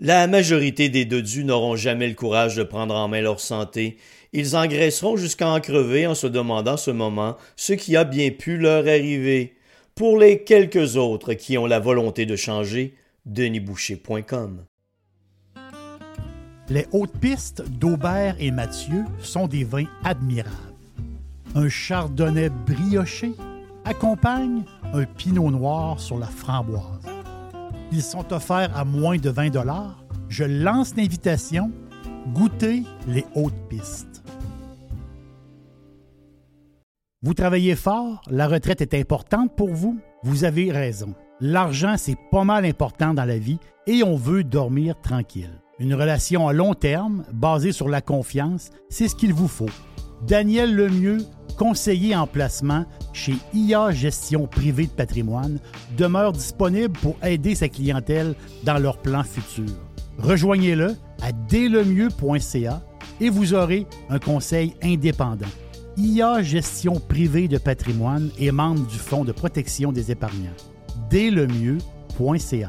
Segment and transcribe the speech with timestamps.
[0.00, 3.96] La majorité des dodus n'auront jamais le courage de prendre en main leur santé.
[4.32, 8.56] Ils engraisseront jusqu'à en crever en se demandant ce moment ce qui a bien pu
[8.58, 9.54] leur arriver.
[9.94, 12.96] Pour les quelques autres qui ont la volonté de changer,
[13.26, 14.64] denisboucher.com.
[16.68, 20.50] Les hautes pistes d'Aubert et Mathieu sont des vins admirables.
[21.54, 23.30] Un chardonnay brioché
[23.84, 27.13] accompagne un pinot noir sur la framboise.
[28.00, 29.52] Sont offerts à moins de 20
[30.28, 31.70] Je lance l'invitation.
[32.32, 34.22] Goûtez les hautes pistes.
[37.22, 39.98] Vous travaillez fort, la retraite est importante pour vous.
[40.22, 41.14] Vous avez raison.
[41.40, 45.60] L'argent, c'est pas mal important dans la vie et on veut dormir tranquille.
[45.78, 49.70] Une relation à long terme, basée sur la confiance, c'est ce qu'il vous faut.
[50.26, 51.18] Daniel Lemieux
[51.56, 55.58] conseiller en placement chez IA Gestion Privée de Patrimoine,
[55.96, 58.34] demeure disponible pour aider sa clientèle
[58.64, 59.76] dans leurs plans futurs.
[60.18, 62.82] Rejoignez-le à dèslemieux.ca
[63.20, 65.46] et vous aurez un conseil indépendant.
[65.96, 70.56] IA Gestion Privée de Patrimoine est membre du Fonds de protection des épargnants.
[71.10, 72.68] dèslemieux.ca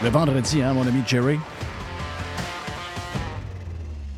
[0.00, 1.40] Le vendredi, hein, mon ami Jerry?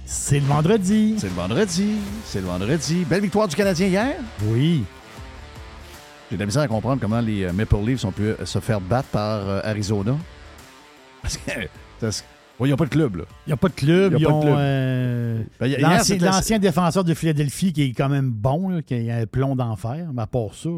[0.05, 1.15] C'est le vendredi.
[1.17, 1.95] C'est le vendredi.
[2.27, 3.07] C'est le vendredi.
[3.09, 4.17] Belle victoire du Canadien hier?
[4.43, 4.85] Oui.
[6.31, 8.59] J'ai de la misère à comprendre comment les euh, Maple Leafs ont pu euh, se
[8.59, 10.19] faire battre par euh, Arizona.
[11.23, 11.51] Parce que.
[12.61, 13.25] Il n'y a pas de club, là.
[13.47, 14.17] Il n'y a pas de club.
[14.19, 15.47] Ils ont ben,
[16.21, 20.11] l'ancien défenseur de Philadelphie qui est quand même bon, qui a un plomb d'enfer.
[20.13, 20.69] Mais à part ça,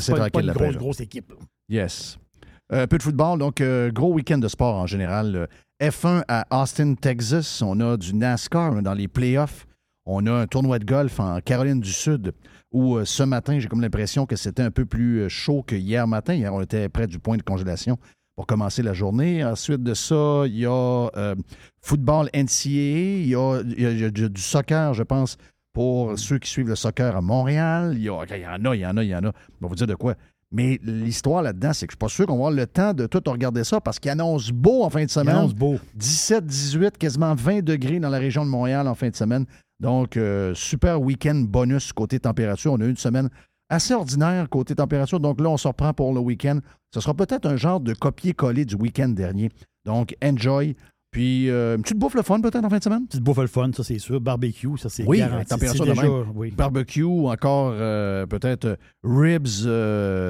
[0.00, 1.32] c'est pas, pas, une grosse, grosse équipe.
[1.68, 2.18] Yes.
[2.68, 5.48] Un euh, peu de football, donc euh, gros week-end de sport en général.
[5.80, 7.62] F1 à Austin, Texas.
[7.62, 9.66] On a du NASCAR dans les playoffs.
[10.04, 12.32] On a un tournoi de golf en Caroline du Sud
[12.72, 16.08] où euh, ce matin, j'ai comme l'impression que c'était un peu plus chaud que hier
[16.08, 16.34] matin.
[16.34, 17.98] Hier, on était près du point de congélation
[18.34, 19.44] pour commencer la journée.
[19.44, 21.34] Ensuite de ça, il y a
[21.80, 25.38] football NCAA, il y a, du soccer, je pense,
[25.72, 27.92] pour ceux qui suivent le soccer à Montréal.
[27.96, 28.46] Il y, en a, il y
[28.86, 29.28] en a, il y en a.
[29.28, 29.30] On
[29.62, 30.16] va vous dire de quoi.
[30.56, 32.94] Mais l'histoire là-dedans, c'est que je ne suis pas sûr qu'on va avoir le temps
[32.94, 35.34] de tout regarder ça parce qu'il annonce beau en fin de semaine.
[35.34, 35.76] Il annonce beau.
[35.96, 39.44] 17, 18, quasiment 20 degrés dans la région de Montréal en fin de semaine.
[39.80, 42.72] Donc, euh, super week-end bonus côté température.
[42.72, 43.28] On a eu une semaine
[43.68, 45.20] assez ordinaire côté température.
[45.20, 46.60] Donc là, on se reprend pour le week-end.
[46.94, 49.50] Ce sera peut-être un genre de copier-coller du week-end dernier.
[49.84, 50.74] Donc, enjoy.
[51.16, 53.00] Puis, euh, une petite bouffe le fun peut-être en fin de semaine?
[53.00, 54.20] Une petite bouffe le fun, ça c'est sûr.
[54.20, 55.46] Barbecue, ça c'est Oui, garanti.
[55.46, 56.24] température de même.
[56.34, 56.50] Oui.
[56.50, 59.64] Barbecue, encore euh, peut-être euh, ribs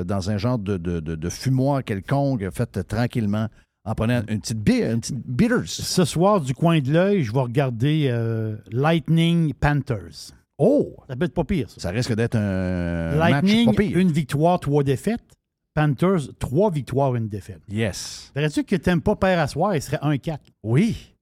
[0.07, 3.49] dans un genre de, de, de, fumoir quelconque, fait tranquillement
[3.85, 5.67] en prenant une petite, une petite bitters.
[5.67, 10.31] Ce soir, du coin de l'œil, je vais regarder Lightning Panthers.
[10.59, 10.95] Oh!
[11.09, 11.81] Ça peut être pas pire, ça.
[11.81, 15.36] Ça risque d'être un Lightning, match pas une victoire, trois défaites.
[15.77, 17.61] Panthers, trois victoires, une défaite.
[17.69, 18.33] Yes.
[18.35, 20.39] Verrais-tu que t'aimes pas père à soir, il serait 1-4?
[20.63, 21.15] Oui.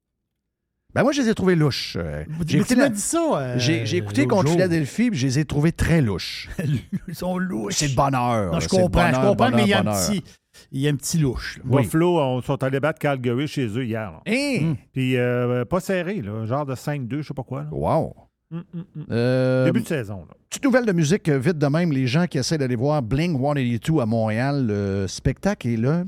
[0.95, 1.97] Ben moi, je les ai trouvés louches.
[1.99, 3.19] Euh, j'ai écouté, dit ça.
[3.19, 6.49] Euh, j'ai écouté contre Philadelphie, puis je les ai trouvés très louches.
[7.09, 7.75] Ils sont louches.
[7.75, 8.53] C'est le bonheur.
[8.53, 10.23] Non, je comprends, je comprends, mais il y a un petit.
[10.71, 11.59] Il y a un petit louche.
[11.65, 11.83] Oui.
[11.83, 14.21] Buffalo, on sont allés battre Calgary chez eux hier.
[14.25, 14.75] Hein?
[14.93, 17.67] Puis euh, pas serré, là, genre de 5-2, je sais pas quoi.
[17.73, 18.15] Wow.
[18.55, 19.05] Mm, mm, mm.
[19.11, 20.27] Euh, Début de saison.
[20.49, 21.91] Petite nouvelle de musique, euh, vite de même.
[21.91, 26.05] Les gens qui essaient d'aller voir Bling 182 à Montréal, le spectacle est là.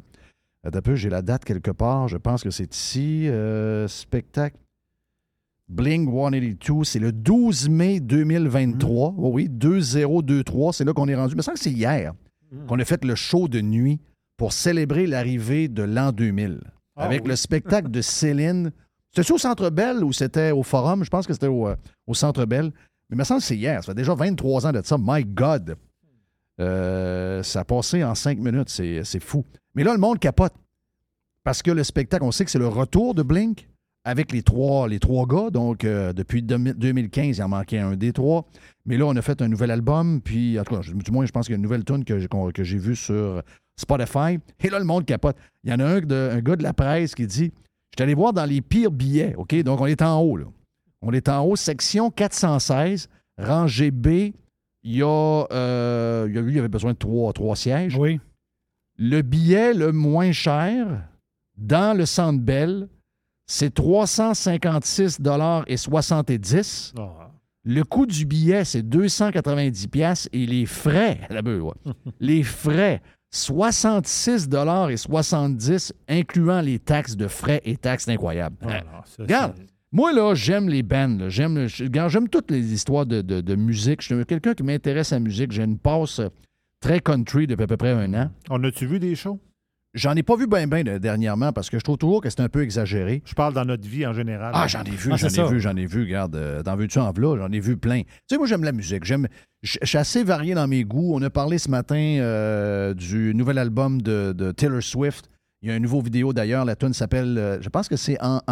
[0.64, 2.06] D'un peu, j'ai la date quelque part.
[2.08, 3.28] Je pense que c'est ici.
[3.28, 4.56] Euh, spectacle.
[5.68, 9.14] Bling 182, c'est le 12 mai 2023.
[9.16, 11.34] oui, 2023, c'est là qu'on est rendu.
[11.34, 12.12] Mais ça, c'est hier
[12.68, 13.98] qu'on a fait le show de nuit
[14.36, 16.60] pour célébrer l'arrivée de l'an 2000.
[16.94, 18.70] Ah avec le spectacle de Céline
[19.14, 21.04] c'était au Centre Bell ou c'était au Forum?
[21.04, 21.76] Je pense que c'était au, euh,
[22.12, 22.72] Centre Bell.
[23.08, 23.82] Mais il me semble que c'est hier.
[23.82, 24.96] Ça fait déjà 23 ans de ça.
[25.00, 25.76] My God!
[26.60, 28.68] Euh, ça a passé en cinq minutes.
[28.68, 29.44] C'est fou.
[29.74, 30.54] Mais là, le monde capote.
[31.44, 33.68] Parce que le spectacle, on sait que c'est le retour de Blink
[34.04, 35.50] avec les trois, les trois gars.
[35.50, 38.46] Donc, euh, depuis 2015, il en manquait un des trois.
[38.84, 40.20] Mais là, on a fait un nouvel album.
[40.20, 42.18] Puis, en tout cas, du moins, je pense qu'il y a une nouvelle tune que,
[42.64, 43.42] j'ai vue sur
[43.76, 44.38] Spotify.
[44.60, 45.36] Et là, le monde capote.
[45.64, 47.52] Il y en a un gars de la presse qui dit
[47.96, 49.54] je suis allé voir dans les pires billets, OK?
[49.62, 50.44] Donc, on est en haut, là.
[51.00, 53.08] On est en haut, section 416,
[53.38, 54.32] rangée B.
[54.82, 57.96] Il y a, euh, il y avait besoin de trois, trois sièges.
[57.96, 58.20] Oui.
[58.98, 61.08] Le billet le moins cher
[61.56, 62.88] dans le Centre Bell,
[63.46, 65.18] c'est 356
[65.66, 66.92] et 70.
[66.98, 67.30] Ah.
[67.64, 71.40] Le coût du billet, c'est 290 et les frais, la
[72.20, 73.00] les frais,
[73.36, 74.48] 66
[74.90, 78.56] et 70 incluant les taxes de frais et taxes incroyables.
[78.62, 79.54] Ah, regarde,
[79.92, 81.28] moi, là, j'aime les bands.
[81.28, 84.02] J'aime, j'aime toutes les histoires de, musique.
[84.02, 85.52] Je suis quelqu'un qui m'intéresse à la musique.
[85.52, 86.20] J'ai une passe
[86.80, 88.30] très country depuis à peu près un an.
[88.50, 89.38] On a-tu vu des shows?
[89.96, 92.50] J'en ai pas vu bien, bien dernièrement parce que je trouve toujours que c'est un
[92.50, 93.22] peu exagéré.
[93.24, 94.52] Je parle dans notre vie en général.
[94.54, 96.02] Ah, j'en ai vu, ah, j'en ai vu, j'en ai vu.
[96.02, 98.02] Regarde, euh, dans Veux-tu en v'là, j'en ai vu plein.
[98.02, 99.04] Tu sais, moi, j'aime la musique.
[99.04, 99.26] J'aime,
[99.62, 101.14] je suis assez varié dans mes goûts.
[101.14, 105.30] On a parlé ce matin euh, du nouvel album de, Taylor Swift.
[105.62, 106.66] Il y a un nouveau vidéo d'ailleurs.
[106.66, 108.42] La tune s'appelle, euh, je pense que c'est en,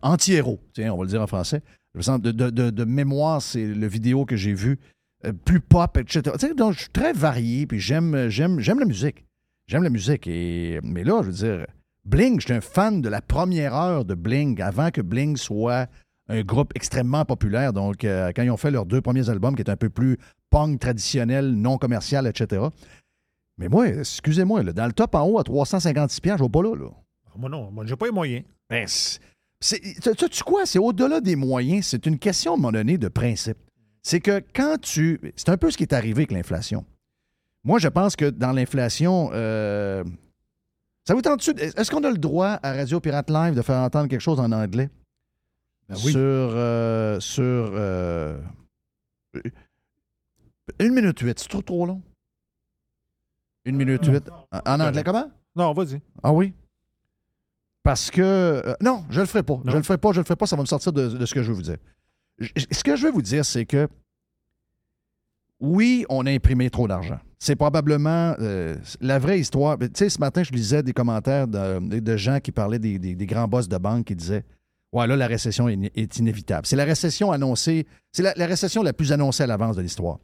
[0.00, 0.58] Anti-héros.
[0.72, 1.60] Tiens, on va le dire en français.
[1.94, 4.78] De, de, de, mémoire, c'est le vidéo que j'ai vu.
[5.44, 6.22] plus pop, etc.
[6.22, 9.26] Tu sais, donc, je suis très varié, puis j'aime, j'aime, j'aime la musique.
[9.66, 10.26] J'aime la musique.
[10.26, 10.80] Et...
[10.82, 11.66] Mais là, je veux dire,
[12.04, 15.88] Bling, j'étais un fan de la première heure de Bling, avant que Bling soit
[16.28, 17.72] un groupe extrêmement populaire.
[17.72, 20.18] Donc, euh, quand ils ont fait leurs deux premiers albums, qui étaient un peu plus
[20.50, 22.62] punk traditionnel, non commercial, etc.
[23.58, 26.74] Mais moi, excusez-moi, dans le top en haut à 356 je ne vais pas là.
[26.74, 26.90] là.
[27.26, 28.44] Ah, moi non, moi j'ai pas les moyens.
[28.68, 28.86] Ben,
[29.60, 30.66] tu quoi?
[30.66, 31.86] C'est au-delà des moyens.
[31.86, 33.58] C'est une question, à un moment donné, de principe.
[34.02, 35.20] C'est que quand tu...
[35.36, 36.84] C'est un peu ce qui est arrivé avec l'inflation.
[37.64, 40.04] Moi, je pense que dans l'inflation, euh,
[41.06, 44.08] ça vous tente Est-ce qu'on a le droit à Radio Pirate Live de faire entendre
[44.08, 44.90] quelque chose en anglais?
[45.88, 46.12] Ben oui.
[46.12, 46.20] Sur.
[46.20, 48.38] Euh, sur euh,
[50.78, 52.02] une minute huit, c'est trop, trop long?
[53.64, 54.28] Une minute huit.
[54.66, 55.30] En, anglais, comment?
[55.56, 56.02] Non, vas-y.
[56.22, 56.52] Ah oui?
[57.82, 58.76] Parce que.
[58.82, 59.60] non, je le ferai pas.
[59.64, 61.32] Je le ferai pas, je le ferai pas, ça va me sortir de, de ce
[61.32, 61.78] que je veux vous dire.
[62.40, 63.88] ce que je veux vous dire, c'est que
[65.60, 67.18] oui, on a imprimé trop d'argent.
[67.44, 69.78] C'est probablement euh, la vraie histoire.
[69.78, 73.68] Tu sais, ce matin, je lisais des commentaires de, gens qui parlaient des, grands boss
[73.68, 74.44] de banque qui disaient
[74.94, 76.66] Ouais, là, la récession est, inévitable.
[76.66, 80.20] C'est la récession annoncée, c'est la, récession la plus annoncée à l'avance de l'histoire.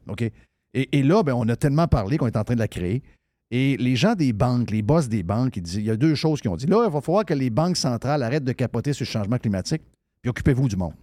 [0.73, 3.03] Et, là, ben, on a tellement parlé qu'on est en train de la créer.
[3.51, 6.15] Et les gens des banques, les boss des banques, ils disent, il y a deux
[6.15, 6.65] choses qu'ils ont dit.
[6.65, 9.83] Là, il va falloir que les banques centrales arrêtent de capoter sur le changement climatique,
[10.23, 10.95] puis occupez-vous du monde.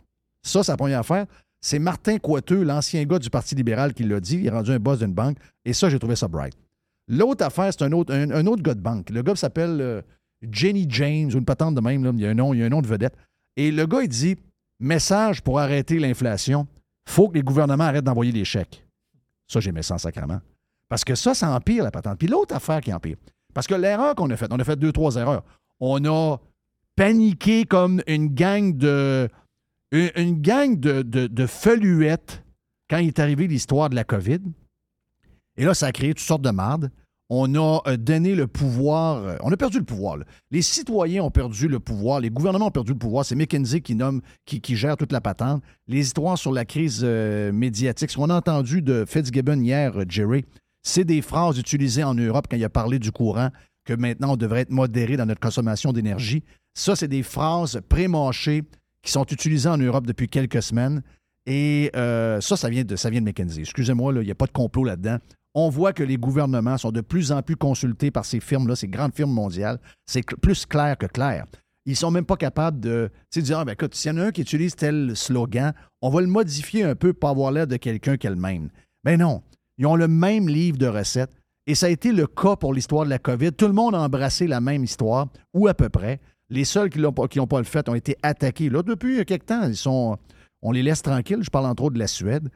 [0.43, 1.26] Ça, c'est la première affaire.
[1.60, 4.37] C'est Martin Coiteux, l'ancien gars du Parti libéral, qui l'a dit.
[4.37, 5.38] Il est rendu un boss d'une banque.
[5.64, 6.55] Et ça, j'ai trouvé ça bright.
[7.08, 9.11] L'autre affaire, c'est un autre, un, autre gars de banque.
[9.11, 10.02] Le gars s'appelle euh,
[10.42, 12.04] Jenny James, ou une patente de même.
[12.14, 13.14] Il, y a un nom, il y a un nom de vedette.
[13.56, 14.37] Et le gars, il dit
[14.78, 16.68] message pour arrêter l'inflation.
[17.09, 18.85] faut que les gouvernements arrêtent d'envoyer des chèques.
[19.49, 20.40] Ça, j'aimais ça en sacrement.
[20.88, 22.18] Parce que ça, ça empire la patente.
[22.18, 23.16] Puis l'autre affaire qui empire.
[23.54, 25.42] Parce que l'erreur qu'on a faite, on a fait deux, trois erreurs.
[25.80, 26.37] On a
[26.94, 29.28] paniqué comme une gang de,
[29.92, 32.45] une, gang de, de, feluettes
[32.90, 34.40] quand est arrivé l'histoire de la COVID.
[35.57, 36.90] Et là, ça a créé toutes sortes de mardes.
[37.30, 39.16] On a euh, donné le pouvoir.
[39.16, 40.18] Euh, on a perdu le pouvoir.
[40.50, 42.21] Les citoyens ont perdu le pouvoir.
[42.21, 43.25] Les gouvernements ont perdu le pouvoir.
[43.25, 45.62] C'est McKinsey qui nomme, qui, gère toute la patente.
[45.88, 48.11] Les histoires sur la crise euh, médiatique.
[48.11, 50.47] Ce qu'on a entendu de Fitzgibbon hier, Jerry,
[50.83, 53.50] c'est des phrases utilisées en Europe quand il a parlé du courant,
[53.85, 56.45] que maintenant on devrait être modéré dans notre consommation d'énergie.
[56.73, 58.62] Ça, c'est des phrases pré-mâchées
[59.02, 61.02] qui sont utilisés en Europe depuis quelques semaines.
[61.47, 63.61] Et euh, ça, ça vient de, ça vient de McKinsey.
[63.61, 65.19] Excusez-moi, il n'y a pas de complot là-dedans.
[65.55, 68.88] On voit que les gouvernements sont de plus en plus consultés par ces firmes-là, ces
[68.88, 69.81] grandes firmes mondiales.
[70.07, 71.47] C'est plus clair que clair.
[71.87, 74.26] Ils ne sont même pas capables de dire ah, ben, écoute, s'il y en a
[74.26, 77.76] un qui utilise tel slogan, on va le modifier un peu pour avoir l'air de
[77.76, 78.69] quelqu'un qui a le même.
[79.05, 79.43] Mais non,
[79.78, 81.33] ils ont le même livre de recettes.
[81.67, 83.52] Et ça a été le cas pour l'histoire de la COVID.
[83.52, 86.21] Tout le monde a embrassé la même histoire, ou à peu près.
[86.50, 88.71] Les seuls qui n'ont pas, le fait ont été attaqués.
[88.71, 90.17] Là, depuis quelques temps, ils sont.
[90.62, 91.43] On les laisse tranquilles.
[91.43, 92.49] Je parle entre autres de la Suède.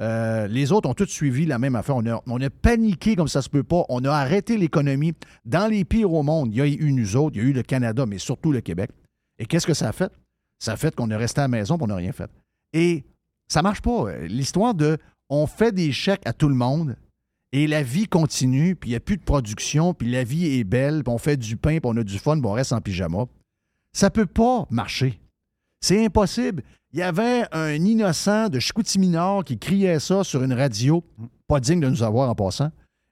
[0.00, 1.96] Euh, les autres ont tous suivi la même affaire.
[1.96, 3.84] On a, on paniqué comme ça se peut pas.
[3.88, 5.14] On a arrêté l'économie.
[5.44, 7.52] Dans les pires au monde, il y a eu nous autres, il y a eu
[7.52, 8.90] le Canada, mais surtout le Québec.
[9.38, 10.12] Et qu'est-ce que ça a fait?
[10.58, 12.30] Ça a fait qu'on est resté à la maison et on n'a rien fait.
[12.72, 13.04] Et
[13.48, 14.16] ça marche pas.
[14.22, 16.96] L'histoire de on fait des chèques à tout le monde
[17.52, 20.64] et la vie continue, puis il n'y a plus de production, puis la vie est
[20.64, 22.80] belle, puis on fait du pain, puis on a du fun, puis on reste en
[22.80, 23.26] pyjama.
[23.92, 25.20] Ça peut pas marcher.
[25.80, 26.62] C'est impossible.
[26.94, 31.04] Il y avait un innocent de Chicoutimi-Nord qui criait ça sur une radio,
[31.46, 32.70] pas digne de nous avoir en passant.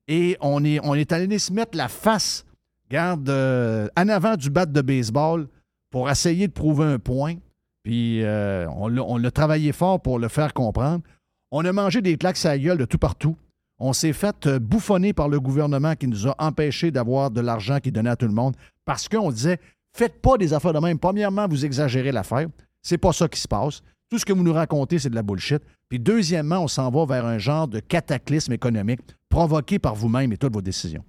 [0.09, 2.45] Et on est, on est allé se mettre la face,
[2.91, 5.49] garde, euh, en avant du bat de baseball
[5.91, 7.37] pour essayer de prouver un point.
[7.83, 11.03] Puis euh, on l'a travaillé fort pour le faire comprendre.
[11.51, 13.37] On a mangé des claques à gueule de tout partout.
[13.81, 17.79] On s'est fait euh, bouffonner par le gouvernement qui nous a empêchés d'avoir de l'argent
[17.79, 19.59] qui donnait à tout le monde parce qu'on disait
[19.97, 20.99] faites pas des affaires de même.
[20.99, 22.47] Premièrement, vous exagérez l'affaire.
[22.83, 23.81] C'est pas ça qui se passe.
[24.11, 25.63] Tout ce que vous nous racontez, c'est de la bullshit.
[25.89, 30.37] Puis deuxièmement, on s'en va vers un genre de cataclysme économique provoqué par vous-même et
[30.37, 31.05] toutes vos décisions.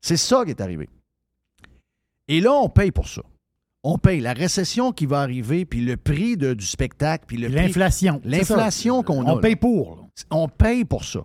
[0.00, 0.88] C'est ça qui est arrivé.
[2.28, 3.22] Et là, on paye pour ça.
[3.82, 8.20] On paye la récession qui va arriver, puis le prix du spectacle, puis l'inflation.
[8.24, 9.32] L'inflation qu'on a.
[9.32, 10.08] On paye pour.
[10.30, 11.24] On paye pour ça.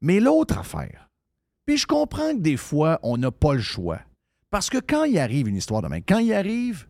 [0.00, 1.08] Mais l'autre affaire,
[1.66, 4.00] puis je comprends que des fois, on n'a pas le choix.
[4.50, 6.86] Parce que quand il arrive une histoire de main, quand il arrive,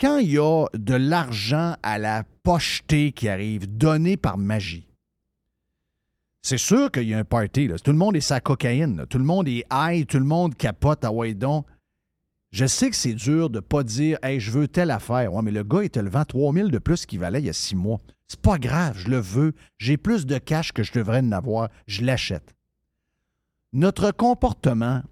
[0.00, 4.86] quand il y a de l'argent à la pochetée qui arrive, donné par magie,
[6.42, 7.68] c'est sûr qu'il y a un party.
[7.82, 9.04] Tout le monde est sa cocaïne.
[9.10, 11.64] Tout le monde est high, tout le monde capote à Waydon.
[12.52, 15.34] Je sais que c'est dur de ne pas dire Hey, je veux telle affaire.
[15.34, 17.50] Ouais, mais le gars, il te le vend 3000 de plus qu'il valait il y
[17.50, 18.00] a six mois.
[18.28, 19.54] C'est pas grave, je le veux.
[19.78, 21.68] J'ai plus de cash que je devrais en avoir.
[21.86, 22.54] Je l'achète.
[23.72, 25.02] Notre comportement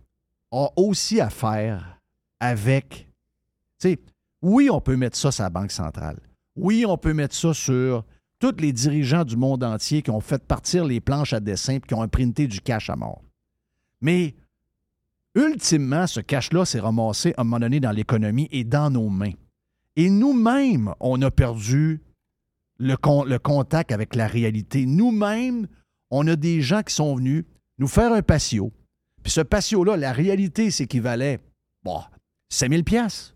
[0.50, 2.00] a aussi à faire
[2.40, 3.09] avec.
[3.80, 3.99] Tu sais,
[4.42, 6.18] oui, on peut mettre ça sur la Banque centrale.
[6.56, 8.04] Oui, on peut mettre ça sur
[8.38, 11.80] tous les dirigeants du monde entier qui ont fait partir les planches à dessin et
[11.80, 13.23] qui ont imprinté du cash à mort.
[14.00, 14.35] Mais
[15.35, 19.33] ultimement, ce cash-là s'est ramassé à un moment donné dans l'économie et dans nos mains.
[19.97, 22.02] Et nous-mêmes, on a perdu
[22.78, 22.97] le,
[23.38, 24.87] contact avec la réalité.
[24.87, 25.66] Nous-mêmes,
[26.11, 27.45] on a des gens qui sont venus
[27.78, 28.73] nous faire un patio,
[29.23, 31.40] puis ce patio-là, la réalité, c'est qu'il valait
[31.83, 32.00] bon,
[32.50, 33.35] 5 000 pièces.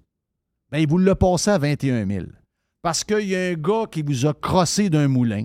[0.70, 2.26] Bien, il vous l'a passé à 21 000.
[2.82, 5.44] Parce qu'il y a un gars qui vous a crossé d'un moulin.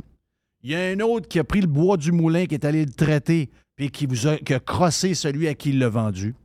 [0.62, 2.86] Il y a un autre qui a pris le bois du moulin, qui est allé
[2.86, 6.36] le traiter, puis qui vous a, crossé celui à qui il l'a vendu.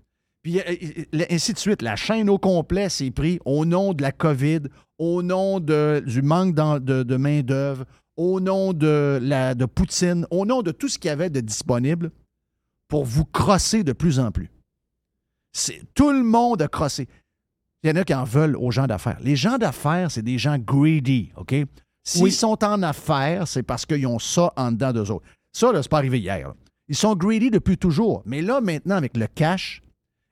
[0.42, 1.82] Puis euh, ainsi de suite.
[1.82, 4.60] La chaîne au complet s'est pris au nom de la COVID,
[4.98, 7.84] au nom de, du manque de, de main-d'œuvre,
[8.16, 11.40] au nom de, la, de Poutine, au nom de tout ce qu'il y avait de
[11.40, 12.10] disponible
[12.88, 14.50] pour vous crosser de plus en plus.
[15.52, 17.08] C'est, tout le monde a crossé.
[17.82, 19.18] Il y en a qui en veulent aux gens d'affaires.
[19.20, 21.54] Les gens d'affaires, c'est des gens greedy, OK?
[22.02, 25.26] S'ils sont en affaires, c'est parce qu'ils ont ça en dedans d'eux autres.
[25.52, 26.54] Ça, là, c'est pas arrivé hier.
[26.88, 28.22] Ils sont greedy depuis toujours.
[28.24, 29.82] Mais là, maintenant, avec le cash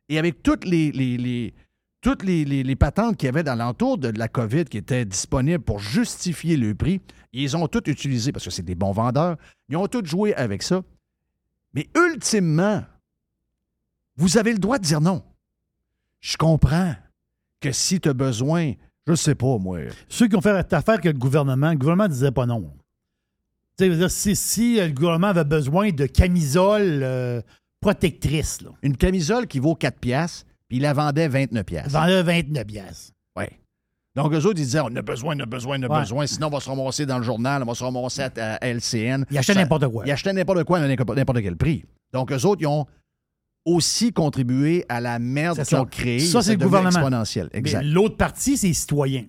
[0.08, 1.54] et avec toutes les,
[2.00, 5.78] toutes les, patentes qu'il y avait dans l'entour de la COVID qui étaient disponibles pour
[5.78, 7.00] justifier le prix,
[7.32, 9.36] ils ont tout utilisé parce que c'est des bons vendeurs.
[9.68, 10.82] Ils ont tout joué avec ça.
[11.74, 12.84] Mais ultimement,
[14.16, 15.22] vous avez le droit de dire non.
[16.20, 16.94] Je comprends
[17.60, 18.72] que si tu as besoin,
[19.06, 19.80] je sais pas, moi.
[20.08, 22.72] Ceux qui ont fait affaire avec le gouvernement, le gouvernement ne disait pas non.
[24.08, 27.42] Si, si le gouvernement avait besoin de camisole euh,
[27.86, 28.58] protectrice.
[28.82, 31.90] Une camisole qui vaut 4 piastres, puis il la vendait 29 piastres.
[31.90, 33.12] Il vendait 29 piastres.
[33.36, 33.44] Oui.
[34.16, 36.48] Donc, eux autres, ils disaient, on a besoin, on a besoin, on a besoin, sinon
[36.48, 39.24] on va se ramasser dans le journal, on va se ramasser à, LCN.
[39.30, 40.04] Ils achetaient n'importe quoi.
[40.04, 41.84] Ils achetaient n'importe quoi à n'importe quel prix.
[42.12, 42.86] Donc, eux autres, ils ont
[43.64, 46.18] aussi contribué à la merde qu'ils ont créée.
[46.18, 46.90] Ça, c'est le gouvernement.
[46.90, 47.50] exponentiel.
[47.52, 47.82] Exact.
[47.84, 49.26] L'autre partie, c'est les citoyens.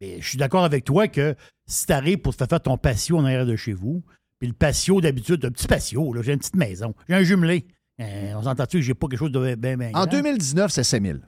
[0.00, 1.34] Mais je suis d'accord avec toi que
[1.66, 4.04] si tu arrives pour te faire ton patio en arrière de chez vous,
[4.38, 7.66] puis le patio, d'habitude, un petit patio, j'ai une petite maison, j'ai un jumelé.
[8.00, 11.02] Euh, on s'entend-tu que j'ai pas quelque chose de bien, bien En 2019, c'est 7
[11.02, 11.18] 000.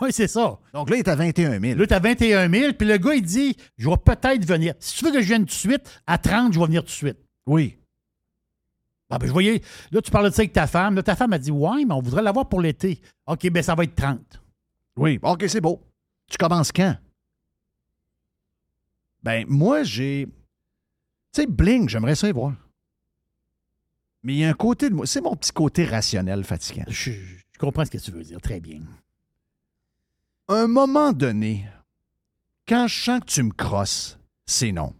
[0.00, 0.58] oui, c'est ça.
[0.72, 1.78] Donc là, il est à 21 000.
[1.78, 4.74] Là, tu à 21 000, puis le gars, il dit Je vais peut-être venir.
[4.78, 6.88] Si tu veux que je vienne tout de suite, à 30, je vais venir tout
[6.88, 7.18] de suite.
[7.46, 7.78] Oui.
[9.10, 10.96] Ah, ben, je voyais, là, tu parles de ça avec ta femme.
[10.96, 13.00] Là, ta femme a dit Ouais, mais on voudrait l'avoir pour l'été.
[13.26, 14.18] OK, ben, ça va être 30.
[14.96, 15.18] Oui.
[15.22, 15.80] OK, c'est beau.
[16.30, 16.96] Tu commences quand?
[19.22, 20.28] Ben, moi, j'ai.
[21.34, 22.54] Tu sais, Bling, j'aimerais ça y voir.
[24.22, 25.06] Mais il y a un côté de moi.
[25.06, 26.84] C'est mon petit côté rationnel fatigant.
[26.88, 28.40] Je, je comprends ce que tu veux dire.
[28.40, 28.80] Très bien
[30.48, 31.66] un moment donné,
[32.68, 34.94] quand je sens que tu me crosses, c'est non.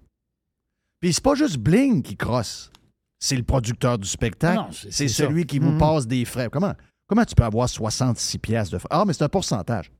[1.00, 2.70] Puis c'est pas juste Bling qui crosse.
[3.18, 4.74] C'est le producteur du spectacle.
[4.90, 5.78] C'est celui qui vous mhm.
[5.78, 6.48] passe des frais.
[6.50, 6.74] Comment,
[7.06, 8.88] comment tu peux avoir 66 pièces de frais?
[8.90, 9.90] Ah, mais c'est un pourcentage.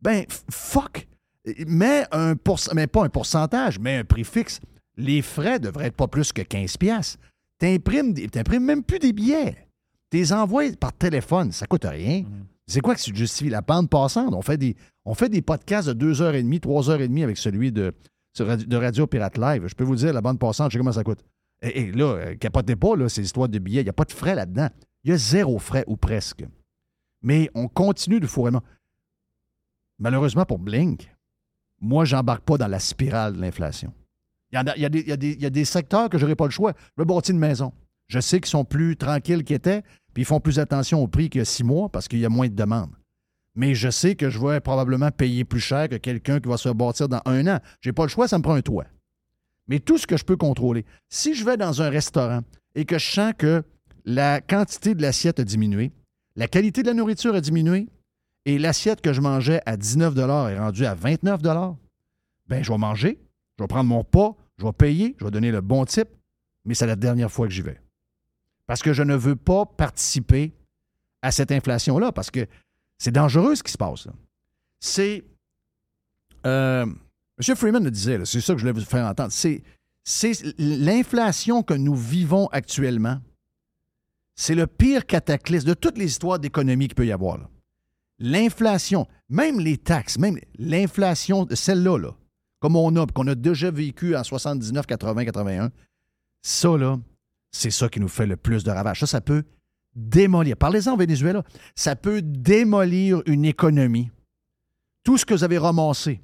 [0.00, 1.06] Ben, fuck!
[1.66, 2.34] mais un
[2.74, 4.60] mais pas un pourcentage, mais un prix fixe.
[4.98, 7.16] Les frais devraient être pas plus que 15 pièces.
[7.58, 9.66] T'imprimes, t'imprimes même plus des billets.
[10.10, 12.22] T'es envoies par téléphone, ça coûte rien.
[12.22, 12.46] Mm.
[12.66, 13.48] C'est quoi que tu justifies?
[13.48, 14.34] La bande passante?
[14.34, 14.76] On fait des,
[15.06, 17.94] on fait des podcasts de 2h30, 3h30 avec celui de,
[18.38, 19.66] de Radio Pirate Live.
[19.66, 21.24] Je peux vous dire, la bande passante, je sais comment ça coûte.
[21.62, 23.80] Et, là, euh, capotez pas, là, ces histoires de billets.
[23.80, 24.68] Il n'y a pas de frais là-dedans.
[25.02, 26.44] Il y a zéro frais ou presque.
[27.22, 28.52] Mais on continue de fourrer.
[29.98, 31.10] Malheureusement pour Blink,
[31.80, 33.92] moi, j'embarque pas dans la spirale de l'inflation.
[34.52, 36.72] Il y, a, des, secteurs que je n'aurai pas le choix.
[36.96, 37.72] Je bâtir une maison.
[38.06, 39.82] Je sais qu'ils sont plus tranquilles qu'ils étaient,
[40.14, 42.30] puis ils font plus attention au prix qu'il y six mois parce qu'il y a
[42.30, 42.90] moins de demandes.
[43.54, 46.68] Mais je sais que je vais probablement payer plus cher que quelqu'un qui va se
[46.70, 47.58] bâtir dans un an.
[47.80, 48.86] J'ai pas le choix, ça me prend un toit.
[49.66, 52.40] Mais tout ce que je peux contrôler, si je vais dans un restaurant
[52.74, 53.62] et que je sens que
[54.06, 55.92] la quantité de l'assiette a diminué,
[56.36, 57.88] la qualité de la nourriture a diminué,
[58.46, 61.42] et l'assiette que je mangeais à 19 est rendue à 29
[62.48, 63.18] ben je vais manger,
[63.58, 66.08] je vais prendre mon pas, je vais payer, je vais donner le bon type,
[66.64, 67.80] mais c'est la dernière fois que j'y vais.
[68.66, 70.52] Parce que je ne veux pas participer
[71.22, 72.46] à cette inflation-là, parce que
[72.98, 74.08] c'est dangereux ce qui se passe.
[74.80, 75.24] C'est.
[76.46, 77.56] Euh, M.
[77.56, 79.32] Freeman le disait, c'est ça que je voulais vous faire entendre.
[79.32, 79.62] C'est,
[80.58, 83.20] l'inflation que nous vivons actuellement.
[84.36, 87.38] C'est le pire cataclysme de toutes les histoires d'économie qu'il peut y avoir.
[88.20, 92.14] L'inflation, même les taxes, même l'inflation, celle-là, là,
[92.60, 95.70] comme on a, qu'on a déjà vécu en 79, 80, 81,
[96.42, 96.98] ça, là,
[97.50, 99.00] c'est ça qui nous fait le plus de ravages.
[99.00, 99.44] Ça, ça peut
[99.94, 100.56] démolir.
[100.56, 101.42] Parlez-en au Venezuela.
[101.74, 104.10] Ça peut démolir une économie.
[105.04, 106.20] Tout ce que vous avez ramassé,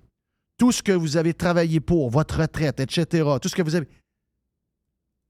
[0.59, 3.89] tout ce que vous avez travaillé pour, votre retraite, etc., tout ce que vous avez.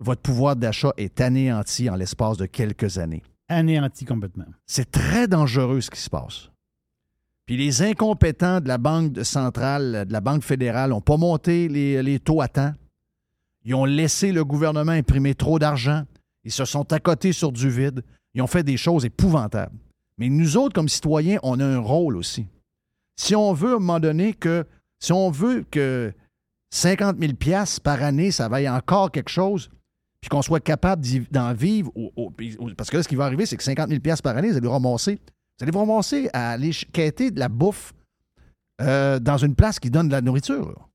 [0.00, 3.22] Votre pouvoir d'achat est anéanti en l'espace de quelques années.
[3.48, 4.46] Anéanti complètement.
[4.66, 6.50] C'est très dangereux ce qui se passe.
[7.46, 12.18] Puis les incompétents de la Banque centrale, de la Banque fédérale, n'ont pas monté les,
[12.18, 12.72] taux à temps.
[13.64, 16.04] Ils ont laissé le gouvernement imprimer trop d'argent.
[16.44, 18.02] Ils se sont accotés sur du vide.
[18.34, 19.76] Ils ont fait des choses épouvantables.
[20.18, 22.46] Mais nous autres, comme citoyens, on a un rôle aussi.
[23.16, 24.66] Si on veut, à un moment donné, que
[24.98, 26.12] si on veut que
[26.70, 27.32] 50 000
[27.82, 29.70] par année, ça vaille encore quelque chose,
[30.20, 31.92] puis qu'on soit capable d'en vivre,
[32.76, 34.68] parce que là, ce qui va arriver, c'est que 50 000 par année, vous allez
[34.68, 35.20] ramasser
[35.58, 37.92] vous allez vous ramasser à aller quêter de la bouffe
[38.80, 40.88] euh, dans une place qui donne de la nourriture.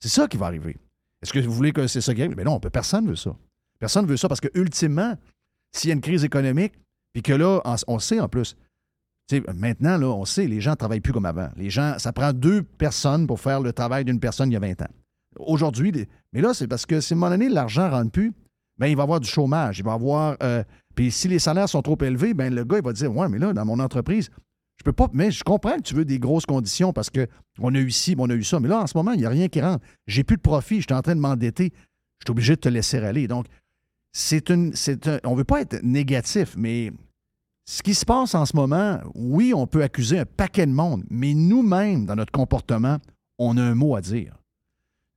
[0.00, 0.76] C'est ça qui va arriver.
[1.22, 2.36] Est-ce que vous voulez que c'est ça qui arrive?
[2.36, 3.34] Mais non, personne ne veut ça.
[3.78, 5.16] Personne ne veut ça parce que, ultimement,
[5.72, 6.74] s'il y a une crise économique,
[7.12, 8.56] puis que là, on sait en plus,
[9.54, 11.48] maintenant, là, on sait, les gens ne travaillent plus comme avant.
[11.56, 14.60] Les gens, ça prend deux personnes pour faire le travail d'une personne il y a
[14.60, 14.90] 20 ans.
[15.38, 15.92] Aujourd'hui,
[16.32, 18.32] mais là, c'est parce que si à un moment donné, l'argent ne rentre plus,
[18.78, 20.62] bien, il va y avoir du chômage, il va y avoir euh,
[20.94, 23.38] puis si les salaires sont trop élevés, ben le gars, il va dire Ouais, mais
[23.38, 24.30] là, dans mon entreprise,
[24.76, 25.08] je peux pas.
[25.12, 28.28] Mais je comprends que tu veux des grosses conditions parce qu'on a eu ci, on
[28.28, 28.60] a eu ça.
[28.60, 29.84] Mais là, en ce moment, il n'y a rien qui rentre.
[30.06, 31.72] J'ai plus de profit, je suis en train de m'endetter.
[32.18, 33.28] Je suis obligé de te laisser aller.
[33.28, 33.46] Donc,
[34.12, 34.72] c'est une.
[35.06, 36.92] Un, on ne veut pas être négatif, mais
[37.64, 41.04] ce qui se passe en ce moment, oui, on peut accuser un paquet de monde,
[41.10, 42.98] mais nous-mêmes, dans notre comportement,
[43.38, 44.36] on a un mot à dire.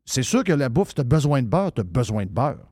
[0.06, 2.72] C'est sûr que la bouffe, tu as besoin de beurre, tu as besoin de beurre.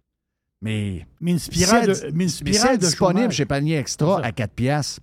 [0.63, 5.02] Mais, une spirale, de, disponible chez Panier Extra à 4 piastres,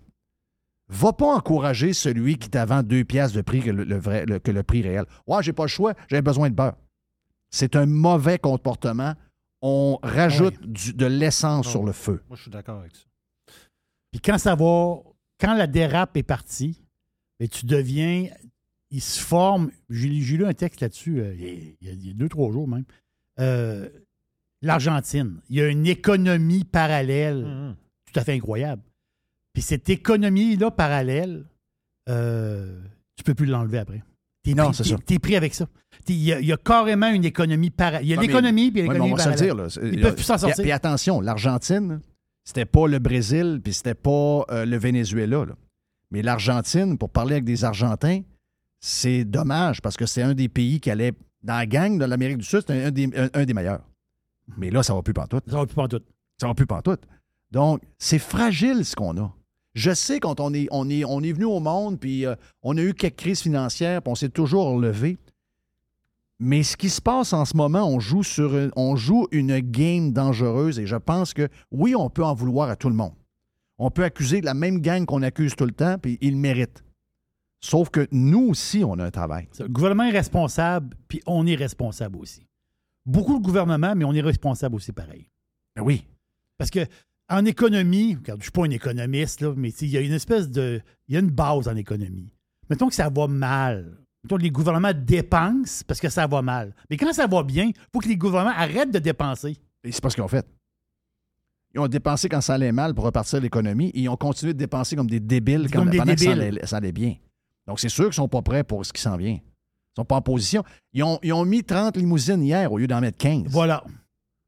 [0.89, 4.63] va pas encourager celui qui t'avance 2 piastres de prix que le, vrai, que le
[4.63, 5.05] prix réel.
[5.27, 6.77] Ouais, j'ai pas le choix, j'ai besoin de beurre.
[7.51, 9.15] C'est un mauvais comportement.
[9.61, 12.23] On rajoute de l'essence sur le feu.
[12.29, 13.05] Moi, je suis d'accord avec ça.
[14.11, 14.97] Puis quand ça va,
[15.39, 16.83] quand la dérape est partie,
[17.39, 18.29] et tu deviens,
[18.91, 22.67] il se forme, j'ai lu un texte là-dessus euh, il, y a, deux, trois jours
[22.67, 22.85] même.
[23.39, 23.91] Euh,
[24.63, 25.41] l'Argentine.
[25.49, 27.75] Il y a une économie parallèle mm-hmm.
[28.13, 28.83] tout à fait incroyable.
[29.53, 31.45] Puis cette économie-là parallèle,
[32.09, 32.81] euh,
[33.17, 34.03] tu peux plus l'enlever après.
[34.55, 34.97] non, c'est ça.
[35.07, 35.67] Tu es pris avec ça.
[36.09, 38.07] Il y, a carrément une économie parallèle.
[38.07, 39.69] Il y a l'économie, puis l'économie parallèle.
[39.83, 40.63] Ils peuvent plus s'en sortir.
[40.63, 42.01] Puis attention, l'Argentine,
[42.45, 45.47] c'était pas le Brésil, puis c'était pas euh, le Venezuela.
[46.11, 48.23] Mais l'Argentine, pour parler avec des Argentins,
[48.81, 52.39] c'est dommage parce que c'est un des pays qui allait dans la gang de l'Amérique
[52.39, 53.83] du Sud, c'est un, des meilleurs.
[54.57, 55.45] Mais là, ça va plus pantoute.
[55.49, 56.05] Ça va plus pantoute.
[56.41, 57.03] Ça va plus pantoute.
[57.51, 59.33] Donc, c'est fragile ce qu'on a.
[59.75, 62.77] Je sais quand on est, on est, on est venu au monde, puis euh, on
[62.77, 65.19] a eu quelques crises financières, puis on s'est toujours relevé.
[66.41, 69.61] Mais ce qui se passe en ce moment, on joue, sur une, on joue une
[69.61, 73.15] game dangereuse et je pense que oui, on peut en vouloir à tout le monde.
[73.79, 76.83] On peut accuser la même gang qu'on accuse tout le temps, puis ils méritent.
[77.63, 79.49] Sauf que nous aussi, on a un travail.
[79.59, 82.47] Le gouvernement est responsable, puis on est responsable aussi
[83.07, 85.31] beaucoup le gouvernement, mais on est responsable aussi pareil.
[85.77, 86.07] Ben oui.
[86.59, 86.87] Parce que
[87.29, 90.13] en économie, regarde, je ne suis pas un économiste, là, mais il y a une
[90.13, 90.81] espèce de.
[91.09, 92.33] Il y a une base en économie.
[92.69, 94.01] Mettons que ça va mal
[94.41, 96.75] les gouvernements dépensent parce que ça va mal.
[96.89, 99.57] Mais quand ça va bien, il faut que les gouvernements arrêtent de dépenser.
[99.85, 100.47] Et c'est pas ce qu'ils ont fait.
[101.75, 104.59] Ils ont dépensé quand ça allait mal pour repartir l'économie et ils ont continué de
[104.59, 107.15] dépenser comme des débiles quand, Comme des pendant que ça allait, ça allait bien.
[107.67, 109.39] Donc, c'est sûr qu'ils sont pas prêts pour ce qui s'en vient.
[110.01, 110.65] Sont pas en position.
[110.95, 113.49] Ils ont, ils ont mis 30 limousines hier au lieu d'en mettre 15.
[113.49, 113.85] Voilà.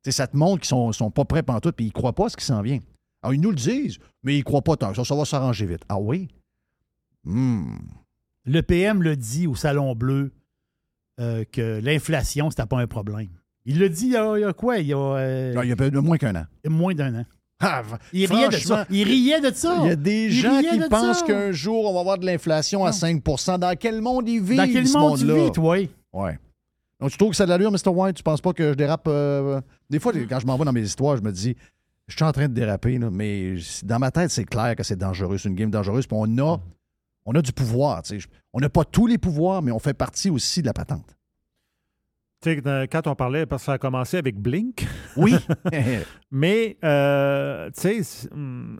[0.02, 2.28] C'est ça te montre qu'ils sont, sont pas prêts tout puis ils croient pas à
[2.30, 2.78] ce qui s'en vient.
[3.22, 4.90] Alors, ils nous le disent, mais ils croient pas tant.
[4.90, 5.82] que Ça, ça va s'arranger vite.
[5.90, 6.28] Ah oui?
[7.24, 7.74] Hmm.
[8.46, 10.32] Le PM le dit au Salon Bleu
[11.20, 13.28] euh, que l'inflation, c'était pas un problème.
[13.66, 14.78] Il le dit il y a, il y a quoi?
[14.78, 16.46] Il y a, euh, il y a moins qu'un an.
[16.66, 17.24] moins d'un an.
[17.62, 18.86] Ah, Il riait de ça.
[18.90, 19.78] Il riait de ça.
[19.82, 22.26] Il y a des Il gens qui de pensent qu'un jour, on va avoir de
[22.26, 22.96] l'inflation à Non.
[22.96, 25.88] 5% Dans quel monde ils vivent, Dans quel ce monde tu vis?
[26.12, 26.38] Ouais.
[27.00, 27.88] Donc, tu trouves que ça a de l'allure, Mr.
[27.88, 28.16] White?
[28.16, 29.06] Tu penses pas que je dérape?
[29.08, 31.56] euh, Des fois, quand je m'en vais dans mes histoires, je me dis,
[32.08, 34.96] je suis en train de déraper, là, mais dans ma tête, c'est clair que c'est
[34.96, 35.38] dangereux.
[35.38, 36.06] C'est une game dangereuse.
[36.06, 36.60] Puis on a,
[37.26, 38.02] on a du pouvoir.
[38.52, 41.16] On n'a pas tous les pouvoirs, mais on fait partie aussi de la patente.
[42.44, 45.34] Quand on parlait, parce que ça a commencé avec Blink, Oui.
[46.30, 48.76] mais, euh, tu sais, euh,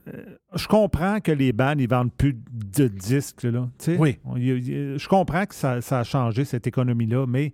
[0.54, 3.68] je comprends que les bands, ils vendent plus de disques, là.
[3.98, 4.18] Oui.
[4.36, 7.52] Je comprends que ça, ça a changé, cette économie-là, mais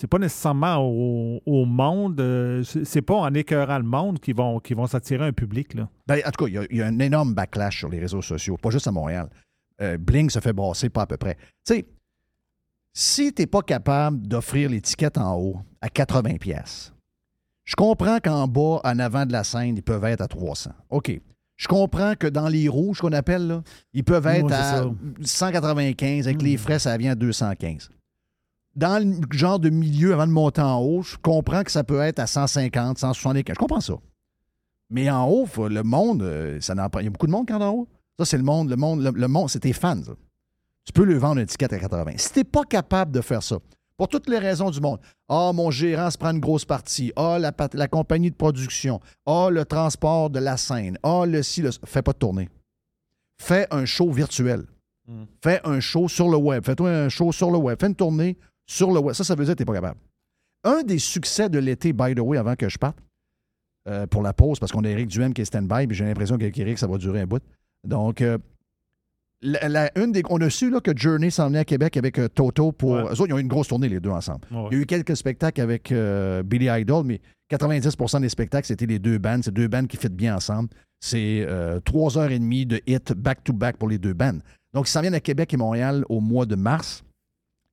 [0.00, 4.58] c'est pas nécessairement au, au monde, euh, c'est pas en écœurant le monde qu'ils vont,
[4.58, 5.88] qu'ils vont s'attirer un public, là.
[6.08, 8.00] Ben, en tout cas, il y a- il y, a un énorme backlash sur les
[8.00, 9.28] réseaux sociaux, pas juste à Montréal.
[9.80, 11.36] Euh, Bling se fait brasser pas à peu près.
[11.66, 11.84] Tu sais,
[12.94, 16.92] si tu n'es pas capable d'offrir l'étiquette en haut à 80 pièces,
[17.64, 20.70] je comprends qu'en bas, en avant de la scène, ils peuvent être à 300.
[20.90, 21.20] OK.
[21.56, 24.90] Je comprends que dans les rouges, qu'on appelle, là, ils peuvent être à ça.
[25.22, 26.26] 195.
[26.26, 26.44] Avec Hmm.
[26.44, 27.90] les frais, ça vient à 215.
[28.76, 32.00] Dans le genre de milieu, avant de monter en haut, je comprends que ça peut
[32.00, 33.54] être à 150, 175.
[33.54, 33.94] Je comprends ça.
[34.90, 37.70] Mais en haut, le monde, euh, ça il y a beaucoup de monde quand en
[37.70, 37.88] haut.
[38.18, 38.68] Ça, c'est le monde.
[38.68, 40.02] Le monde, le, le monde, c'est tes fans.
[40.02, 40.12] ça.
[40.84, 42.12] Tu peux lui vendre une étiquette à 80.
[42.16, 43.58] Si tu n'es pas capable de faire ça,
[43.96, 47.38] pour toutes les raisons du monde, ah, mon gérant se prend une grosse partie, ah,
[47.38, 51.70] la, compagnie de production, ah, le transport de la scène, ah, le ci, le.
[51.84, 52.48] Fais pas de tournée.
[53.40, 54.64] Fais un show virtuel.
[55.06, 55.24] Mm.
[55.42, 56.64] Fais un show sur le web.
[56.64, 57.78] Fais-toi un show sur le web.
[57.78, 59.14] Fais une tournée sur le web.
[59.14, 60.00] Ça, ça veut dire que tu n'es pas capable.
[60.64, 62.96] Un des succès de l'été, by the way, avant que je parte,
[63.86, 66.38] euh, pour la pause, parce qu'on a Eric Duhem qui est stand-by, puis j'ai l'impression
[66.38, 67.42] qu'avec Eric, ça va durer un bout.
[67.86, 68.38] Donc, euh,
[69.44, 72.18] la- la- une des, on a su là, que Journey s'en venait à Québec avec
[72.18, 72.92] euh, Toto pour.
[72.92, 73.02] Ouais.
[73.02, 74.40] Eux autres, ils ont eu une grosse tournée, les deux ensemble.
[74.50, 74.68] Ouais.
[74.72, 77.20] Il y a eu quelques spectacles avec euh, Billy Idol, mais
[77.52, 79.40] 90% des spectacles, c'était les deux bands.
[79.42, 80.70] C'est deux bands qui fit bien ensemble.
[81.00, 84.38] C'est euh, trois heures et demie de hit back-to-back pour les deux bands.
[84.72, 87.04] Donc, ils s'en viennent à Québec et Montréal au mois de mars.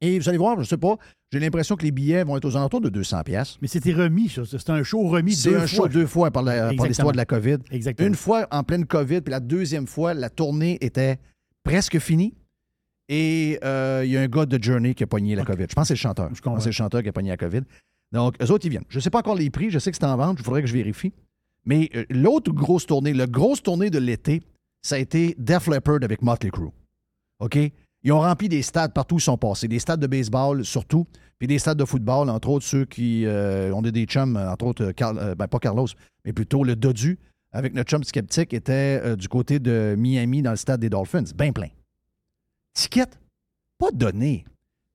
[0.02, 0.98] Et vous allez voir, je ne sais pas,
[1.32, 3.58] j'ai l'impression que les billets vont être aux alentours de 200 pièces.
[3.62, 4.42] Mais c'était remis, ça.
[4.46, 5.68] C'est un show remis C'est deux un fois.
[5.68, 7.58] show deux fois par l'histoire de la COVID.
[7.72, 8.08] Exactement.
[8.08, 11.20] Une fois en pleine COVID, puis la deuxième fois, la tournée était
[11.64, 12.34] presque finie.
[13.10, 15.66] Et euh, il y a un gars de Journey qui a pogné la COVID.
[15.70, 16.30] Je pense que c'est le chanteur.
[16.34, 17.62] Je pense que c'est le chanteur qui a pogné la COVID.
[18.14, 18.86] Donc, eux autres, ils viennent.
[18.90, 19.70] Je ne sais pas encore les prix.
[19.70, 20.38] Je sais que c'est en vente.
[20.40, 21.12] Il faudrait que je vérifie.
[21.66, 24.42] Mais euh, l'autre grosse tournée, la grosse tournée de l'été,
[24.82, 26.70] ça a été Def Leppard avec Motley Crue.
[27.40, 27.58] OK?
[28.04, 29.68] Ils ont rempli des stades partout où ils sont passés.
[29.68, 31.06] Des stades de baseball, surtout,
[31.38, 34.92] puis des stades de football, entre autres ceux qui euh, ont des, chums, entre autres,
[34.94, 35.88] Carl- ben, pas Carlos,
[36.26, 37.20] mais plutôt le Dodu,
[37.52, 41.24] avec notre chum Skeptic, était euh, du côté de Miami dans le stade des Dolphins.
[41.36, 41.70] Bien plein.
[42.74, 43.08] Ticket,
[43.78, 44.46] pas donné,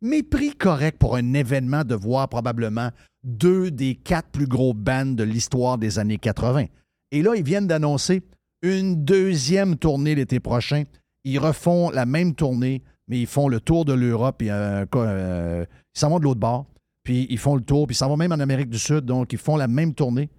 [0.01, 2.91] mais prix correct pour un événement de voir probablement
[3.25, 6.67] deux des quatre plus gros bands de l'histoire des années 80.
[7.13, 8.23] Et là, ils viennent d'annoncer
[8.63, 10.85] une deuxième tournée l'été prochain.
[11.25, 14.43] Ils refont la même tournée, mais ils font le tour de l'Europe.
[14.43, 15.65] et, euh, euh,
[15.95, 16.67] ils s'en vont de l'autre bord,
[17.03, 19.33] puis ils font le tour, puis ils s'en vont même en Amérique du Sud, donc
[19.33, 20.31] ils font la même tournée.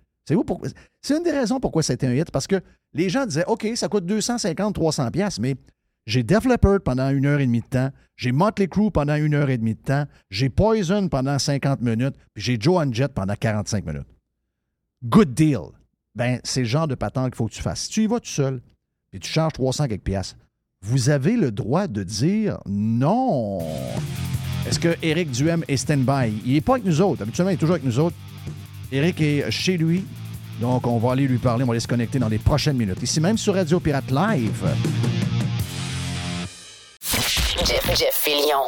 [1.02, 2.62] C'est une des raisons pourquoi été un hit, parce que
[2.94, 5.56] les gens disaient, OK, ça coûte 250, 300 pièces, mais
[6.06, 6.46] j'ai Def
[6.84, 9.76] pendant une heure et demie de temps, j'ai Motley Crue pendant une heure et demie
[9.76, 14.08] de temps, j'ai Poison pendant 50 minutes, puis j'ai Joan Jett pendant 45 minutes.
[15.04, 15.60] Good deal.
[16.16, 17.84] Ben, c'est le genre de patente qu'il faut que tu fasses.
[17.84, 18.62] Si tu y vas tout seul,
[19.12, 20.36] puis tu charges 300 quelques piastres,
[20.82, 23.60] vous avez le droit de dire non.
[24.68, 26.42] Est-ce que Eric Duhem est stand-by?
[26.46, 27.22] Il n'est pas avec nous autres.
[27.22, 28.16] Habituellement, il est toujours avec nous autres.
[28.92, 30.06] Eric est chez lui.
[30.62, 31.64] Donc, on va aller lui parler.
[31.64, 33.02] On va aller se connecter dans les prochaines minutes.
[33.02, 34.66] Ici même sur Radio Pirate Live.
[37.66, 38.64] Jeff, Jeff Fillion.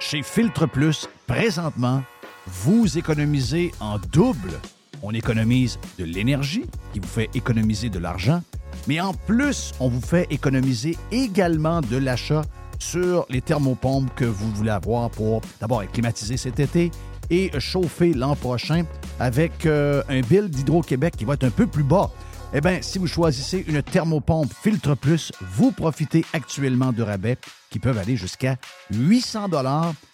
[0.00, 2.02] Chez Filtre Plus, présentement,
[2.46, 4.60] vous économisez en double.
[5.02, 8.42] On économise de l'énergie, qui vous fait économiser de l'argent,
[8.86, 12.42] mais en plus, on vous fait économiser également de l'achat
[12.84, 16.90] sur les thermopompes que vous voulez avoir pour d'abord être climatisé cet été
[17.30, 18.84] et chauffer l'an prochain
[19.18, 22.10] avec euh, un bill d'Hydro-Québec qui va être un peu plus bas.
[22.52, 27.38] Eh bien, si vous choisissez une thermopompe Filtre Plus, vous profitez actuellement de rabais
[27.70, 28.56] qui peuvent aller jusqu'à
[28.92, 29.94] 800 dollars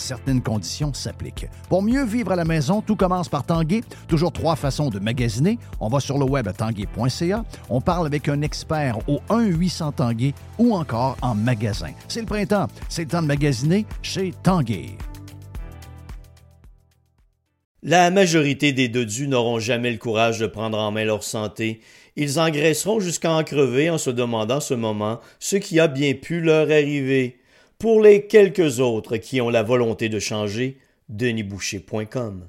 [0.00, 1.46] certaines conditions s'appliquent.
[1.68, 3.82] Pour mieux vivre à la maison, tout commence par Tanguay.
[4.06, 5.58] Toujours trois façons de magasiner.
[5.80, 7.44] On va sur le web à tanguay.ca.
[7.68, 11.92] On parle avec un expert au 1-800 Tanguay ou encore en magasin.
[12.08, 12.68] C'est le printemps.
[12.88, 14.96] C'est le temps de magasiner chez Tanguay.
[17.84, 21.80] La majorité des dodus n'auront jamais le courage de prendre en main leur santé.
[22.16, 26.40] Ils engraisseront jusqu'à en crever en se demandant ce moment ce qui a bien pu
[26.40, 27.37] leur arriver.
[27.80, 32.48] Pour les quelques autres qui ont la volonté de changer, denisboucher.com.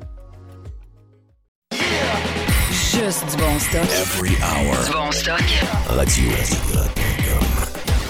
[2.71, 3.83] Juste du bon stock.
[3.83, 4.85] Every hour.
[4.85, 5.41] Du bon stock.
[5.89, 6.31] Radio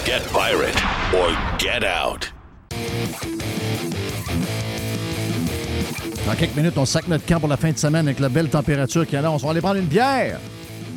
[0.04, 0.76] Get pirate
[1.14, 2.32] or get out.
[6.26, 8.48] Dans quelques minutes, on sac notre camp pour la fin de semaine avec la belle
[8.48, 9.42] température qui annonce.
[9.42, 10.38] On va aller prendre une bière.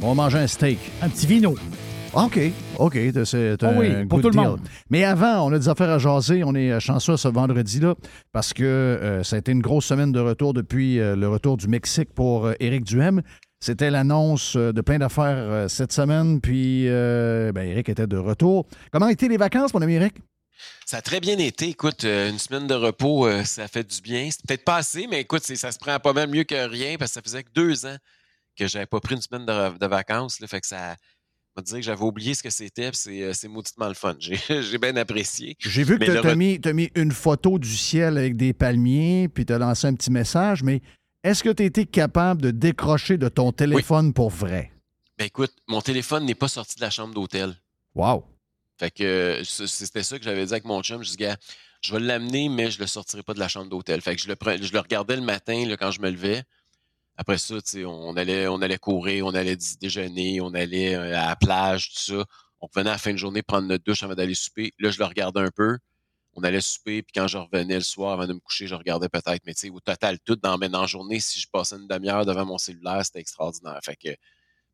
[0.01, 0.79] On va manger un steak.
[1.01, 1.55] Un petit vino.
[2.15, 2.39] OK,
[2.77, 4.61] OK, c'est un Oh oui, good pour tout le monde.
[4.89, 6.43] Mais avant, on a des affaires à jaser.
[6.45, 7.95] On est chanceux ce vendredi-là
[8.31, 11.57] parce que euh, ça a été une grosse semaine de retour depuis euh, le retour
[11.57, 13.21] du Mexique pour euh, Éric Duhem.
[13.59, 18.17] C'était l'annonce euh, de plein d'affaires euh, cette semaine, puis euh, ben, Éric était de
[18.17, 18.65] retour.
[18.91, 20.15] Comment étaient les vacances, mon ami Éric?
[20.85, 21.67] Ça a très bien été.
[21.69, 24.29] Écoute, euh, une semaine de repos, euh, ça fait du bien.
[24.31, 27.11] C'est peut-être pas assez, mais écoute, ça se prend pas mal mieux que rien parce
[27.11, 27.97] que ça faisait que deux ans
[28.57, 30.39] que j'avais pas pris une semaine de, de vacances.
[30.39, 30.95] Là, fait que ça
[31.55, 32.91] m'a dit que j'avais oublié ce que c'était.
[32.91, 34.15] puis C'est, euh, c'est mauditement le fun.
[34.19, 35.55] J'ai, j'ai bien apprécié.
[35.59, 36.35] J'ai vu que tu as re-
[36.73, 40.63] mis, une photo du ciel avec des palmiers, puis tu as lancé un petit message,
[40.63, 40.81] mais
[41.23, 44.71] est-ce que tu as été capable de décrocher de ton téléphone pour vrai?
[45.17, 47.55] Ben écoute, mon téléphone n'est pas sorti de la chambre d'hôtel.
[47.95, 48.25] Wow!
[48.77, 51.01] Fait que c'était ça que j'avais dit avec mon chum.
[51.01, 51.37] Je dis, gars,
[51.81, 54.01] je vais l'amener, mais je le sortirai pas de la chambre d'hôtel.
[54.01, 56.43] Fait que je le, pre- je le regardais le matin là, quand je me levais.
[57.17, 61.35] Après ça, on allait, on allait courir, on allait déjeuner, on allait euh, à la
[61.35, 62.25] plage, tout ça.
[62.59, 64.73] On revenait à la fin de journée prendre notre douche avant d'aller souper.
[64.79, 65.77] Là, je le regardais un peu.
[66.33, 69.07] On allait souper, puis quand je revenais le soir avant de me coucher, je regardais
[69.07, 69.41] peut-être.
[69.45, 71.87] Mais tu sais, au total, tout dans, mais dans la journée, si je passais une
[71.87, 73.79] demi-heure devant mon cellulaire, c'était extraordinaire.
[73.81, 74.09] Fait que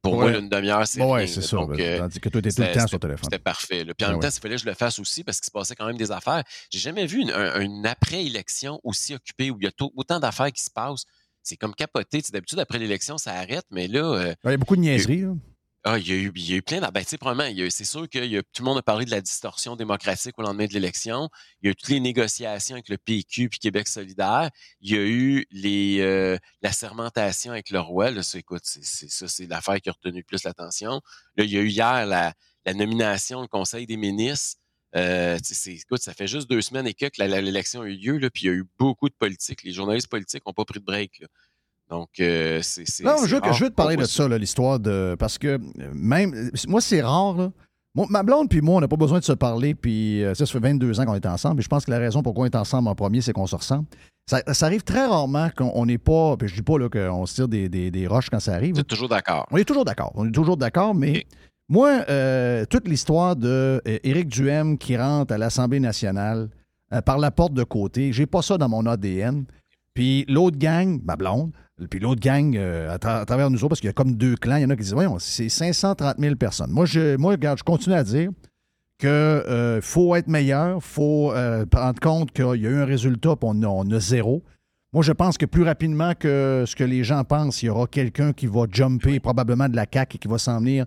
[0.01, 0.39] pour moi, Ouais.
[0.39, 1.57] une demi-heure, c'est rien, c'est ça.
[1.57, 3.23] Donc, ben, euh, tandis que toi, tu étais tout le temps sur téléphone.
[3.25, 3.83] c'était parfait.
[3.83, 3.93] là.
[3.93, 5.51] Puis en Ah même temps, il fallait que je le fasse aussi parce qu'il se
[5.51, 6.43] passait quand même des affaires.
[6.71, 10.19] J'ai jamais vu une, un- une après-élection aussi occupée où il y a tôt- autant
[10.19, 11.05] d'affaires qui se passent.
[11.43, 12.21] C'est comme capoté.
[12.31, 15.25] D'habitude, après l'élection, ça arrête, mais là, euh, Il y a beaucoup de niaiseries.
[15.83, 16.91] ah, il, y a eu, il y a eu plein d'affaires.
[16.91, 19.03] Ben, tu sais, probablement, c'est sûr que il y a- tout le monde a parlé
[19.05, 21.27] de la distorsion démocratique au lendemain de l'élection.
[21.61, 24.51] Il y a eu toutes les négociations avec le PQ puis Québec solidaire.
[24.81, 28.11] Il y a eu les, euh, la sermentation avec le roi.
[28.11, 31.01] Là, ça, écoute, c'est, ça, c'est l'affaire qui a retenu le plus l'attention.
[31.35, 34.57] Là, il y a eu hier la, la nomination au Conseil des ministres.
[34.95, 38.43] Euh, écoute, ça fait juste deux semaines et que l'élection a eu lieu, là, puis
[38.43, 39.63] il y a eu beaucoup de politique.
[39.63, 41.19] Les journalistes politiques n'ont pas pris de break.
[41.21, 41.27] là.
[41.89, 44.79] Donc, euh, c'est, Non, je veux, que- rare je veux te parler de ça, l'histoire
[44.79, 45.15] de.
[45.19, 45.59] Parce que
[45.93, 46.49] même.
[46.67, 47.51] Moi, c'est rare, là.
[47.93, 50.45] Moi, ma blonde puis moi, on n'a pas besoin de se parler, puis euh, ça,
[50.45, 52.45] ça fait 22 ans qu'on est ensemble, puis je pense que la raison pourquoi on
[52.45, 53.85] est ensemble en premier, c'est qu'on se ressemble.
[54.29, 56.37] Ça, ça arrive très rarement qu'on n'est pas.
[56.37, 58.75] Puis je dis pas qu'on se tire des, des- des roches quand ça arrive.
[58.75, 59.45] Vous êtes toujours d'accord.
[59.51, 60.13] On est toujours d'accord.
[60.15, 61.25] On est toujours d'accord, mais.
[61.71, 66.49] Moi, euh, toute l'histoire de euh, Éric Duhem qui rentre à l'Assemblée nationale
[66.93, 69.45] euh, par la porte de côté, j'ai pas ça dans mon ADN.
[69.93, 71.51] Puis l'autre gang, ma blonde,
[71.89, 74.15] puis l'autre gang euh, à, tra- à travers nous autres, parce qu'il y a comme
[74.15, 76.71] deux clans, il y en a qui disent, voyons, c'est 530 000 personnes.
[76.71, 78.31] Moi, je, moi regarde, je continue à dire,
[78.99, 83.37] qu'il faut être meilleur, il faut euh, prendre compte qu'il y a eu un résultat,
[83.37, 84.43] puis on a, on a zéro.
[84.93, 87.87] Moi, je pense que plus rapidement que ce que les gens pensent, il y aura
[87.87, 90.85] quelqu'un qui va jumper probablement de la CAQ et qui va s'en venir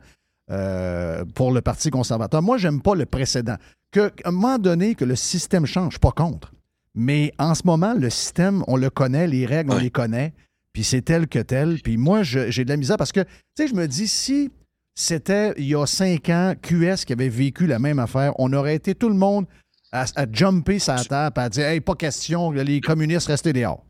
[0.50, 2.42] euh, pour le Parti conservateur.
[2.42, 3.57] Moi, j'aime pas le précédent.
[3.90, 6.52] Que, à un moment donné, que le système change, pas contre.
[6.94, 10.33] Mais en ce moment, le système, on le connaît, les règles, on les connaît,
[10.72, 11.80] puis c'est tel que tel.
[11.83, 14.50] Puis moi, j'ai de la misère parce que, tu sais, je me dis, si
[14.94, 18.76] c'était il y a cinq ans, QS qui avait vécu la même affaire, on aurait
[18.76, 19.46] été tout le monde
[19.92, 23.85] à, à jumper sa table, à dire, hey, pas question, les communistes restaient dehors.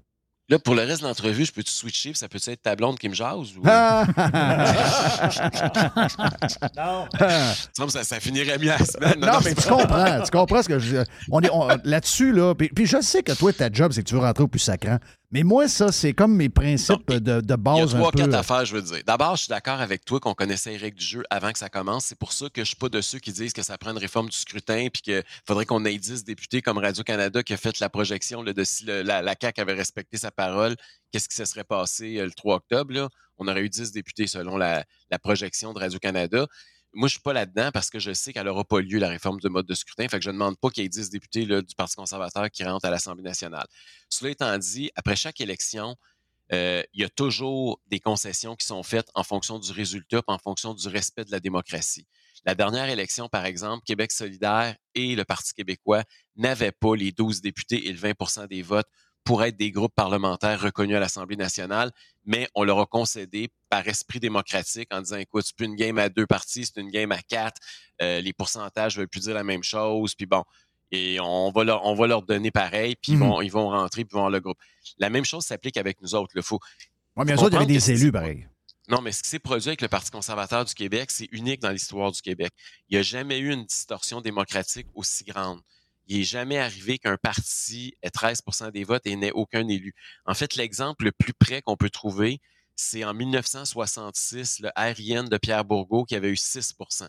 [0.50, 2.98] Là, pour le reste de l'entrevue, je peux-tu switcher, puis ça peut être ta blonde
[2.98, 3.57] qui me jase?
[3.57, 3.62] Ou...
[6.76, 7.09] Non.
[7.88, 9.20] Ça, ça finirait bien la semaine.
[9.20, 10.20] Non, mais tu comprends.
[10.22, 10.98] Tu comprends ce que je.
[11.30, 12.54] On est on- là-dessus, là.
[12.54, 14.61] Puis, puis je sais que toi, ta job, c'est que tu veux rentrer au plus
[14.61, 14.98] sacrant.
[15.35, 18.35] Mais moi, ça, c'est comme mes principes de, de Il y a base trois, quatre
[18.35, 19.03] affaires, je veux dire.
[19.05, 21.68] D'abord, je suis d'accord avec toi qu'on connaissait les règles du jeu avant que ça
[21.68, 22.05] commence.
[22.05, 23.99] C'est pour ça que je suis pas de ceux qui disent que ça prend une
[23.99, 27.81] réforme du scrutin puis qu'il faudrait qu'on ait 10 députés comme Radio-Canada qui a fait
[27.81, 30.77] la projection là, de si le- la, la CAQ avait respecté sa parole,
[31.11, 32.94] qu'est-ce qui se serait passé euh, le 3 octobre.
[32.94, 33.09] Là?
[33.38, 36.47] On aurait eu 10 députés selon la, la projection de Radio-Canada.
[36.94, 39.40] Moi, je suis pas là-dedans parce que je sais qu'elle n'aura pas lieu, la réforme
[39.40, 40.07] du mode de scrutin.
[40.09, 42.87] Fait je ne demande pas qu'il y ait 10 députés du Parti conservateur qui rentrent
[42.87, 43.66] à l'Assemblée nationale.
[44.09, 45.96] Cela étant dit, après chaque élection,
[46.52, 50.38] euh, il y a toujours des concessions qui sont faites en fonction du résultat, en
[50.38, 52.07] fonction du respect de la démocratie.
[52.44, 56.04] La dernière élection, par exemple, Québec solidaire et le Parti québécois
[56.37, 58.88] n'avaient pas les 12 députés et le 20% des votes
[59.25, 61.91] pour être des groupes parlementaires reconnus à l'Assemblée nationale,
[62.25, 65.99] mais on leur a concédé par esprit démocratique en disant, écoute, c'est plus une game
[65.99, 67.61] à deux parties, c'est une game à quatre,
[68.03, 70.45] euh, les pourcentages veulent plus dire la même chose, puis bon,
[70.91, 73.29] et on va leur, on va leur donner pareil, puis ils, Mhm.
[73.29, 74.59] vont, ils vont rentrer, puis ils vont avoir le groupe.
[74.99, 76.33] La même chose s'applique avec nous autres.
[76.37, 76.61] Il faut,
[77.17, 78.47] Ouais, bien sûr, il y avait des élus, pareil.
[78.89, 81.71] non, mais ce qui s'est produit avec le Parti conservateur du Québec, c'est unique dans
[81.71, 82.53] l'histoire du Québec.
[82.89, 85.61] Il n'y a jamais eu une distorsion démocratique aussi grande.
[86.07, 89.95] Il n'est jamais arrivé qu'un parti ait 13% des votes et n'ait aucun élu.
[90.27, 92.40] En fait, l'exemple le plus près qu'on peut trouver,
[92.77, 97.09] c'est en 1966, le RIN de Pierre Bourgault qui avait eu 6%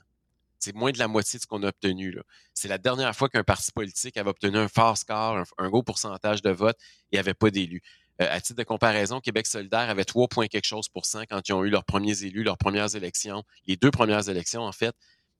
[0.59, 2.17] C'est moins de la moitié de ce qu'on a obtenu.
[2.53, 6.41] C'est la dernière fois qu'un parti politique avait obtenu un fort score, un, gros pourcentage
[6.41, 6.77] de votes
[7.11, 7.81] et n'avait pas d'élus.
[8.21, 11.41] Euh, à titre de comparaison, Québec solidaire avait 3 points quelque chose pour cent quand
[11.49, 14.95] ils ont eu leurs premiers élus, leurs premières élections, les deux premières élections, en fait.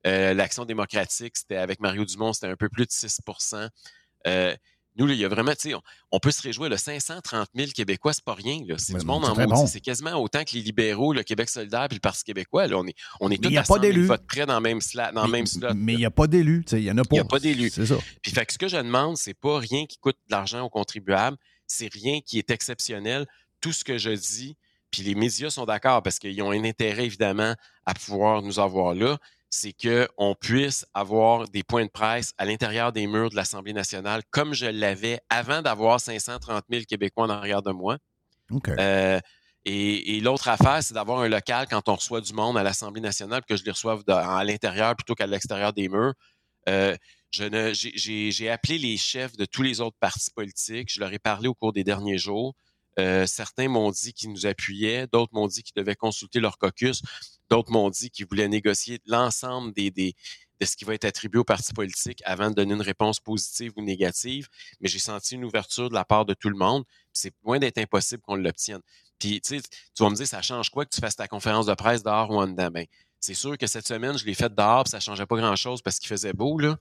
[0.06, 3.68] Euh, L'Action démocratique, c'était avec Mario Dumont, c'était un peu plus de 6%
[4.26, 4.54] euh,
[4.98, 7.50] nous, là, il y a vraiment, tu sais, on, on peut se réjouir, le 530
[7.54, 8.60] 000 Québécois, c'est pas rien.
[8.78, 9.60] C'est du monde en très maudit.
[9.60, 9.66] bon.
[9.66, 12.78] C'est quasiment autant que les libéraux, le Québec solidaire puis le Parti québécois, là.
[12.78, 14.06] On est, on est Mais tous il y a à pas 100 000 d'élus.
[14.06, 15.74] votes près dans le même, sla- dans le même slot.
[15.74, 16.64] Mais il n'y a pas d'élus.
[16.64, 17.08] tu sais, Il n'y en a pas.
[17.12, 17.68] Il y a pas d'élus.
[17.74, 17.96] C'est ça.
[18.22, 20.70] Puis fait que ce que je demande, c'est pas rien qui coûte de l'argent aux
[20.70, 23.26] contribuables, c'est rien qui est exceptionnel.
[23.60, 24.56] Tout ce que je dis,
[24.90, 28.94] puis les médias sont d'accord parce qu'ils ont un intérêt évidemment à pouvoir nous avoir
[28.94, 29.18] là,
[29.56, 33.72] c'est que on puisse avoir des points de presse à l'intérieur des murs de l'Assemblée
[33.72, 37.96] nationale comme je l'avais avant d'avoir 530 000 Québécois en arrière de moi.
[38.78, 39.18] Euh,
[39.64, 43.00] et, et l'autre affaire, c'est d'avoir un local quand on reçoit du monde à l'Assemblée
[43.00, 46.12] nationale, que je les reçoive de- à l'intérieur plutôt qu'à l'extérieur des murs.
[46.68, 46.94] Euh,
[47.32, 50.90] j'ai appelé les chefs de tous les autres partis politiques.
[50.92, 52.54] Je leur ai parlé au cours des derniers jours.
[52.98, 57.02] Euh, certains m'ont dit qu'ils nous appuyaient, d'autres m'ont dit qu'ils devaient consulter leur caucus,
[57.50, 60.14] d'autres m'ont dit qu'ils voulaient négocier l'ensemble des, des,
[60.60, 63.72] de ce qui va être attribué aux partis politiques avant de donner une réponse positive
[63.76, 64.48] ou négative.
[64.80, 66.84] Mais j'ai senti une ouverture de la part de tout le monde.
[67.12, 68.80] C'est loin d'être impossible qu'on l'obtienne.
[69.18, 71.66] Puis, tu sais, tu vas me dire, ça change quoi que tu fasses ta conférence
[71.66, 72.70] de presse dehors ou en dedans?
[72.70, 72.86] Ben,
[73.20, 75.98] c'est sûr que cette semaine, je l'ai faite dehors, puis ça changeait pas grand-chose parce
[75.98, 76.76] qu'il faisait beau, là.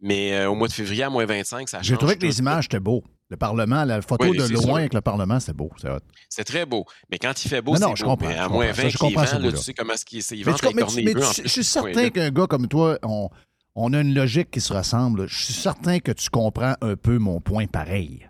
[0.00, 1.86] Mais euh, au mois de février, à moins 25, ça change.
[1.86, 3.04] J'ai trouvé que les images étaient beaux.
[3.30, 4.76] Le Parlement, la photo Oui, de loin sûr.
[4.76, 5.70] avec le Parlement, c'est beau.
[5.80, 5.98] C'est hot.
[6.28, 6.84] C'est très beau.
[7.10, 7.94] Mais quand il fait beau, c'est beau.
[7.96, 8.54] je comprends, Mais à comprends.
[8.56, 11.02] moins Ça, 20 je comprends vend, là, tu sais comment est-ce qu'il vend mais tu-
[11.04, 13.30] mais tu- je suis certain qu'un gars comme toi, on,
[13.76, 15.28] on a une logique qui se ressemble.
[15.28, 18.26] Je suis certain que tu comprends un peu mon point pareil.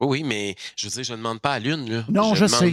[0.00, 2.04] Oui, oui, mais je veux dire, je ne demande pas à l'une, là.
[2.08, 2.72] Non, je sais.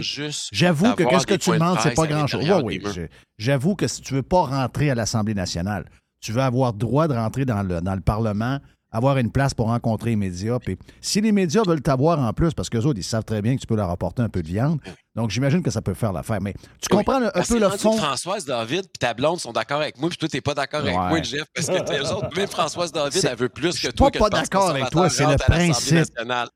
[0.52, 2.44] J'avoue que qu'est-ce que tu demandes, c'est pas grand-chose.
[2.64, 3.02] Oui, oui.
[3.38, 5.84] J'avoue que si tu veux pas rentrer à l'Assemblée nationale,
[6.20, 8.58] tu veux avoir droit de rentrer dans le, dans le Parlement,
[8.96, 10.58] avoir une place pour rencontrer les médias.
[10.58, 13.54] Puis si les médias veulent t'avoir en plus, parce qu'eux autres, ils savent très bien
[13.56, 14.80] que tu peux leur apporter un peu de viande,
[15.14, 16.40] donc j'imagine que ça peut faire l'affaire.
[16.40, 17.96] Mais tu comprends un peu le fond?
[17.96, 20.94] Françoise David puis ta blonde sont d'accord avec moi, puis toi, t'es pas d'accord avec
[20.94, 23.92] moi, Jeff, parce que eux autres, même Françoise David, elle veut plus je que suis
[23.92, 25.98] toi pas que pas Parti d'accord avec toi, c'est le principe.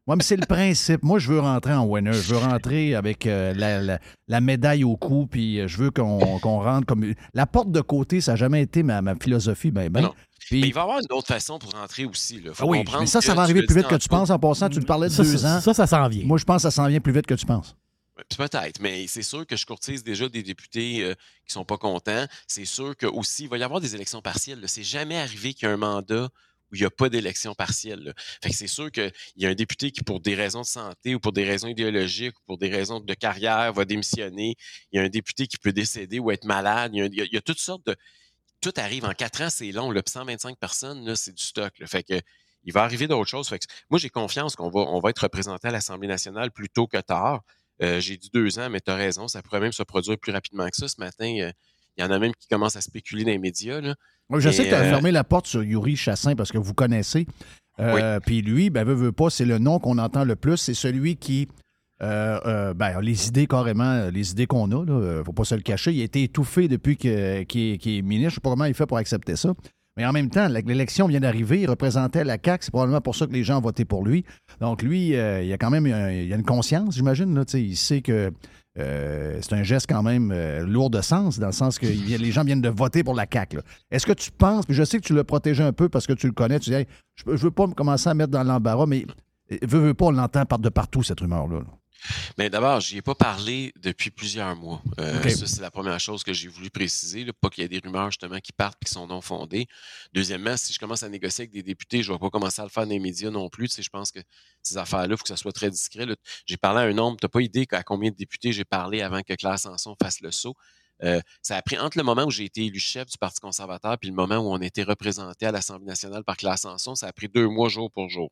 [0.07, 1.03] Oui, mais c'est le principe.
[1.03, 2.13] Moi, je veux rentrer en winner.
[2.13, 3.99] Je veux rentrer avec euh, la, la-
[4.29, 7.05] la médaille au cou, puis euh, je veux qu'on rentre comme.
[7.35, 9.71] La porte de côté, ça n'a jamais été ma, ma philosophie.
[9.71, 10.03] Ben, ben.
[10.03, 10.15] Non.
[10.51, 12.41] Puis- Mais il va y avoir une autre façon pour rentrer aussi.
[12.41, 12.53] Là.
[12.53, 14.31] Faut Ah oui, comprendre mais ça, ça va arriver plus vite que tu penses.
[14.31, 15.61] En passant, tu te parlais de Ça, deux ça, ans.
[15.61, 16.25] ça, ça s'en vient.
[16.25, 17.77] Moi, je pense que ça s'en vient plus vite que tu penses.
[18.37, 21.15] Peut-être, mais c'est sûr que je courtise déjà des députés euh,
[21.47, 22.27] qui sont pas contents.
[22.47, 24.63] C'est sûr que aussi il va y avoir des élections partielles.
[24.67, 26.29] C'est jamais arrivé qu'il y ait un mandat
[26.71, 28.01] où il n'y a pas d'élection partielle.
[28.01, 28.13] là.
[28.43, 31.15] Fait que c'est sûr qu'il y a un député qui, pour des raisons de santé
[31.15, 34.55] ou pour des raisons idéologiques ou pour des raisons de carrière, va démissionner.
[34.93, 36.95] Il y a un député qui peut décéder ou être malade.
[36.95, 37.97] Y a- il y a toutes sortes de.
[38.61, 39.91] Tout arrive en quatre ans, c'est long.
[39.91, 41.79] Là, puis 125 personnes, là, c'est du stock.
[41.79, 41.87] là.
[41.87, 42.21] Fait que
[42.65, 43.49] il va arriver d'autres choses.
[43.49, 46.69] Fait que moi, j'ai confiance qu'on va, on va être représenté à l'Assemblée nationale plus
[46.69, 47.43] tôt que tard.
[47.83, 50.33] Euh, j'ai dit deux ans, mais tu as raison, ça pourrait même se produire plus
[50.33, 50.89] rapidement que ça.
[50.89, 51.53] Ce matin, euh,
[51.97, 53.81] il y en a même qui commencent à spéculer dans les médias.
[53.81, 53.95] Là.
[54.29, 56.59] Oui, je sais que tu as euh, fermé la porte sur Yuri Chassin parce que
[56.59, 57.27] vous connaissez.
[58.27, 60.59] Puis lui, ben, veut, veut pas, c'est le nom qu'on entend le plus.
[60.59, 61.49] C'est celui qui.
[62.03, 65.61] Euh, euh, ben, les idées carrément, les idées qu'on a, ne faut pas se le
[65.61, 65.93] cacher.
[65.93, 68.31] Il a été étouffé depuis qu'il est, ministre.
[68.31, 69.53] Je sais pas comment il fait pour accepter ça.
[69.97, 71.63] Mais en même temps, l'élection vient d'arriver.
[71.63, 72.65] Il représentait la CAQ.
[72.65, 74.25] C'est probablement pour ça que les gens ont voté pour lui.
[74.61, 77.45] Donc, lui, euh, il a quand même il a une conscience, j'imagine.
[77.55, 78.33] Il sait que
[78.79, 82.07] euh, c'est un geste quand même euh, lourd de sens, dans le sens que il
[82.07, 83.59] les gens viennent de voter pour la CAQ.
[83.91, 86.13] Est-ce que tu penses, puis je sais que tu l'as protégé un peu parce que
[86.13, 86.87] tu le connais, tu dis,
[87.17, 89.07] je, je veux pas me commencer à mettre dans l'embarras, mais
[89.51, 91.59] euh, veux, veux pas, on l'entend de partout, cette rumeur-là.
[91.59, 91.80] là.
[92.39, 94.83] Mais d'abord, j'y ai pas parlé depuis plusieurs mois.
[94.99, 95.29] Euh.
[95.29, 97.25] Ça, c'est la première chose que j'ai voulu préciser.
[97.25, 99.67] là, pas qu'il y ait des rumeurs justement qui partent et qui sont non fondées.
[100.13, 102.71] Deuxièmement, si je commence à négocier avec des députés, je vais pas commencer à le
[102.71, 103.69] faire dans les médias non plus.
[103.69, 104.21] Tu sais, je pense que
[104.63, 106.07] ces affaires-là, il faut que ça soit très discret.
[106.47, 109.03] J'ai parlé à un nombre, tu n'as pas idée à combien de députés j'ai parlé
[109.03, 110.55] avant que Claire Sanson fasse le saut.
[111.03, 113.97] Euh, ça a pris entre le moment où j'ai été élu chef du Parti conservateur
[113.99, 117.13] puis le moment où on était représenté à l'Assemblée nationale par Claire Sanson, ça a
[117.13, 118.31] pris deux mois jour pour jour.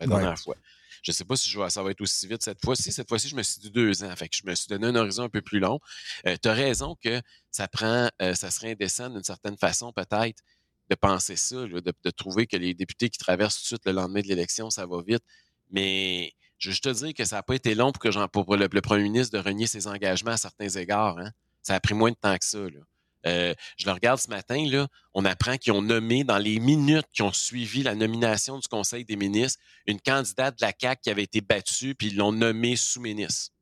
[0.00, 0.20] La Ouais.
[0.20, 0.56] dernière fois.
[1.02, 2.90] Je sais pas si je vais- ça va être aussi vite cette fois-ci.
[2.90, 4.14] Cette fois-ci, je me suis dit deux ans.
[4.16, 5.78] Fait que je me suis donné un horizon un peu plus long.
[6.24, 7.20] tu as raison que
[7.50, 10.42] ça prend, euh, ça serait indécent d'une certaine façon, peut-être,
[10.90, 13.92] de penser ça, de, de trouver que les députés qui traversent tout de suite le
[13.92, 15.22] lendemain de l'élection, ça va vite.
[15.70, 18.56] Mais je veux juste te dire que ça n'a pas été long pour que pour
[18.56, 21.18] le, le premier ministre de renier ses engagements à certains égards.
[21.18, 21.30] hein.
[21.62, 22.58] Ça a pris moins de temps que ça.
[22.58, 22.80] là.
[23.26, 27.06] Euh, je le regarde ce matin, là, on apprend qu'ils ont nommé dans les minutes
[27.12, 31.10] qui ont suivi la nomination du Conseil des ministres une candidate de la CAQ qui
[31.10, 33.52] avait été battue, puis ils l'ont nommée sous-ministre.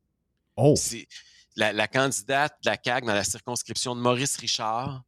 [0.55, 0.75] Oh!
[1.55, 5.03] La, la candidate de la CAQ dans la circonscription de Maurice Richard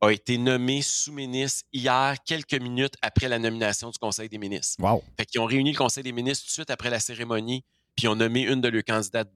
[0.00, 4.82] a été nommée sous-ministre hier, quelques minutes après la nomination du Conseil des ministres.
[4.82, 5.04] Wow!
[5.18, 7.64] Fait qu'ils ont réuni le Conseil des ministres tout de suite après la cérémonie,
[7.94, 9.32] puis ils ont nommé une de leurs candidates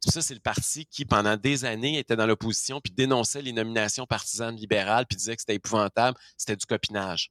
[0.00, 4.06] Ça, c'est le parti qui, pendant des années, était dans l'opposition puis dénonçait les nominations
[4.06, 7.30] partisanes libérales puis disait que c'était épouvantable, c'était du copinage.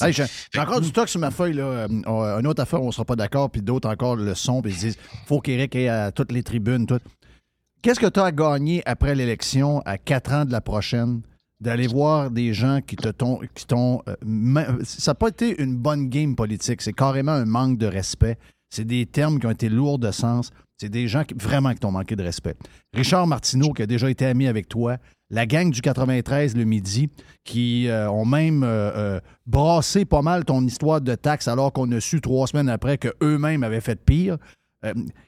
[0.00, 1.54] Hey, j'ai encore du stock sur ma feuille.
[1.54, 1.64] Là.
[1.64, 4.60] Euh, euh, une autre affaire, on ne sera pas d'accord, puis d'autres encore le son,
[4.60, 6.86] puis ils disent faut qu'Éric ait à toutes les tribunes.
[6.86, 7.00] Tout.
[7.80, 11.22] Qu'est-ce que tu as à gagner après l'élection, à quatre ans de la prochaine,
[11.60, 13.40] d'aller voir des gens qui te t'ont.
[13.54, 17.78] qui t'ont, euh, ça n'a pas été une bonne game politique, c'est carrément un manque
[17.78, 18.38] de respect.
[18.76, 20.50] C'est des termes qui ont été lourds de sens.
[20.76, 22.56] C'est des gens vraiment qui t'ont manqué de respect.
[22.92, 24.98] Richard Martineau, qui a déjà été ami avec toi,
[25.30, 27.08] la gang du 93 le midi,
[27.42, 31.90] qui euh, ont même euh, euh, brassé pas mal ton histoire de taxes alors qu'on
[31.90, 34.36] a su trois semaines après qu'eux-mêmes avaient fait pire.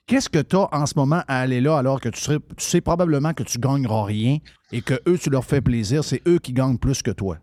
[0.06, 2.80] Qu'est-ce que tu as en ce moment à aller là alors que tu, tu sais
[2.80, 4.38] probablement que tu gagneras rien
[4.70, 7.38] et que eux, tu leur fais plaisir, c'est eux qui gagnent plus que toi?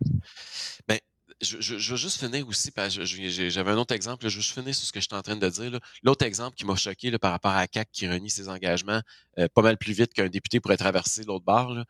[1.42, 4.36] Je, je, je veux juste finir aussi, parce que j'avais un autre exemple, là, je
[4.36, 5.78] veux juste finir sur ce que je suis en train de dire.
[6.02, 9.00] L'autre exemple qui m'a choqué là, par rapport à CAC qui renie ses engagements
[9.38, 11.70] euh, pas mal plus vite qu'un député pourrait traverser l'autre barre.
[11.70, 11.84] Là.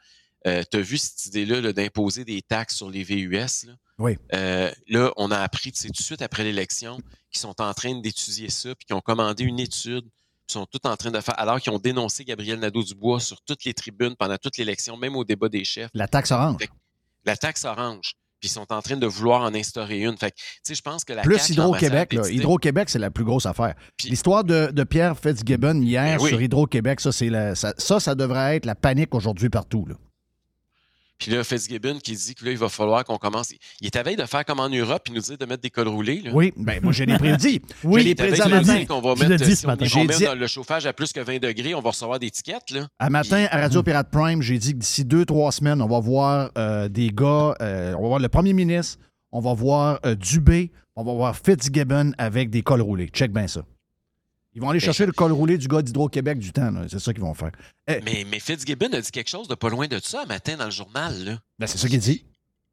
[0.64, 3.66] tu as vu cette idée-là là, d'imposer des taxes sur les VUS.
[3.66, 3.74] Là?
[3.98, 4.18] Oui.
[4.34, 8.50] Euh, là, on a appris tout de suite après l'élection qu'ils sont en train d'étudier
[8.50, 11.60] ça, puis qu'ils ont commandé une étude, puis sont tout en train de faire, alors
[11.60, 15.48] qu'ils ont dénoncé Gabriel Nadeau-Dubois sur toutes les tribunes pendant toute l'élection, même au débat
[15.48, 16.68] des chefs La taxe orange.
[17.24, 18.14] La taxe orange.
[18.40, 20.16] Puis ils sont en train de vouloir en instaurer une.
[20.16, 22.14] Fait que, tu sais, je pense que la Plus Hydro-Québec.
[22.30, 23.74] Hydro-Québec, c'est la plus grosse affaire.
[24.04, 26.30] L'histoire de, de Pierre Fitzgibbon hier Ben oui.
[26.30, 29.86] sur Hydro-Québec, ça, c'est la- ça, ça, ça devrait être la panique aujourd'hui partout.
[29.88, 29.94] là.
[31.18, 33.50] Puis là, Fitzgibbon qui dit que là, il va falloir qu'on commence.
[33.80, 35.70] Il est à veille de faire comme en Europe puis nous dire de mettre des
[35.70, 36.20] cols roulés.
[36.22, 36.30] Là.
[36.34, 37.62] Oui, ben moi, je l'ai prédit.
[37.84, 38.84] Oui, je l'ai Il prédit à matin.
[38.86, 39.84] qu'on va mettre, dit si ce on, matin.
[39.86, 42.18] on J'ai met dit- dans le chauffage à plus que 20 degrés, on va recevoir
[42.18, 42.70] des tickets.
[42.70, 42.86] Là.
[42.98, 46.00] À matin, à Radio Pirate Prime, j'ai dit que d'ici deux, trois semaines, on va
[46.00, 48.98] voir euh, des gars, euh, on va voir le premier ministre,
[49.32, 53.08] on va voir euh, Dubé, on va voir Fitzgibbon avec des cols roulés.
[53.08, 53.62] Check bien ça.
[54.56, 56.72] Ils vont aller chercher le col roulé du gars d'Hydro-Québec du temps.
[56.88, 57.52] C'est ça qu'ils vont faire.
[57.86, 60.56] Eh, Mais, mais Fitzgibbon a dit quelque chose de pas loin de ça un matin
[60.56, 61.12] dans le journal.
[61.24, 61.38] Là.
[61.58, 62.24] ben, c'est ça qu'il dit.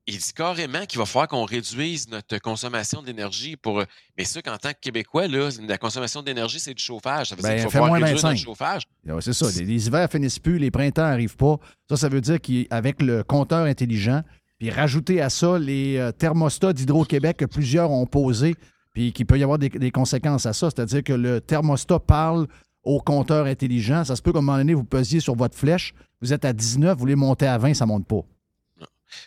[0.07, 3.83] Il dit carrément qu'il va falloir qu'on réduise notre consommation d'énergie pour.
[4.17, 7.29] Mais ça, qu'en tant que Québécois, là, la consommation d'énergie, c'est du chauffage.
[7.29, 8.29] Ça veut Ben, dire qu'il va fais falloir moins réduire 25.
[8.29, 8.83] notre chauffage.
[9.05, 9.47] Ouais, c'est ça.
[9.59, 11.57] Les, les hivers finissent plus, les printemps n'arrivent pas.
[11.89, 14.23] Ça, ça veut dire qu'avec le compteur intelligent,
[14.57, 18.55] puis rajouter à ça les euh, thermostats d'Hydro-Québec que plusieurs ont posés,
[18.93, 20.69] puis qu'il peut y avoir des, des conséquences à ça.
[20.69, 22.47] C'est-à-dire que le thermostat parle
[22.83, 24.03] au compteur intelligent.
[24.03, 26.53] Ça se peut qu'à un moment donné, vous pesiez sur votre flèche, vous êtes à
[26.53, 28.21] 19, vous voulez monter à 20, ça monte pas.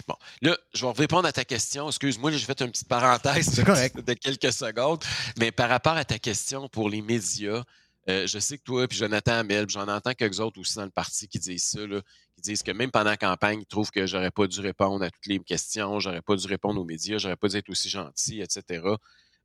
[0.08, 1.88] Bon, là, je vais répondre à ta question.
[1.88, 5.02] Excuse-moi, j'ai fait une petite parenthèse de quelques secondes.
[5.38, 7.62] Mais par rapport à ta question pour les médias,
[8.08, 10.90] euh, je sais que toi, puis Jonathan puis j'en entends quelques autres aussi dans le
[10.90, 12.00] parti qui disent ça, là,
[12.36, 15.10] qui disent que même pendant la campagne, ils trouvent que j'aurais pas dû répondre à
[15.10, 18.40] toutes les questions, j'aurais pas dû répondre aux médias, j'aurais pas dû être aussi gentil,
[18.40, 18.82] etc.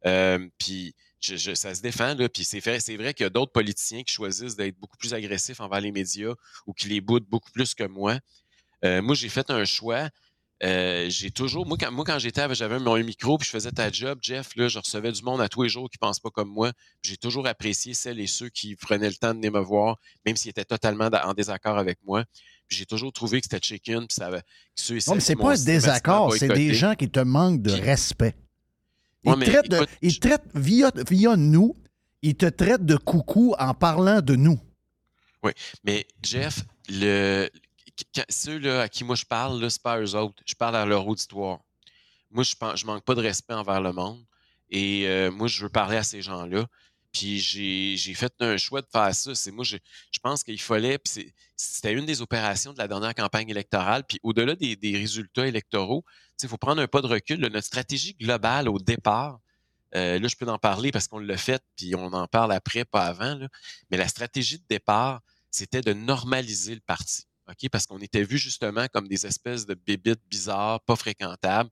[0.05, 3.27] Euh, puis je- je- ça se défend, là, puis c'est vrai, c'est vrai qu'il y
[3.27, 6.33] a d'autres politiciens qui choisissent d'être beaucoup plus agressifs envers les médias
[6.65, 8.17] ou qui les boudent beaucoup plus que moi.
[8.83, 10.09] Euh, moi, j'ai fait un choix.
[10.63, 13.71] Euh, j'ai toujours, moi quand, moi, quand j'étais, avec- j'avais mon micro puis je faisais
[13.71, 16.29] ta job, Jeff, là, je recevais du monde à tous les jours qui pense pas
[16.29, 16.71] comme moi.
[17.03, 20.35] J'ai toujours apprécié celles et ceux qui prenaient le temps de venir me voir, même
[20.35, 22.25] s'ils étaient totalement en désaccord avec moi.
[22.69, 24.43] J'ai toujours trouvé que c'était chicken, puis ça avait,
[24.75, 27.71] ceux et Non, mais c'est pas un désaccord, c'est des gens qui te manquent de
[27.81, 28.35] respect.
[29.23, 31.75] Ils Ouais, te mais traitent, de- écoute, ils je- te traitent via, via nous,
[32.21, 34.59] ils te traitent de coucou en parlant de nous.
[35.83, 37.49] Mais Jeff, le,
[38.15, 40.41] quand- ceux là, à qui moi je parle, c'est pas eux autres.
[40.45, 41.59] Je parle à leur auditoire.
[42.29, 44.23] Moi, je, je manque pas de respect envers le monde.
[44.69, 46.65] Et euh, moi, je veux parler à ces gens-là.
[47.11, 49.35] Puis j'ai fait un choix de faire ça.
[49.35, 49.77] C'est moi, je,
[50.11, 50.97] je pense qu'il fallait.
[50.97, 54.03] Puis c'était une des opérations de la dernière campagne électorale.
[54.07, 56.03] Puis au-delà des, des résultats électoraux,
[56.41, 57.39] il faut prendre un pas de recul.
[57.41, 57.49] là.
[57.49, 59.39] Notre stratégie globale au départ,
[59.95, 62.85] euh, là, je peux en parler parce qu'on l'a fait, puis on en parle après,
[62.85, 63.35] pas avant.
[63.35, 63.47] là.
[63.89, 67.23] Mais la stratégie de départ, c'était de normaliser le parti.
[67.49, 67.69] OK?
[67.69, 71.69] Parce qu'on était vu justement comme des espèces de bébites bizarres, pas fréquentables.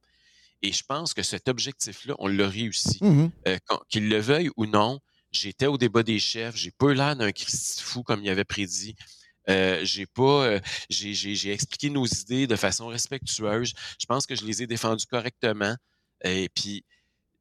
[0.62, 3.00] Et je pense que cet objectif-là, on l'a réussi.
[3.48, 5.00] Euh, qu'on- Qu'il le veuille ou non,
[5.32, 8.44] j'étais au débat des chefs, j'ai pas eu l'air d'un Christi fou comme il avait
[8.46, 8.96] prédit.
[9.50, 10.60] Euh, j'ai pas, euh,
[10.90, 13.74] j'ai, expliqué nos idées de façon respectueuse.
[14.00, 15.76] Je pense que je les ai défendues correctement.
[16.24, 16.84] Et puis,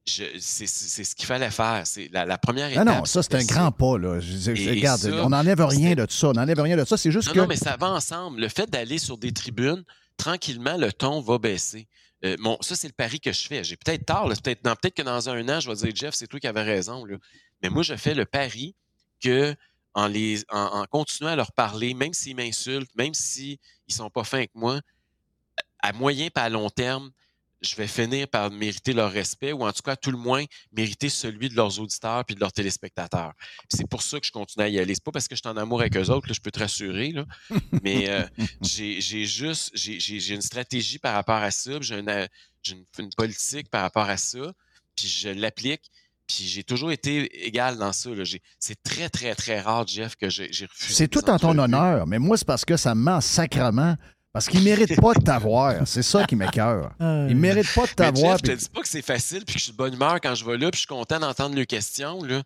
[0.07, 1.83] c'est, ce qu'il fallait faire.
[1.87, 2.87] C'est la, la première Ah étape.
[2.87, 3.99] non, ça, c'est un grand pas.
[3.99, 4.21] Là.
[4.21, 6.29] Je- je- regarde, ça, on n'enlève rien de ça.
[6.29, 6.97] On n'enlève rien de ça.
[6.97, 7.39] C'est juste Non, que.
[7.41, 8.41] non, mais ça va ensemble.
[8.41, 9.85] Le fait d'aller sur des tribunes,
[10.17, 11.89] tranquillement, le ton va baisser.
[12.25, 13.63] Euh, bon, ça, c'est le pari que je fais.
[13.63, 14.29] J'ai peut-être tard.
[14.29, 17.05] Peut-être peut-être que dans un an, je vais dire, Jeff, c'est toi qui avais raison.
[17.05, 17.17] Là.
[17.63, 18.75] Mais moi, je fais le pari
[19.21, 19.55] que
[19.95, 24.11] en, les, en, en continuant à leur parler, même s'ils m'insultent, même s'ils ne sont
[24.11, 24.81] pas fins avec moi,
[25.81, 27.11] à moyen pas à long terme,
[27.61, 30.45] je vais finir par mériter leur respect ou en tout cas, à tout le moins,
[30.71, 33.33] mériter celui de leurs auditeurs puis de leurs téléspectateurs.
[33.69, 34.95] C'est pour ça que je continue à y aller.
[34.95, 36.61] C'est pas parce que je suis en amour avec eux autres, là, je peux te
[36.61, 37.25] rassurer, là.
[37.83, 38.25] mais euh,
[38.63, 42.27] j'ai juste, j'ai- une stratégie par rapport à ça, j'ai une, euh,
[42.99, 44.53] une politique par rapport à ça,
[44.95, 45.91] puis je l'applique.
[46.29, 48.11] Puis j'ai toujours été égal dans ça.
[48.11, 48.23] là.
[48.23, 50.95] J'ai- C'est très, très, très rare, Jeff, que j'ai j'ai refusé.
[50.95, 53.97] C'est tout en ton honneur, mais moi, c'est parce que ça me ment sacrement.
[54.31, 55.75] Parce qu'ils ne méritent pas de t'avoir.
[55.89, 56.93] C'est ça qui m'écœure.
[57.01, 58.37] Ils ne méritent pas de Mais t'avoir.
[58.39, 60.35] Je te dis pas que c'est facile puis que je suis de bonne humeur quand
[60.35, 62.23] je vais là puis je suis content d'entendre leurs questions.
[62.23, 62.43] Là.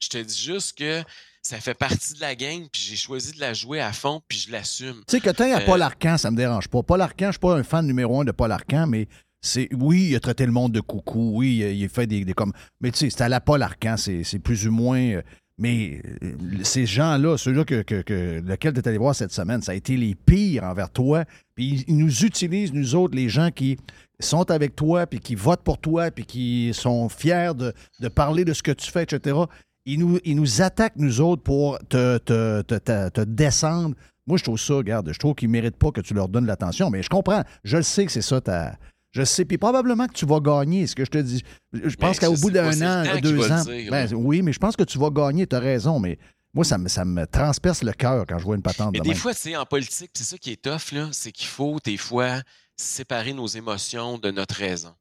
[0.00, 1.02] Je te dis juste que
[1.40, 4.38] ça fait partie de la game puis j'ai choisi de la jouer à fond puis
[4.38, 5.02] je l'assume.
[5.08, 6.82] Tu sais, que tu à Euh, Paul Arcan, ça me dérange pas.
[6.82, 9.08] Paul Arcan, je suis pas un fan numéro un de Paul Arcan, mais
[9.42, 12.52] c'est oui, il a traité le monde de coucou, oui, il a, fait des, comme.
[12.80, 15.00] Mais tu sais, c'est à la Paul Arcan, c'est plus ou moins.
[15.00, 15.22] euh,
[15.58, 16.32] mais euh,
[16.62, 19.74] ces gens-là, ceux-là que, que, que, lequel tu es allé voir cette semaine, ça a
[19.74, 21.24] été les pires envers toi.
[21.54, 23.76] Puis ils, nous utilisent, nous autres, les gens qui
[24.18, 28.44] sont avec toi, puis qui votent pour toi, puis qui sont fiers de, de parler
[28.44, 29.36] de ce que tu fais, etc.
[29.84, 33.94] Ils nous, ils nous attaquent, nous autres, pour te, te, te- te descendre.
[34.26, 36.46] Moi, je trouve ça, regarde, je trouve qu'ils ne méritent pas que tu leur donnes
[36.46, 37.42] l'attention, mais je comprends.
[37.64, 38.78] Je le sais que c'est ça ta.
[39.12, 39.44] Je sais.
[39.44, 41.42] Puis probablement que tu vas gagner, ce que je te dis.
[41.72, 43.64] Je pense qu'au bout d'un c'est an, deux ans.
[43.64, 46.18] dire, ben, oui, mais je pense que tu vas gagner, tu as raison, mais
[46.54, 49.04] moi, ça me, ça me transperce le cœur quand je vois une patente Mais de
[49.04, 49.18] des même.
[49.18, 51.96] fois, tu sais, en politique, c'est ça qui est tough, là, c'est qu'il faut des
[51.96, 52.42] fois
[52.76, 54.94] séparer nos émotions de notre raison.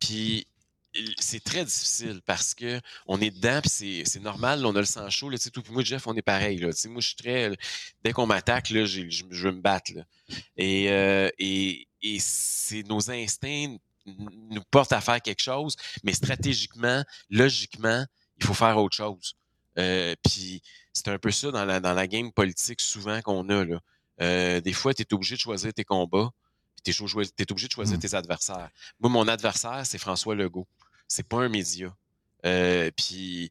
[0.00, 0.46] Puis
[1.20, 4.80] c'est très difficile parce que on est dedans, puis c'est- c'est normal, là, on a
[4.80, 5.62] le sang chaud, là, tu sais, tout.
[5.62, 6.72] Puis moi, Jeff, on est pareil, là.
[6.72, 7.52] Tu sais, moi, je suis très.
[8.04, 10.02] Dès qu'on m'attaque, je, je veux me battre, là.
[10.56, 13.76] Et, euh, et, et c'est nos instincts
[14.06, 18.04] nous portent à faire quelque chose, mais stratégiquement, logiquement,
[18.38, 19.34] il faut faire autre chose.
[19.78, 23.64] Euh, puis c'est un peu ça dans la, dans la game politique souvent qu'on a.
[23.64, 23.80] Là.
[24.20, 26.30] Euh, des fois, tu es obligé de choisir tes combats,
[26.74, 28.00] puis tu es, obligé de choisir Mm.
[28.00, 28.70] tes adversaires.
[28.98, 30.66] Moi, mon adversaire, c'est François Legault.
[31.06, 31.94] C'est pas un média.
[32.46, 33.50] Euh, puis,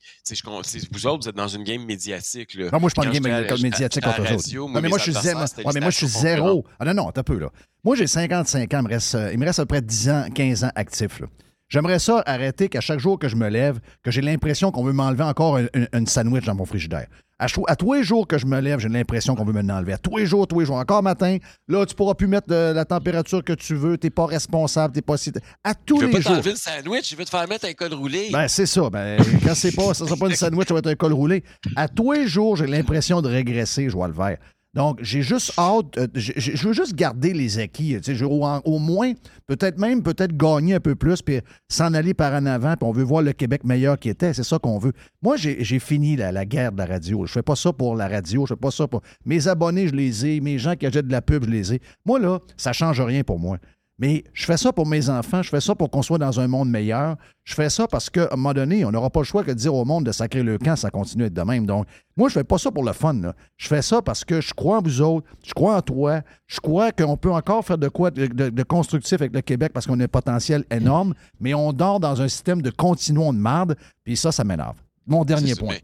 [0.92, 2.54] vous autres, vous êtes dans une game médiatique.
[2.56, 2.70] Là.
[2.72, 4.74] Non, moi, je suis pas une game à médiatique à contre autres.
[4.76, 6.66] Non, mais moi, je suis, zéro, c'était ouais, mais moi, je suis les stations zéro.
[6.80, 7.50] Ah non, non, t'as peu, là.
[7.84, 10.10] Moi, j'ai 55 ans, il me reste, euh, il me reste à peu près 10
[10.10, 11.22] ans, 15 ans actifs.
[11.70, 14.94] J'aimerais ça arrêter qu'à chaque jour que je me lève, que j'ai l'impression qu'on veut
[14.94, 17.08] m'enlever encore un- un- une sandwich dans mon frigidaire.
[17.40, 19.94] À, tous les jours que je me lève, j'ai l'impression qu'on veut me l'enlever.
[19.94, 20.78] À tous les jours, tous les jours.
[20.78, 23.98] Encore matin, là, tu pourras plus mettre de la température que tu veux.
[24.00, 25.32] T'es pas responsable, t'es pas si.
[25.64, 26.32] À tous Il veut les pas jours.
[26.32, 28.30] t'enlever le sandwich, il veut te faire mettre un col roulé.
[28.32, 28.90] Ben, c'est ça.
[28.90, 31.44] Ben, quand c'est pas, ça sera pas une sandwich, ça va être un col roulé.
[31.76, 34.38] À tous les jours, j'ai l'impression de régresser, je vois le vert.
[34.78, 37.98] Donc, j'ai juste hâte, euh, je veux juste garder les acquis.
[38.00, 39.14] je au, au moins,
[39.48, 42.92] peut-être même, peut-être gagner un peu plus, puis s'en aller par en avant, puis on
[42.92, 44.36] veut voir le Québec meilleur qu'il était.
[44.36, 44.94] C'est ça qu'on veut.
[45.24, 47.26] Moi, j'ai fini la, guerre de la radio.
[47.26, 49.02] Je fais pas ça pour la radio, je fais pas ça pour.
[49.26, 50.42] Mes abonnés, je les ai.
[50.42, 51.82] Mes gens qui achètent de la pub, je les ai.
[52.06, 53.58] Moi, là, ça change rien pour moi.
[54.00, 56.48] Mais je fais ça pour mes enfants, je fais ça pour qu'on soit dans un
[56.48, 57.16] monde meilleur.
[57.46, 59.56] Je fais ça parce qu'à un moment donné, on n'aura pas le choix que de
[59.56, 61.66] dire au monde de sacrer le camp, ça continue à être de même.
[61.66, 63.14] Donc, moi, je fais pas ça pour le fun.
[63.16, 63.34] là.
[63.58, 66.60] Je fais ça parce que je crois en vous autres, je crois en toi, je
[66.60, 69.88] crois qu'on peut encore faire de quoi de, de- de constructif avec le Québec parce
[69.88, 73.76] qu'on a un potentiel énorme, mais on dort dans un système de continuons de marde,
[74.04, 74.76] puis ça, ça m'énerve.
[75.08, 75.74] Mon dernier point.
[75.76, 75.82] Mais,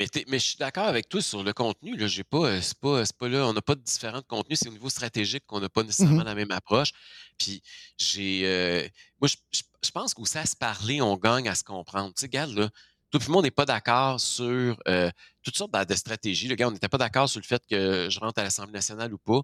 [0.00, 1.96] mais, mais je suis d'accord avec toi sur le contenu.
[1.96, 4.58] Là, j'ai pas, euh, c'est pas, c'est pas là, on n'a pas de différents contenus.
[4.60, 6.26] C'est au niveau stratégique qu'on n'a pas nécessairement Mhm.
[6.26, 6.90] la même approche.
[7.38, 7.62] Puis
[7.98, 8.88] j'ai, euh,
[9.20, 12.08] moi, je, je- je pense qu'aussi à se parler, on gagne à se comprendre.
[12.14, 12.70] Tu sais, regarde là.
[13.12, 15.10] Tout le monde n'est pas d'accord sur euh,
[15.42, 16.46] toutes sortes de, de stratégies.
[16.48, 19.12] Le gars, on n'était pas d'accord sur le fait que je rentre à l'Assemblée nationale
[19.12, 19.40] ou pas.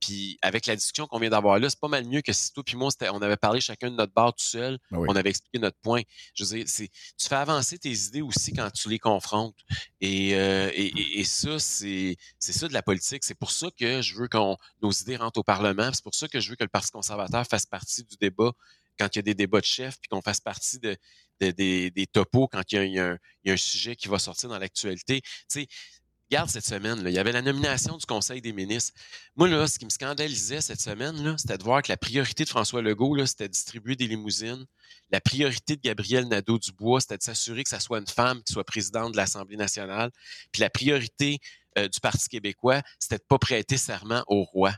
[0.00, 2.62] Puis avec la discussion qu'on vient d'avoir là, c'est pas mal mieux que si toi
[2.64, 5.06] puis moi, on avait parlé chacun de notre barre tout seul, Ben oui.
[5.10, 6.02] on avait expliqué notre point.
[6.34, 6.88] Je veux dire, c'est,
[7.18, 9.56] tu fais avancer tes idées aussi quand tu les confrontes.
[10.00, 13.24] Et, euh, et, et- et ça, c'est, c'est ça de la politique.
[13.24, 15.90] C'est pour ça que je veux qu'on nos idées rentrent au Parlement.
[15.92, 18.52] C'est pour ça que je veux que le Parti conservateur fasse partie du débat
[18.98, 20.96] quand il y a des débats de chefs, puis qu'on fasse partie de,
[21.40, 23.54] de- des, des topos quand il y, a, il y a un, il y a
[23.54, 25.20] un sujet qui va sortir dans l'actualité.
[25.22, 25.66] Tu sais,
[26.28, 28.92] Regarde cette semaine, il y avait la nomination du Conseil des ministres.
[29.36, 32.48] Moi, là, ce qui me scandalisait cette semaine, c'était de voir que la priorité de
[32.48, 34.66] François Legault, c'était de distribuer des limousines.
[35.12, 38.64] La priorité de Gabriel Nadeau-Dubois, c'était de s'assurer que ça soit une femme qui soit
[38.64, 40.10] présidente de l'Assemblée nationale.
[40.50, 41.38] Puis la priorité
[41.78, 44.74] euh, du Parti québécois, c'était de pas prêter serment au roi.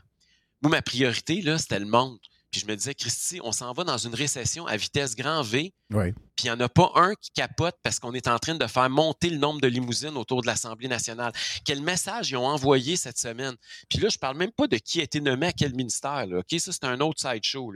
[0.61, 2.19] Moi, ma priorité, c'était le monde.
[2.51, 5.71] Puis je me disais, Christy, on s'en va dans une récession à vitesse grand V,
[5.91, 6.13] Oui.
[6.35, 8.65] puis il n'y en a pas un qui capote parce qu'on est en train de
[8.65, 11.31] faire monter le nombre de limousines autour de l'Assemblée nationale.
[11.63, 13.55] Quel message ils ont envoyé cette semaine?
[13.89, 16.25] Puis là, je parle même pas de qui a été nommé à quel ministère.
[16.25, 16.59] Là, OK?
[16.59, 17.71] Ça, c'est un autre sideshow.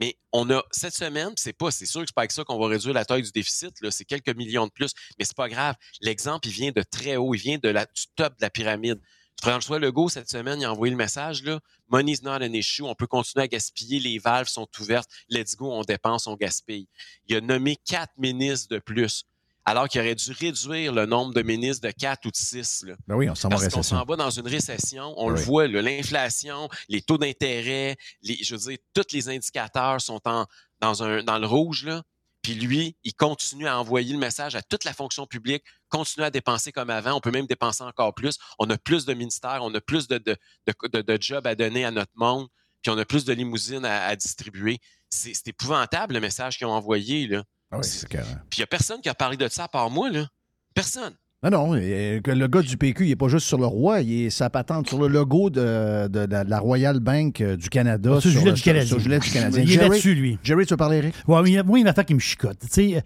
[0.00, 2.58] Mais on a cette semaine, c'est pas, c'est sûr que c'est pas avec ça qu'on
[2.58, 5.74] va réduire la taille du déficit, c'est quelques millions de plus, mais c'est pas grave.
[6.00, 9.00] L'exemple, il vient de très haut, il vient de la, du top de la pyramide.
[9.40, 12.94] François Legault, cette semaine, il a envoyé le message, là, money's not an issue, on
[12.94, 16.88] peut continuer à gaspiller, les valves sont ouvertes, let's go, on dépense, on gaspille.
[17.26, 19.24] Il a nommé quatre ministres de plus,
[19.64, 22.82] alors qu'il aurait dû réduire le nombre de ministres de quatre ou de six.
[22.84, 22.94] Là.
[23.06, 25.36] Ben oui, on s'en va en Parce qu'on s'en va dans une récession, on le
[25.38, 25.44] Oui.
[25.44, 30.46] voit, l'inflation, les taux d'intérêt, les, je veux dire, tous les indicateurs sont en,
[30.80, 32.02] dans, un, dans le rouge, là.
[32.42, 36.30] Puis lui, il continue à envoyer le message à toute la fonction publique, continue à
[36.30, 39.74] dépenser comme avant, on peut même dépenser encore plus, on a plus de ministères, on
[39.74, 40.36] a plus de, de,
[40.66, 42.48] de, de- de jobs à donner à notre monde,
[42.82, 44.78] puis on a plus de limousines à, à distribuer.
[45.10, 47.42] C'est épouvantable le message qu'ils ont envoyé, là.
[47.70, 48.08] Ah oui, c'est.
[48.50, 50.26] Puis il n'y a personne qui a parlé de ça à part moi, là.
[50.74, 51.16] Personne.
[51.44, 54.00] Non, non, euh, que le gars du PQ, il n'est pas juste sur le roi,
[54.00, 57.68] il est sa patente sur le logo de, de- de la Royal Bank euh, du
[57.68, 58.14] Canada.
[58.16, 58.86] Ah, Sur le gilet le- du Canadien.
[58.88, 59.62] sur le gilet du Canadien.
[59.62, 60.38] Il est là-dessus, lui.
[60.42, 61.14] Jerry, tu veux parler, Eric?
[61.28, 62.58] Ouais, a- moi, il y a une affaire qui me chicote.
[62.62, 63.02] Tu sais,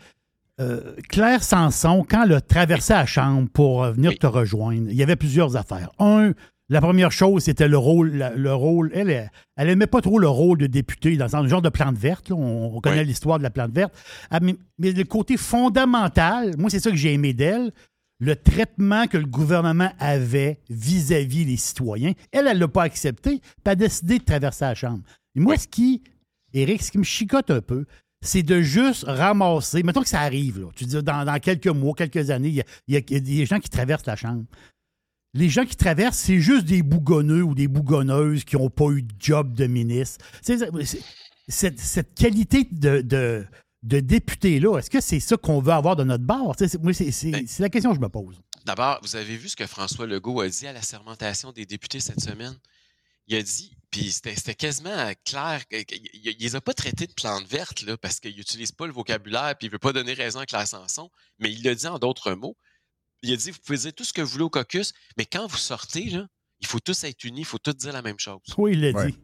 [0.62, 0.80] euh,
[1.11, 4.18] Claire Sanson, quand elle a traversé la chambre pour venir Oui.
[4.18, 5.91] te rejoindre, il y avait plusieurs affaires.
[5.99, 6.33] Un,
[6.70, 8.12] la première chose, c'était le rôle.
[8.14, 11.61] la- le rôle elle, elle, aimait pas trop le rôle de député dans un genre
[11.61, 12.30] de plante verte.
[12.30, 12.37] là.
[12.37, 13.07] On, on connaît Oui.
[13.09, 13.93] l'histoire de la plante verte.
[14.30, 17.72] Ah, mais, mais le côté fondamental, moi, c'est ça que j'ai aimé d'elle.
[18.22, 23.76] Le traitement que le gouvernement avait vis-à-vis les citoyens, elle, elle l'a pas accepté, puis
[23.76, 25.02] décidé de traverser la chambre.
[25.34, 26.04] Et moi, ce qui,
[26.54, 27.84] Eric, ce qui me chicote un peu,
[28.24, 29.82] c'est de juste ramasser.
[29.82, 30.68] Mettons que ça arrive, là.
[30.76, 34.14] Tu dis dans, quelques mois, quelques années, il y a, des gens qui traversent la
[34.14, 34.44] chambre.
[35.34, 39.02] Les gens qui traversent, c'est juste des bougonneux ou des bougonneuses qui n'ont pas eu
[39.02, 40.24] de job de ministre.
[41.48, 43.44] Cette, qualité de,
[43.83, 46.55] de député-là, est-ce que c'est ça qu'on veut avoir de notre bar?
[46.57, 48.41] Tu sais, c'est- moi, c'est c'est- Ben- c'est la question que je me pose.
[48.64, 51.99] D'abord, vous avez vu ce que François Legault a dit à la sermentation des députés
[52.01, 52.57] cette semaine?
[53.28, 57.12] Il a dit, puis c'était c'était quasiment clair, il ne les a pas traités de
[57.12, 60.12] plantes vertes, là, parce qu'il n'utilise pas le vocabulaire, puis il ne veut pas donner
[60.12, 61.09] raison à Claire Sanson,
[61.39, 62.57] mais il l'a dit en d'autres mots.
[63.22, 65.47] Il a dit, vous pouvez dire tout ce que vous voulez au caucus, mais quand
[65.47, 66.26] vous sortez, là,
[66.61, 68.41] il faut tous être unis, il faut tous dire la même chose.
[68.59, 69.12] Oui, il l'a Ouais.
[69.12, 69.18] dit.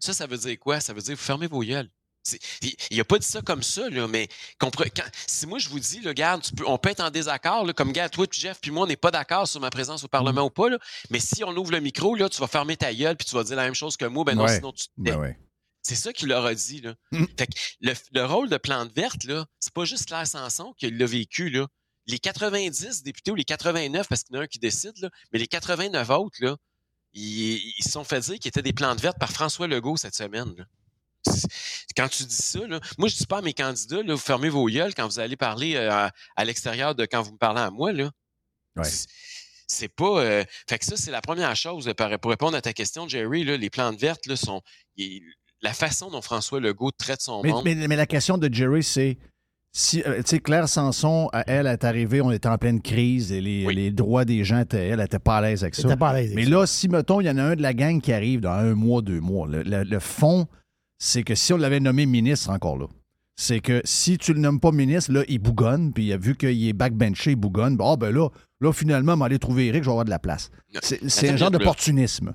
[0.00, 0.80] Ça, ça veut dire quoi?
[0.80, 1.90] Ça veut dire vous fermez vos gueules.
[2.62, 4.28] Il il a pas dit ça comme ça, là, mais
[4.60, 7.92] compre- quand- si moi je vous dis, peux- on peut être en désaccord, là, comme
[7.92, 10.42] gars, toi, puis Jeff, puis moi, on n'est pas d'accord sur ma présence au Parlement
[10.42, 10.78] ou pas, là,
[11.10, 13.42] mais si on ouvre le micro, là, tu vas fermer ta gueule, puis tu vas
[13.44, 14.54] dire la même chose que moi, ben non, Ouais.
[14.56, 14.90] sinon tu te.
[14.98, 15.38] Ben ouais.
[15.82, 16.82] C'est ça qu'il leur a dit.
[16.82, 16.94] Là.
[17.12, 17.24] Mm.
[17.38, 20.90] Fait que le, le rôle de plante verte, là, c'est pas juste Claire Sanson qui
[20.90, 21.48] l'a vécu.
[21.50, 21.66] Là.
[22.06, 25.08] les 90 députés ou les 89, parce qu'il y en a un qui décide, là,
[25.32, 26.56] mais les 89 autres, là,
[27.12, 30.14] ils ils se sont fait dire qu'ils étaient des plantes vertes par François Legault cette
[30.14, 30.54] semaine.
[30.56, 30.64] là.
[31.96, 34.48] Quand tu dis ça, là, moi je dis pas à mes candidats, là, vous fermez
[34.48, 37.60] vos gueules quand vous allez parler euh, à, à l'extérieur de quand vous me parlez
[37.60, 37.92] à moi.
[37.92, 38.10] Là.
[38.76, 38.84] Ouais.
[39.66, 40.20] C'est- pas.
[40.22, 41.86] euh, fait que ça, c'est la première chose.
[41.88, 44.62] euh, Pour répondre à ta question, Jerry, là, les plantes vertes là, sont.
[45.62, 47.64] la façon dont François Legault traite son Mais, monde.
[47.64, 49.18] mais- mais la question de Jerry, c'est
[49.72, 53.40] si, euh, tu sais, Claire Sanson, elle, est arrivée, on était en pleine crise et
[53.40, 53.74] les, Oui.
[53.76, 55.82] les droits des gens, étaient, elle n'était pas à l'aise avec ça.
[55.82, 56.50] C'était pas à l'aise avec Mais ça.
[56.50, 58.74] là, si, mettons, il y en a un de la gang qui arrive dans un
[58.74, 60.48] mois, deux mois, le, le- le fond,
[61.00, 62.86] c'est que si on l'avait nommé ministre encore là,
[63.34, 66.36] c'est que si tu le nommes pas ministre, là, il bougonne, puis il a vu
[66.36, 67.78] qu'il est backbenché, il bougonne.
[67.80, 68.28] Ah, ben là,
[68.60, 70.50] là, finalement, m'aller trouver Eric, je vais avoir de la place.
[70.82, 72.34] C'est un genre d'opportunisme.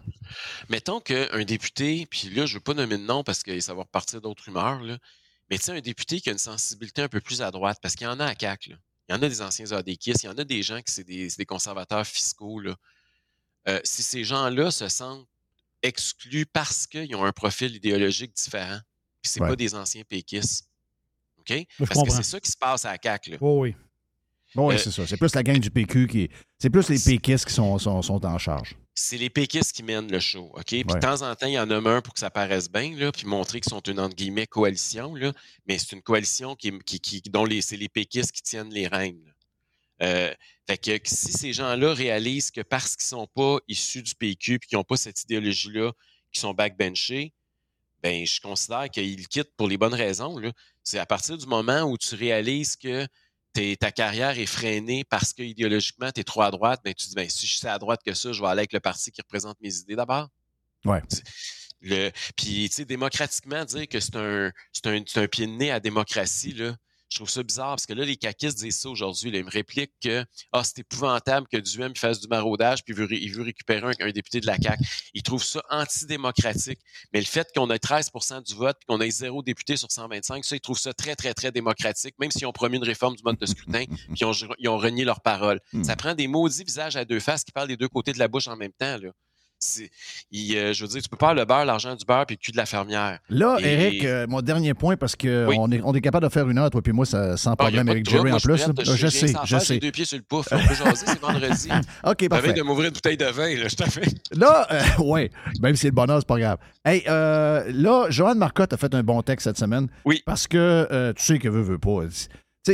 [0.67, 3.83] Mettons qu'un député, puis là, je veux pas nommer de nom parce que ça va
[3.83, 4.97] repartir d'autres rumeurs, là,
[5.51, 7.95] mais tu sais, un député qui a une sensibilité un peu plus à droite, parce
[7.95, 8.75] qu'il y en a à CAC, là.
[9.07, 11.03] Il y en a des anciens ADKIS, il y en a des gens qui c'est
[11.03, 12.75] des, c'est des conservateurs fiscaux, là.
[13.67, 15.27] Euh, si ces gens-là se sentent
[15.81, 18.79] exclus parce qu'ils ont un profil idéologique différent,
[19.21, 20.67] puis c'est pas des anciens péquistes.
[21.39, 21.65] OK?
[21.87, 23.37] Parce que c'est ça qui se passe à la CAQ, là.
[23.41, 23.75] Oh, oui.
[24.55, 25.05] Bon, oui, Euh, c'est ça.
[25.05, 26.29] C'est plus la gang du PQ qui.
[26.57, 28.75] C'est plus les péquistes qui sont, sont, sont en charge.
[28.93, 30.63] c'est les péquistes qui mènent le show, OK?
[30.65, 30.93] Puis Ouais.
[30.95, 33.11] de temps en temps, il y en a un pour que ça paraisse bien, là,
[33.11, 35.33] puis montrer qu'ils sont une, entre guillemets, coalition, là,
[35.67, 38.87] mais c'est une coalition qui, qui, qui- dont les, c'est les péquistes qui tiennent les
[38.87, 39.33] rênes.
[40.01, 40.33] Euh,
[40.67, 44.69] fait que si ces gens-là réalisent que parce qu'ils sont pas issus du PQ puis
[44.69, 45.91] qu'ils n'ont pas cette idéologie-là,
[46.31, 47.33] qu'ils sont backbenchés,
[48.03, 50.39] ben je considère qu'ils le quittent pour les bonnes raisons.
[50.83, 53.07] C'est à partir du moment où tu réalises que
[53.75, 57.15] ta carrière est freinée parce que idéologiquement, tu es trop à droite, ben tu dis
[57.15, 59.21] ben si je suis à droite que ça, je vais aller avec le parti qui
[59.21, 60.29] représente mes idées d'abord.
[60.83, 61.01] Ouais.
[61.81, 65.69] Le, puis, tu sais, démocratiquement, dire que c'est un, un, c'est un pied de nez
[65.69, 66.75] à la démocratie, là,
[67.09, 69.29] je trouve ça bizarre parce que là, les caquistes disent ça aujourd'hui.
[69.33, 73.05] Ils me répliquent que ah, c'est épouvantable que Duhem fasse du maraudage puis il veut,
[73.05, 74.83] ré- il veut récupérer un, un député de la CAQ.
[75.13, 76.79] Ils trouvent ça antidémocratique.
[77.13, 80.43] Mais le fait qu'on ait 13% du vote puis qu'on ait zéro député sur 125,
[80.43, 83.23] ça, ils trouvent ça très, très, très démocratique, même s'ils ont promis une réforme du
[83.23, 85.59] mode de scrutin puis ils ont, ils ont renié leurs paroles.
[85.73, 85.83] Hmm.
[85.83, 88.27] Ça prend des maudits visages à deux faces qui parlent des deux côtés de la
[88.27, 88.97] bouche en même temps.
[88.97, 89.09] Là.
[90.31, 92.35] Il, euh, je veux dire, tu peux pas avoir le beurre, l'argent du beurre puis
[92.35, 93.19] le cul de la fermière.
[93.29, 95.55] Là, Et- Eric, euh, mon dernier point, parce qu'on Oui.
[95.77, 97.89] est, on est capable de faire une heure, toi puis moi, ça, sans Ah, problème
[97.89, 98.57] avec Jerry en je plus.
[98.67, 98.73] là.
[98.83, 99.77] j'ai Je sais, je j'ai sais.
[99.79, 100.47] deux pieds sur le pouf.
[100.51, 101.69] On peut jaser, c'est vendredi.
[102.03, 102.53] OK, parfait.
[102.53, 104.05] de m'ouvrir une bouteille de vin, là, je t'en fais.
[104.31, 105.31] Là, euh, ouais,
[105.61, 106.57] même si c'est le bonheur, c'est pas grave.
[106.83, 109.87] Hey, euh, là, Joanne Marcotte a fait un bon texte cette semaine.
[110.05, 110.21] Oui.
[110.25, 110.57] Parce que
[110.91, 112.01] euh, tu sais qu'elle veut, veut pas.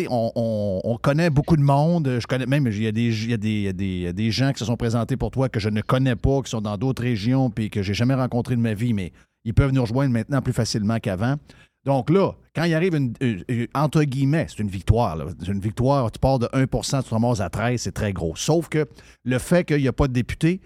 [0.10, 2.18] On, on- on connaît beaucoup de monde.
[2.20, 4.78] Je connais même, il y, a des, il y a des- gens qui se sont
[4.78, 7.82] présentés pour toi que je ne connais pas, qui sont dans d'autres régions, puis que
[7.84, 9.12] j'ai jamais rencontrés de ma vie, mais
[9.44, 11.36] ils peuvent nous rejoindre maintenant plus facilement qu'avant.
[11.84, 15.18] Donc là, quand il arrive une- une- entre guillemets, c'est une victoire.
[15.40, 18.36] C'est une victoire, tu pars de 1% tu te ramasses à 13, c'est très gros.
[18.36, 18.88] Sauf que
[19.24, 20.62] le fait qu'il n'y a pas de député,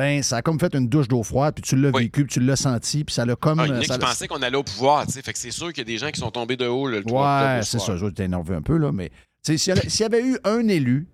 [0.00, 2.04] ben ça a comme fait une douche d'eau froide, puis tu l'as Oui.
[2.04, 3.60] vécu, puis tu l'as senti, puis ça l'a comme...
[3.60, 5.20] Ah, il y en a ça qui l'a- pensaient qu'on allait au pouvoir, tu sais.
[5.22, 7.04] Fait que c'est sûr qu'il y a des gens qui sont tombés de haut le
[7.04, 7.96] 3 Ouais, c'est ça.
[7.96, 9.10] Je vais t'énerver un peu, là, mais
[9.44, 11.06] tu sais, s'il y, avait- s'il y avait eu un élu,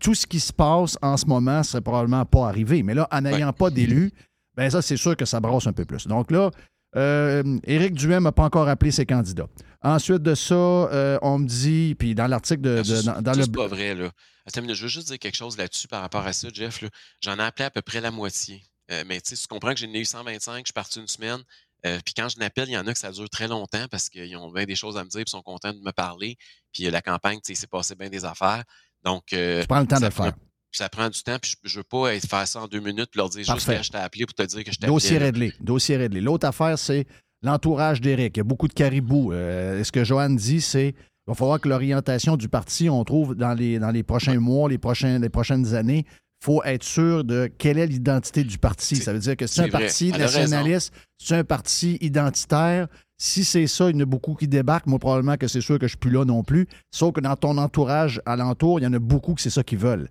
[0.00, 2.82] tout ce qui se passe en ce moment serait probablement pas arrivé.
[2.82, 4.10] Mais là, en n'ayant pas d'élu,
[4.56, 6.06] ben ça, c'est sûr que ça brasse un peu plus.
[6.08, 6.50] Donc là,
[6.96, 9.48] euh, Éric Duhem n'a pas encore appelé ses candidats.
[9.82, 13.42] Ensuite de ça, euh, on me dit, puis dans l'article de, de- dans, le...
[13.42, 14.10] c'est pas vrai, là.
[14.46, 16.80] Attends, je veux juste dire quelque chose là-dessus par rapport à ça, Jeff.
[16.80, 16.88] là.
[17.20, 18.62] J'en ai appelé à peu près la moitié.
[18.92, 21.40] Euh, mais tu tu comprends que j'en ai eu 125, je suis parti une semaine.
[21.84, 24.08] Euh, puis quand je n'appelle, il y en a que ça dure très longtemps parce
[24.08, 26.36] qu'ils ont bien des choses à me dire et sont contents de me parler.
[26.72, 28.62] Puis la campagne, tu sais, s'est passé bien des affaires.
[29.04, 30.32] Donc, euh, Je prends le temps de le faire.
[30.78, 33.08] Ça prend du temps, puis je, je veux pas être- faire ça en deux minutes
[33.10, 34.92] puis leur dire juste que je t'ai appelé pour te dire que je t'appelais.
[34.92, 35.52] Dossier réglé.
[35.60, 36.20] Dossier réglé.
[36.20, 37.06] L'autre affaire, c'est
[37.42, 38.36] l'entourage d'Éric.
[38.36, 39.32] Il y a beaucoup de caribous.
[39.32, 43.34] Euh, ce que Joanne dit, c'est il va falloir que l'orientation du parti, on trouve
[43.34, 47.24] dans les, dans les prochains mois, les, prochains, les prochaines années, il faut être sûr
[47.24, 48.94] de quelle est l'identité du parti.
[48.94, 49.80] Ça veut dire que c'est un vrai.
[49.86, 52.86] parti Elle nationaliste, c'est un parti identitaire.
[53.18, 54.86] Si c'est ça, il y en a beaucoup qui débarquent.
[54.86, 56.68] Moi, probablement que c'est sûr que je ne suis plus là non plus.
[56.92, 59.78] Sauf que dans ton entourage alentour, il y en a beaucoup que c'est ça qu'ils
[59.78, 60.08] veulent.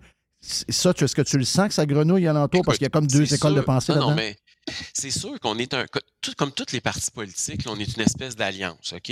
[0.47, 2.61] Ça, tu- est-ce que tu le sens que ça grenouille alentour?
[2.63, 4.09] parce qu'il y a comme deux écoles de pensée non, là-dedans.
[4.11, 4.37] Non, mais
[4.93, 5.85] c'est sûr qu'on est un.
[6.21, 9.11] tout- comme tous les partis politiques, là, on est une espèce d'alliance, OK?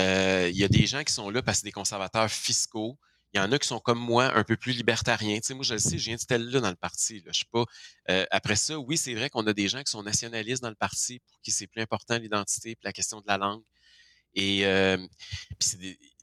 [0.00, 2.98] Euh, Il y a des gens qui sont là parce que c'est des conservateurs fiscaux.
[3.34, 5.36] Il y en a qui sont comme moi, un peu plus libertariens.
[5.36, 7.16] Tu sais, moi, je le sais, je viens de tel là dans le parti.
[7.20, 7.32] Là.
[7.32, 7.64] Je suis pas.
[8.10, 10.74] euh, après ça, oui, c'est vrai qu'on a des gens qui sont nationalistes dans le
[10.76, 13.62] parti, pour qui c'est plus important l'identité et la question de la langue.
[14.36, 14.98] Et euh,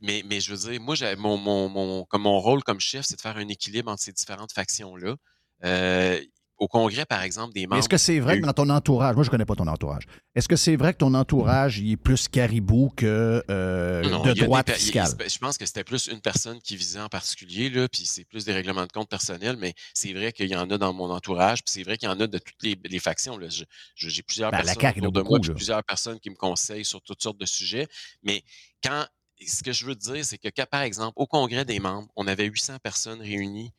[0.02, 1.38] mais, je veux dire, moi, mon,
[2.20, 5.16] mon rôle comme chef, c'est de faire un équilibre entre ces différentes factions-là.
[5.64, 6.22] Euh,
[6.58, 7.80] au Congrès, par exemple, des membres.
[7.80, 10.04] est-ce que c'est vrai que dans ton entourage, moi je connais pas ton entourage,
[10.36, 14.34] est-ce que c'est vrai que ton entourage il est plus caribou que euh, Non, de
[14.34, 15.10] droite des fiscale?
[15.28, 18.46] Je pense que c'était plus une personne qui visait en particulier, là, puis c'est plus
[18.46, 21.64] des règlements de compte personnels, mais c'est vrai qu'il y en a dans mon entourage,
[21.64, 23.38] puis c'est vrai qu'il y en a de toutes les, les factions.
[23.38, 23.50] là.
[23.50, 23.64] Je-
[23.96, 26.86] je- J'ai plusieurs Ben, personnes autour de beaucoup, moi, puis plusieurs personnes qui me conseillent
[26.86, 27.88] sur toutes sortes de sujets,
[28.22, 28.44] mais
[28.84, 29.06] quand
[29.46, 32.08] ce que je veux te dire, c'est que, quand, par exemple, au Congrès des membres,
[32.16, 33.74] on avait 800 personnes réunies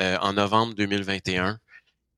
[0.00, 1.58] euh, en novembre 2021.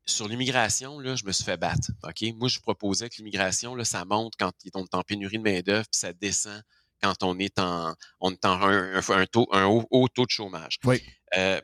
[0.04, 1.90] Sur l'immigration, là, je me suis fait battre.
[2.02, 2.24] OK?
[2.36, 5.84] Moi, je proposais que l'immigration, là, ça monte quand on est en pénurie de main-d'œuvre,
[5.90, 6.60] puis ça descend
[7.00, 10.24] quand on est en, on est en un, un- un taux, un haut, haut taux
[10.26, 10.78] de chômage.
[10.84, 11.02] Oui.
[11.36, 11.60] Euh,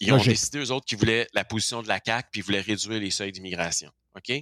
[0.00, 2.60] ils ont décidé, eux autres, qu'ils voulaient la position de la CAQ, puis ils voulaient
[2.60, 3.90] réduire les seuils d'immigration.
[4.16, 4.32] OK?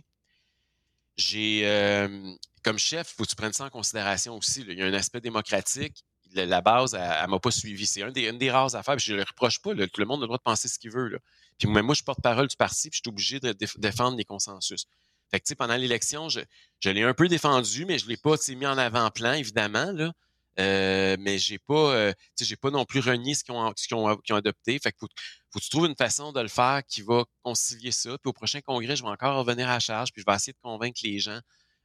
[1.17, 4.65] J'ai, euh, comme chef, il faut que tu prennes ça en considération aussi.
[4.65, 4.73] là.
[4.73, 6.05] Il y a un aspect démocratique.
[6.35, 7.87] La, la base, elle, elle m'a pas suivi.
[7.87, 9.73] C'est des, une des rares affaires, puis je ne le reproche pas.
[9.73, 9.87] là.
[9.87, 11.09] Tout le monde a le droit de penser ce qu'il veut.
[11.09, 11.19] Là.
[11.59, 14.17] Puis moi, moi, je suis porte-parole du parti, puis je suis obligé de déf- défendre
[14.17, 14.87] les consensus.
[15.31, 16.41] Fait que, tu sais, pendant l'élection, je,
[16.81, 20.13] je l'ai un peu défendu, mais je l'ai pas, mis en avant-plan, évidemment, là.
[20.59, 24.79] Euh, mais j'ai pas, euh, j'ai pas non plus renié ce qu'ils ont, ont, adopté.
[24.79, 25.09] Fait que faut,
[25.51, 28.17] faut que tu trouves une façon de le faire qui va concilier ça.
[28.23, 30.55] Puis au prochain congrès, je vais encore revenir à la charge, puis je vais essayer
[30.55, 31.39] de convaincre les gens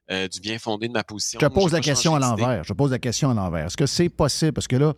[0.09, 1.37] euh, du bien fondé de ma position.
[1.41, 2.63] Je te pose la question à l'envers.
[2.63, 3.65] Je pose la question à l'envers.
[3.65, 4.53] Est-ce que c'est possible?
[4.53, 4.93] Parce que là,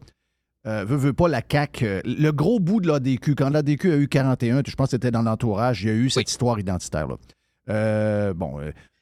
[0.67, 1.85] euh, veut, veut pas la CAQ.
[1.85, 5.11] euh, le gros bout de l'ADQ, quand l'ADQ a eu 41, je pense que c'était
[5.11, 7.15] dans l'entourage, il y a eu cette histoire identitaire-là.
[7.69, 8.59] Euh, bon,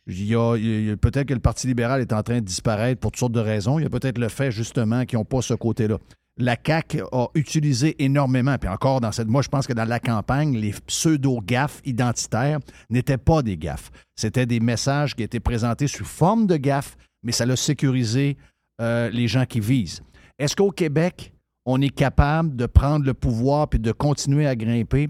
[0.07, 3.12] il y a, a- peut-être que le Parti libéral est en train de disparaître pour
[3.12, 3.78] toutes sortes de raisons.
[3.80, 5.97] Il y a peut-être le fait, justement, qu'ils n'ont pas ce côté-là.
[6.38, 9.28] La CAQ a utilisé énormément, puis encore dans cette.
[9.28, 12.59] Moi, je pense que dans la campagne, les pseudo-gaffes identitaires
[12.89, 13.91] n'étaient pas des gaffes.
[14.16, 18.38] C'était des messages qui étaient présentés sous forme de gaffes, mais ça l'a sécurisé
[18.80, 20.01] les gens qui visent.
[20.39, 21.34] Est-ce qu'au Québec,
[21.66, 25.09] on est capable de prendre le pouvoir puis de continuer à grimper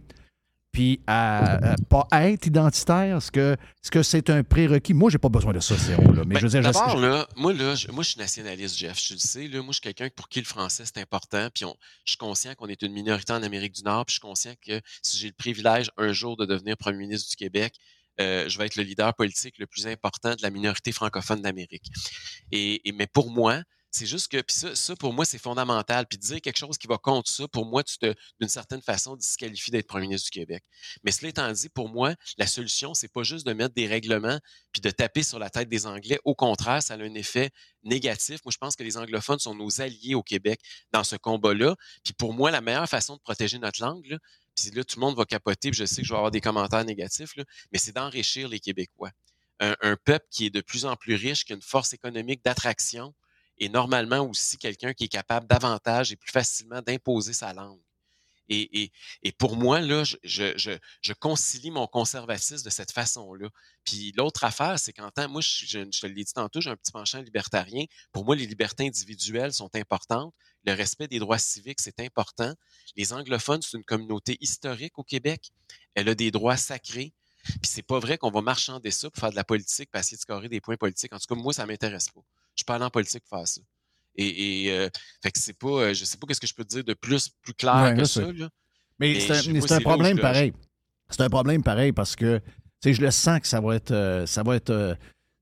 [0.74, 3.18] puis à, à pas être identitaire?
[3.18, 3.32] Est-ce
[3.92, 4.94] que c'est un prérequis?
[4.94, 6.02] Moi, j'ai pas besoin de ça, zéro.
[6.14, 8.12] Là, mais Ben, je veux dire, je- D'abord, je- là, moi, là, je, moi, je
[8.12, 8.98] suis nationaliste, Jeff.
[9.06, 9.48] Je le sais.
[9.50, 11.50] Là, moi, je suis quelqu'un pour qui le français, c'est important.
[11.54, 11.76] Puis on-
[12.06, 14.06] je suis conscient qu'on est une minorité en Amérique du Nord.
[14.06, 17.30] Puis je suis conscient que si j'ai le privilège un jour de devenir premier ministre
[17.30, 17.74] du Québec,
[18.22, 21.88] euh, je vais être le leader politique le plus important de la minorité francophone d'Amérique.
[22.54, 23.62] Et, et- mais pour moi,
[23.92, 26.08] c'est juste que, puis ça, ça, pour moi, c'est fondamental.
[26.08, 29.18] Puis dire quelque chose qui va contre ça, pour moi, tu te, d'une certaine façon,
[29.18, 30.64] disqualifies d'être premier ministre du Québec.
[31.04, 34.40] Mais cela étant dit, pour moi, la solution, c'est pas juste de mettre des règlements
[34.72, 36.20] puis de taper sur la tête des Anglais.
[36.24, 37.52] Au contraire, ça a un effet
[37.84, 38.40] négatif.
[38.46, 40.62] Moi, je pense que les anglophones sont nos alliés au Québec
[40.94, 41.76] dans ce combat-là.
[42.06, 44.18] Puis pour moi, la meilleure façon de protéger notre langue,
[44.56, 46.42] puis là, tout le monde va capoter, puis je sais que je vais avoir des
[46.42, 49.12] commentaires négatifs, là, mais c'est d'enrichir les Québécois.
[49.60, 52.44] Un, un peuple qui est de plus en plus riche, qui a une force économique
[52.44, 53.14] d'attraction,
[53.62, 57.80] et normalement aussi quelqu'un qui est capable davantage et plus facilement d'imposer sa langue.
[58.50, 58.92] Et,
[59.38, 63.48] pour moi, là, je, concilie mon conservatisme de cette façon-là.
[63.86, 66.70] Puis l'autre affaire, c'est qu'en tant, moi, je, je, je te l'ai dit tantôt, j'ai
[66.70, 67.86] un petit penchant libertarien.
[68.12, 70.34] Pour moi, les libertés individuelles sont importantes.
[70.66, 72.54] Le respect des droits civiques, c'est important.
[72.98, 75.52] Les anglophones, c'est une communauté historique au Québec.
[75.96, 77.14] Elle a des droits sacrés.
[77.44, 80.18] Puis c'est pas vrai qu'on va marchander ça pour faire de la politique, pour essayer
[80.18, 81.14] de scorer des points politiques.
[81.14, 82.22] En tout cas, moi, ça m'intéresse pas.
[82.56, 83.62] Je pas allé en politique pour faire ça.
[84.16, 84.90] Et, et euh,
[85.24, 86.94] fait que c'est pas, euh, je sais pas qu'est-ce que je peux te dire de
[86.94, 88.22] plus, plus clair Ouais, que ça.
[88.22, 88.50] Là.
[89.00, 90.54] Mais Mais c'est un, problème pareil.
[91.10, 92.42] C'est un problème pareil parce que
[92.84, 94.94] je le sens que ça va être euh, ça va être euh,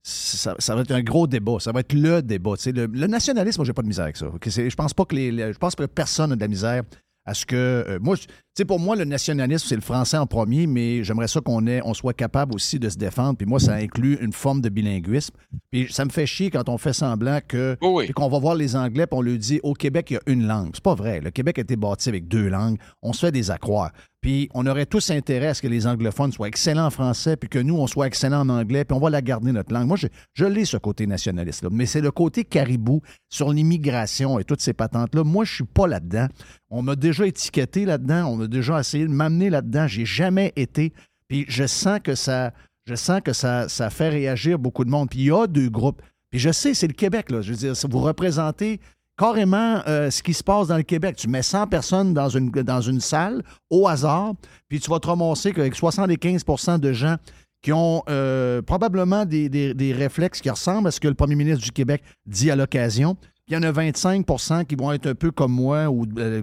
[0.03, 1.59] ça, ça va être un gros débat.
[1.59, 2.53] Ça va être le débat.
[2.65, 4.27] Le, le nationalisme, moi, j'ai pas de misère avec ça.
[4.27, 4.47] ok?
[4.49, 6.83] C'est- Je pense pas que les, les- je pense que personne n'a de la misère
[7.29, 8.25] à ce que euh, moi, tu
[8.57, 11.93] sais, pour moi, le nationalisme, c'est le français en premier, mais j'aimerais ça qu'on on
[11.93, 13.37] soit capable aussi de se défendre.
[13.37, 15.35] Puis moi, ça inclut une forme de bilinguisme.
[15.71, 18.09] Puis ça me fait chier quand on fait semblant que Oh oui.
[18.09, 20.47] qu'on va voir les Anglais, puis on leur dit au Québec, il y a une
[20.47, 20.71] langue.
[20.73, 21.21] C'est pas vrai.
[21.21, 22.77] Le Québec a été bâti avec deux langues.
[23.03, 23.91] On se fait des accroires.
[24.21, 27.47] Puis on aurait tous intérêt à ce que les anglophones soient excellents en français, puis
[27.47, 29.87] que nous, on soit excellents en anglais, puis on va la garder, notre langue.
[29.87, 31.69] Moi, je, je l'ai, ce côté nationaliste-là.
[31.71, 35.23] Mais c'est le côté caribou sur l'immigration et toutes ces patentes-là.
[35.23, 36.27] Moi, je suis pas là-dedans.
[36.69, 38.27] On m'a déjà étiqueté là-dedans.
[38.27, 39.87] On a déjà essayé de m'amener là-dedans.
[39.87, 40.93] J'ai jamais été.
[41.29, 42.53] Puis je sens que ça.
[42.85, 45.09] Je sens que ça, ça fait réagir beaucoup de monde.
[45.09, 46.01] Puis il y a deux groupes.
[46.31, 47.41] Puis je sais, c'est le Québec, là.
[47.41, 48.79] Je veux dire, vous représentez
[49.19, 51.17] carrément euh, ce qui se passe dans le Québec.
[51.17, 54.33] Tu mets 100 personnes dans une, salle au hasard,
[54.69, 57.17] puis tu vas te ramasser qu'avec 75% de gens
[57.61, 61.71] qui ont euh, probablement des, réflexes qui ressemblent à ce que le premier ministre du
[61.71, 63.17] Québec dit à l'occasion.
[63.49, 66.41] Il y en a 25% qui vont être un peu comme moi, ou euh,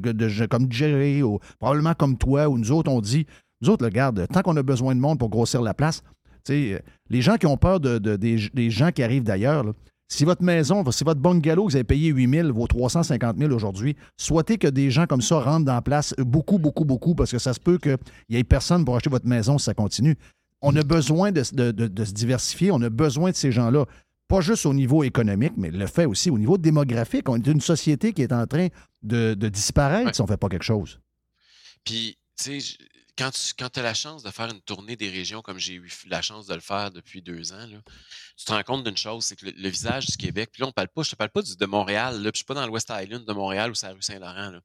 [0.50, 3.26] comme Jerry, ou probablement comme toi, ou nous autres, on dit,
[3.62, 6.02] nous autres, regarde, tant qu'on a besoin de monde pour grossir la place,
[6.48, 9.64] les gens qui ont peur de, de- des, gens qui arrivent d'ailleurs,
[10.09, 13.52] si votre maison, si votre bungalow, que vous avez payé 8 000, vaut 350 000
[13.52, 17.30] aujourd'hui, souhaitez que des gens comme ça rentrent dans la place beaucoup, beaucoup, beaucoup, parce
[17.32, 17.96] que ça se peut qu'il
[18.30, 20.16] n'y ait personne pour acheter votre maison si ça continue.
[20.62, 23.84] On a besoin de, de- de- de se diversifier, on a besoin de ces gens-là.
[24.28, 27.28] Pas juste au niveau économique, mais le fait aussi au niveau démographique.
[27.28, 28.68] On est une société qui est en train
[29.02, 30.12] de, disparaître Ouais.
[30.14, 30.98] si on ne fait pas quelque chose.
[31.84, 32.76] Puis, tu sais,
[33.16, 36.22] quand tu as la chance de faire une tournée des régions comme j'ai eu la
[36.22, 37.66] chance de le faire depuis deux ans,
[38.36, 40.72] tu te rends compte d'une chose, c'est que le, visage du Québec, puis là, on
[40.72, 42.72] parle pas, je te parle pas de Montréal, là, puis je suis pas dans le
[42.72, 44.60] West Island de Montréal ou la rue Saint-Laurent.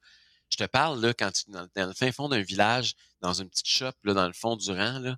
[0.49, 3.49] Je te parle là, quand tu dans, dans le fin fond d'un village, dans une
[3.49, 5.15] petite shop, là, dans le fond du rang,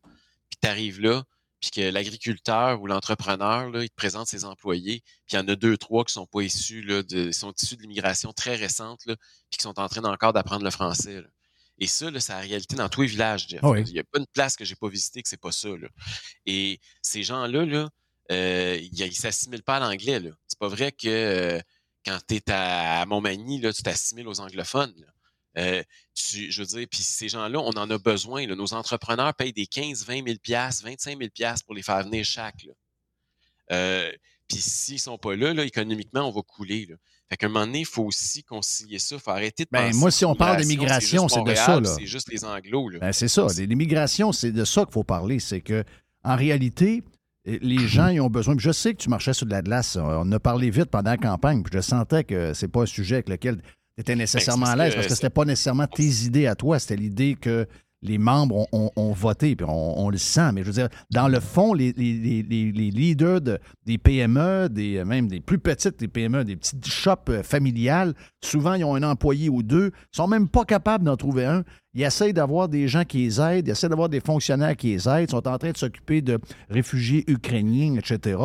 [0.49, 1.23] puis tu arrives là,
[1.59, 5.55] puis que l'agriculteur ou l'entrepreneur, il te présente ses employés, puis il y en a
[5.55, 9.15] deux, trois qui sont pas issus, là, de, sont issus de l'immigration très récente, puis
[9.57, 11.23] qui sont en train encore d'apprendre le français.
[11.80, 13.59] Et ça, c'est la réalité dans tous les villages, Jeff.
[13.63, 13.84] Ah oui.
[13.88, 15.69] Il n'y a pas une place que j'ai pas visitée que c'est pas ça.
[15.69, 15.88] Là.
[16.45, 17.89] Et ces gens-là, là,
[18.32, 20.21] euh, ils ils s'assimilent pas à l'anglais.
[20.47, 21.59] C'est pas vrai que euh,
[22.05, 24.93] quand tu es à, à Montmagny, là, tu t'assimiles aux anglophones.
[24.97, 25.07] là.
[25.57, 25.84] Euh,
[26.15, 28.47] tu, je veux dire, puis ces gens-là, on en a besoin.
[28.47, 28.55] là.
[28.55, 30.38] Nos entrepreneurs payent des 15, 20 000
[30.84, 31.30] 25 000
[31.65, 32.63] pour les faire venir chaque.
[32.63, 32.74] Là.
[33.71, 34.11] Euh,
[34.47, 36.86] puis s'ils sont pas là, là, économiquement, on va couler.
[36.88, 36.95] Là.
[37.34, 39.15] Fait qu'à un moment donné, il faut aussi concilier ça.
[39.15, 41.81] Il faut arrêter de Ben, penser moi, si on parle d'immigration, c'est de ça.
[41.84, 42.91] C'est juste les anglos.
[43.01, 43.47] Ben, c'est ça.
[43.57, 45.39] L'immigration, c'est de ça qu'il faut parler.
[45.39, 45.84] C'est que,
[46.23, 47.01] en réalité,
[47.45, 48.53] eh, les gens ils ont besoin.
[48.59, 49.97] Je sais que tu marchais sur de la glace.
[49.99, 51.63] On a parlé vite pendant la campagne.
[51.63, 54.84] Puis je sentais que c'est pas un sujet avec lequel tu étais nécessairement à Ben,
[54.84, 56.77] l'aise parce que c'était pas nécessairement tes idées à toi.
[56.77, 57.65] C'était l'idée que
[58.04, 59.56] les membres ont, voté.
[59.56, 60.51] Puis on, le sent.
[60.54, 65.39] Mais je veux dire, dans le fond, les, leaders de- des PME, euh, même des
[65.39, 69.91] plus petites PME, des petites shops euh, familiales, souvent, ils ont un employé ou deux.
[70.14, 71.64] Ils sont même pas capables d'en trouver un.
[71.93, 75.08] Ils essayent d'avoir des gens qui les aident, ils essaient d'avoir des fonctionnaires qui les
[75.08, 76.39] aident, ils sont en train de s'occuper de
[76.70, 78.38] réfugiés ukrainiens, etc.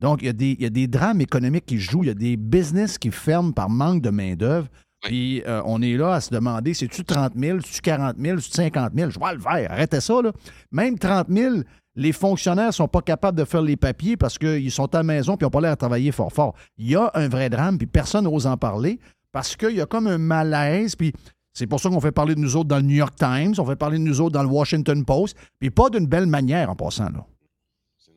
[0.00, 2.10] Donc, il y, a des, il y a des drames économiques qui jouent, il y
[2.10, 4.68] a des business qui ferment par manque de main-d'œuvre.
[5.06, 8.56] Puis euh, on est là à se demander c'est-tu 30 000, c'est-tu 40 000, c'est-tu
[8.56, 10.20] 50 000 Je vois le faire, arrêtez ça.
[10.22, 10.32] Là.
[10.72, 11.56] Même 30 000,
[11.94, 15.02] les fonctionnaires ne sont pas capables de faire les papiers parce qu'ils sont à la
[15.02, 16.54] maison ils n'ont pas l'air à travailler fort fort.
[16.76, 18.98] Il y a un vrai drame, puis personne n'ose en parler
[19.32, 21.12] parce qu'il y a comme un malaise, puis
[21.52, 23.64] c'est pour ça qu'on fait parler de nous autres dans le New York Times, on
[23.64, 26.76] fait parler de nous autres dans le Washington Post, puis pas d'une belle manière en
[26.76, 27.08] passant.
[27.10, 27.24] Là.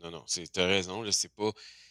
[0.04, 1.02] Non, non, c'est- t'as raison.
[1.02, 1.50] Là, c'est pas.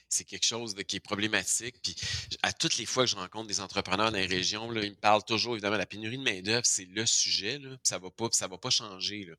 [0.08, 1.76] C'est quelque chose de- qui est problématique.
[1.82, 1.94] Puis
[2.42, 4.96] à toutes les fois que je rencontre des entrepreneurs dans les régions, là, ils me
[4.96, 7.58] parlent toujours, évidemment, la pénurie de main-d'œuvre, c'est le sujet.
[7.58, 9.24] Là, puis ça va pas, puis ça va pas changer.
[9.24, 9.34] Là.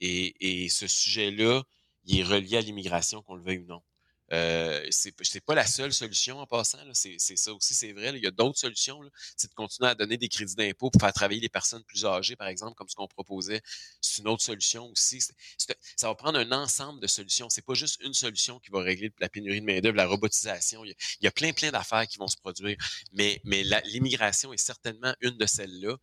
[0.00, 1.62] Et, et ce sujet-là,
[2.04, 3.82] il est relié à l'immigration, qu'on le veuille ou non.
[4.32, 6.78] Euh, c'est pas la seule solution en passant.
[6.92, 8.12] C'est ça aussi, c'est vrai.
[8.12, 8.18] là.
[8.18, 9.00] Il y a d'autres solutions.
[9.36, 12.36] C'est de continuer à donner des crédits d'impôt pour faire travailler les personnes plus âgées,
[12.36, 13.60] par exemple, comme ce qu'on proposait.
[14.00, 15.20] C'est une autre solution aussi.
[15.96, 17.48] Ça va prendre un ensemble de solutions.
[17.50, 20.84] C'est pas juste une solution qui va régler la pénurie de main-d'œuvre, la robotisation.
[20.84, 22.76] Il y, a, il y a plein, plein d'affaires qui vont se produire.
[23.12, 25.96] Mais, mais l'immigration est certainement une de celles-là.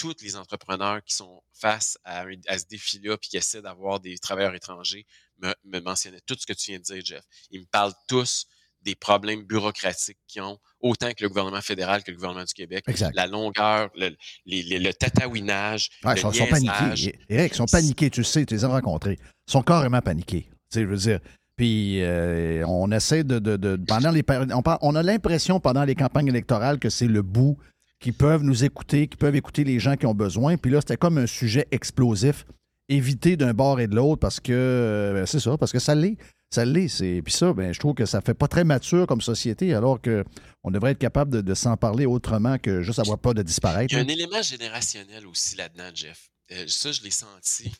[0.00, 4.00] Tous les entrepreneurs qui sont face à, un- à ce défi-là, puis qui essaient d'avoir
[4.00, 5.04] des travailleurs étrangers,
[5.42, 7.22] me, me mentionnaient tout ce que tu viens de dire, Jeff.
[7.50, 8.46] Ils me parlent tous
[8.82, 12.82] des problèmes bureaucratiques qu'ils ont, autant que le gouvernement fédéral que le gouvernement du Québec.
[12.88, 13.14] Exact.
[13.14, 17.18] La longueur, le, les- les- le tatouinage, Ouais, le sont, paniqués.
[17.28, 19.18] Eric, ils sont paniqués, tu sais, tu les as rencontrés.
[19.48, 20.44] Ils sont carrément paniqués.
[20.48, 21.20] Tu sais, je veux dire.
[21.56, 23.38] Puis euh, on essaie de.
[23.38, 24.24] de- de- pendant les,
[24.54, 27.58] on, on a l'impression pendant les campagnes électorales que c'est le bout,
[28.00, 30.56] qu'ils peuvent nous écouter, qu'ils peuvent écouter les gens qui ont besoin.
[30.56, 32.44] Puis là, c'était comme un sujet explosif.
[32.88, 34.52] Éviter d'un bord et de l'autre parce que.
[34.52, 36.16] euh, ben, c'est ça, parce que ça l'est.
[36.52, 37.22] Ça l'est.
[37.22, 40.24] Puis ça, ben, je trouve que ça fait pas très mature comme société, alors que
[40.64, 43.92] on devrait être capable de, de s'en parler autrement que juste avoir peur de disparaître.
[43.94, 44.10] Il y a là.
[44.10, 46.30] un élément générationnel aussi là-dedans, Jeff.
[46.50, 47.70] Euh, ça, je l'ai senti.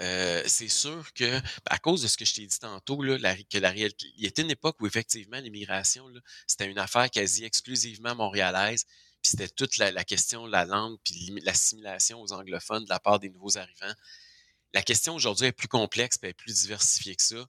[0.00, 3.34] Euh, c'est sûr que, à cause de ce que je t'ai dit tantôt, là, la-
[3.36, 6.04] que la réalité, il y était une époque où effectivement l'immigration,
[6.46, 8.84] c'était une affaire quasi exclusivement montréalaise,
[9.24, 13.18] puis c'était toute la, question de la langue, puis l'assimilation aux anglophones de la part
[13.18, 13.94] des nouveaux arrivants.
[14.74, 17.46] La question aujourd'hui est plus complexe, puis elle est plus diversifiée que ça.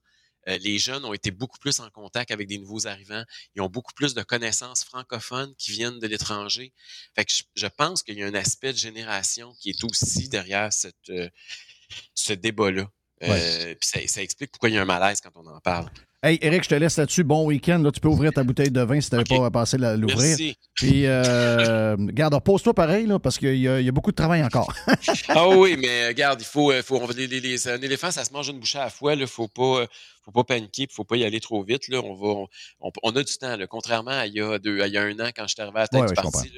[0.48, 3.24] Euh, les jeunes ont été beaucoup plus en contact avec des nouveaux arrivants.
[3.54, 6.72] Ils ont beaucoup plus de connaissances francophones qui viennent de l'étranger.
[7.14, 10.30] Fait que je, je pense qu'il y a un aspect de génération qui est aussi
[10.30, 11.28] derrière cette, euh,
[12.14, 12.88] ce débat-là.
[13.22, 15.86] Euh, puis ça, ça explique pourquoi il y a un malaise quand on en parle.
[16.22, 17.24] Hey, Eric, je te laisse là-dessus.
[17.24, 17.78] Bon week-end.
[17.78, 20.18] Là, tu peux ouvrir ta bouteille de vin si tu n'avais pas passé la- l'ouvrir.
[20.18, 20.56] Merci.
[20.74, 24.16] Puis, euh, garde, repose-toi pareil, là, parce qu'il y, a- il y a beaucoup de
[24.16, 24.72] travail encore.
[25.28, 28.10] Ah oui, mais euh, regarde, il faut, euh, faut on- les- les- les- un éléphant,
[28.10, 29.14] ça se mange une bouchée à la fois.
[29.14, 29.86] Il faut pas,
[30.24, 31.88] faut pas paniquer, puis faut pas y aller trop vite.
[31.88, 32.00] Là.
[32.02, 32.48] On va, on,
[32.80, 33.56] on- on a du temps.
[33.56, 33.66] Là.
[33.66, 35.62] Contrairement à il y a deux, à il y a un an quand je suis
[35.62, 36.52] arrivé à la tête Ouais, du ouais, parti.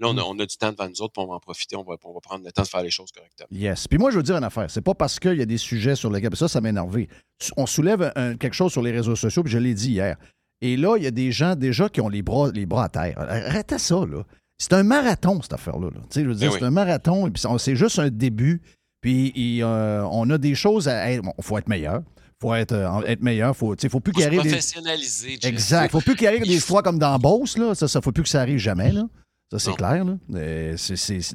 [0.00, 1.76] Là, on, a, on a du temps devant nous autres, puis on va en profiter.
[1.76, 3.46] On va, on va prendre le temps de faire les choses correctement.
[3.50, 3.86] yes.
[3.86, 4.70] Puis moi, je veux dire une affaire.
[4.70, 6.34] C'est pas parce qu'il y a des sujets sur lesquels.
[6.36, 7.08] Ça, ça m'a énervé.
[7.56, 10.16] On soulève un- quelque chose sur les réseaux sociaux, puis je l'ai dit hier.
[10.62, 12.88] Et là, il y a des gens déjà qui ont les bras, les bras à
[12.88, 13.18] terre.
[13.18, 14.24] Arrêtez ça, là.
[14.58, 15.86] C'est un marathon, cette affaire-là.
[15.88, 16.00] là.
[16.02, 16.56] Tu sais, je veux dire, Eh oui.
[16.60, 18.60] c'est un marathon, et puis c'est juste un début.
[19.00, 21.12] Puis euh, on a des choses à.
[21.12, 22.02] Il faut être meilleur.
[22.42, 23.56] faut être, euh, être meilleur.
[23.56, 24.42] Faut, tu sais, faut plus qu'il arrive.
[24.42, 24.48] Des...
[24.50, 25.50] professionnaliser, Jeff.
[25.50, 25.90] Exact.
[25.90, 27.74] Faut plus qu'il arrive des fois comme dans Beauce, là.
[27.74, 29.04] Ça, ça faut plus que ça arrive jamais, là.
[29.50, 30.16] Ça, c'est clair, là.
[30.34, 30.76] Euh,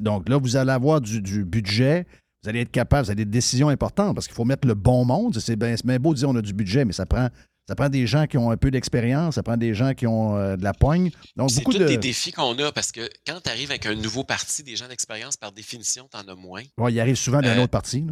[0.00, 2.06] donc là, vous allez avoir du, du budget.
[2.42, 5.04] Vous allez être capable, vous avez des décisions importantes parce qu'il faut mettre le bon
[5.04, 5.36] monde.
[5.38, 7.28] C'est bien, beau de dire on a du budget, mais ça prend,
[7.68, 10.36] ça prend des gens qui ont un peu d'expérience, ça prend des gens qui ont
[10.36, 11.10] euh, de la pogne.
[11.34, 11.86] Donc, C'est tous de.
[11.86, 14.86] des défis qu'on a parce que quand tu arrives avec un nouveau parti, des gens
[14.88, 16.62] d'expérience, par définition, tu en as moins.
[16.78, 18.06] Ouais, il arrive souvent d'un Euh, autre parti.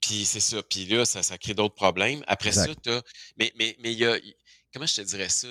[0.00, 0.56] Puis c'est ça.
[0.68, 2.22] Puis là, ça, ça crée d'autres problèmes.
[2.26, 2.68] Après Exact.
[2.68, 3.02] ça, tu as.
[3.38, 4.16] Mais mais mais il y a.
[4.74, 5.46] Comment je te dirais ça?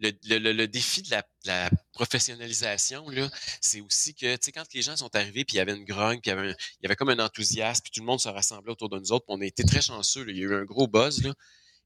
[0.00, 1.10] Le, défi de
[1.44, 5.58] la, professionnalisation, là, c'est aussi que, tu sais, quand les gens sont arrivés, puis il
[5.58, 8.18] y avait une grogne, puis il y avait, comme un enthousiasme, puis tout le monde
[8.18, 10.26] se rassemblait autour de nous autres, puis on a été très chanceux.
[10.28, 11.22] Il y a eu un gros buzz.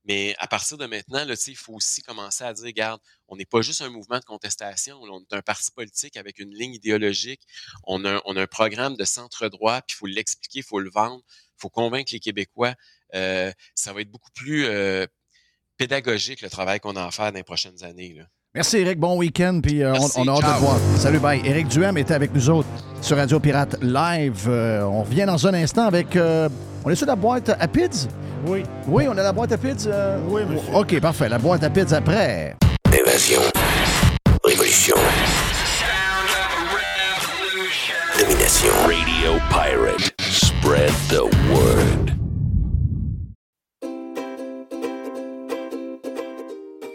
[0.07, 3.61] Mais à partir de maintenant, il faut aussi commencer à dire, regarde, on n'est pas
[3.61, 7.43] juste un mouvement de contestation, on est un parti politique avec une ligne idéologique,
[7.85, 10.81] on a, un- on a un programme de centre-droit, puis il faut l'expliquer, il faut
[10.81, 12.75] le vendre, il faut convaincre les Québécois.
[13.15, 15.07] Euh, ça va être beaucoup plus euh,
[15.79, 18.15] pédagogique le travail qu'on a à faire dans les prochaines années.
[18.19, 18.25] Là.
[18.55, 18.99] Merci, Eric.
[18.99, 19.61] Bon week-end.
[19.63, 20.77] Puis euh, on, a hâte de te voir.
[20.97, 21.41] Salut, bye.
[21.45, 22.69] Eric Duham était avec nous autres
[23.01, 24.47] sur Radio Pirate Live.
[24.49, 26.17] Euh, on revient dans un instant avec.
[26.17, 26.49] euh,
[26.85, 28.09] on est sur la boîte à PIDS?
[28.47, 28.63] Oui.
[28.87, 29.87] Oui, on a la boîte à PIDS.
[29.87, 30.75] euh, Oui, monsieur.
[30.75, 31.29] OK, parfait.
[31.29, 32.57] La boîte à PIDS après.
[32.93, 33.41] Invasion.
[34.45, 34.97] Révolution.
[38.19, 38.73] Domination.
[38.87, 40.13] Radio Pirate.
[40.21, 42.08] Spread the word.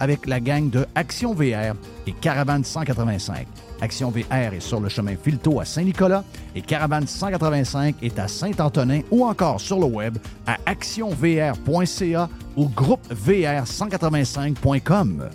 [0.00, 1.74] avec la gang de Action VR
[2.06, 3.46] et Caravane 185.
[3.80, 6.24] Action VR est sur le chemin Filto à Saint-Nicolas
[6.54, 15.30] et Caravane 185 est à Saint-Antonin ou encore sur le web à actionvr.ca ou groupevr185.com.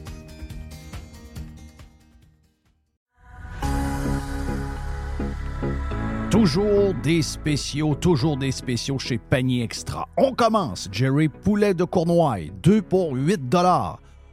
[6.33, 10.09] Toujours des spéciaux, toujours des spéciaux chez Panier Extra.
[10.17, 13.99] On commence, Jerry Poulet de Cournoye, 2 pour 8 dollars.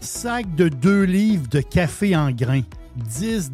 [0.00, 2.62] Sac de 2 livres de café en grains.
[2.96, 3.52] 10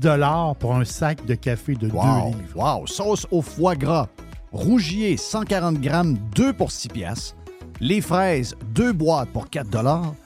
[0.59, 2.39] pour un sac de café de 2 Wow, livres.
[2.81, 2.86] wow.
[2.86, 4.09] Sauce au foie gras.
[4.52, 7.36] Rougier, 140 grammes, 2 pour 6 piastres.
[7.81, 9.69] Les fraises, 2 boîtes pour 4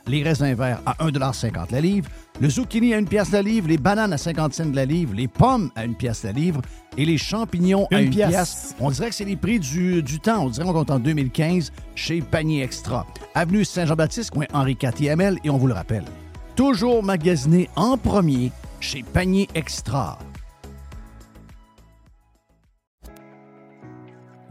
[0.07, 2.09] Les raisins verts à 1,50 la livre.
[2.41, 3.69] Le zucchini à 1 pièce la livre.
[3.69, 5.15] Les bananes à 50 cents la livre.
[5.15, 6.63] Les pommes à 1 pièce la livre.
[6.97, 8.29] Et les champignons à Une 1 pièce.
[8.29, 8.75] pièce.
[8.79, 10.45] On dirait que c'est les prix du, du temps.
[10.45, 13.05] On dirait qu'on compte en 2015 chez Panier Extra.
[13.35, 15.39] Avenue Saint-Jean-Baptiste, coin Henri IVL.
[15.43, 16.05] Et on vous le rappelle,
[16.55, 20.19] toujours magasiné en premier chez Panier Extra.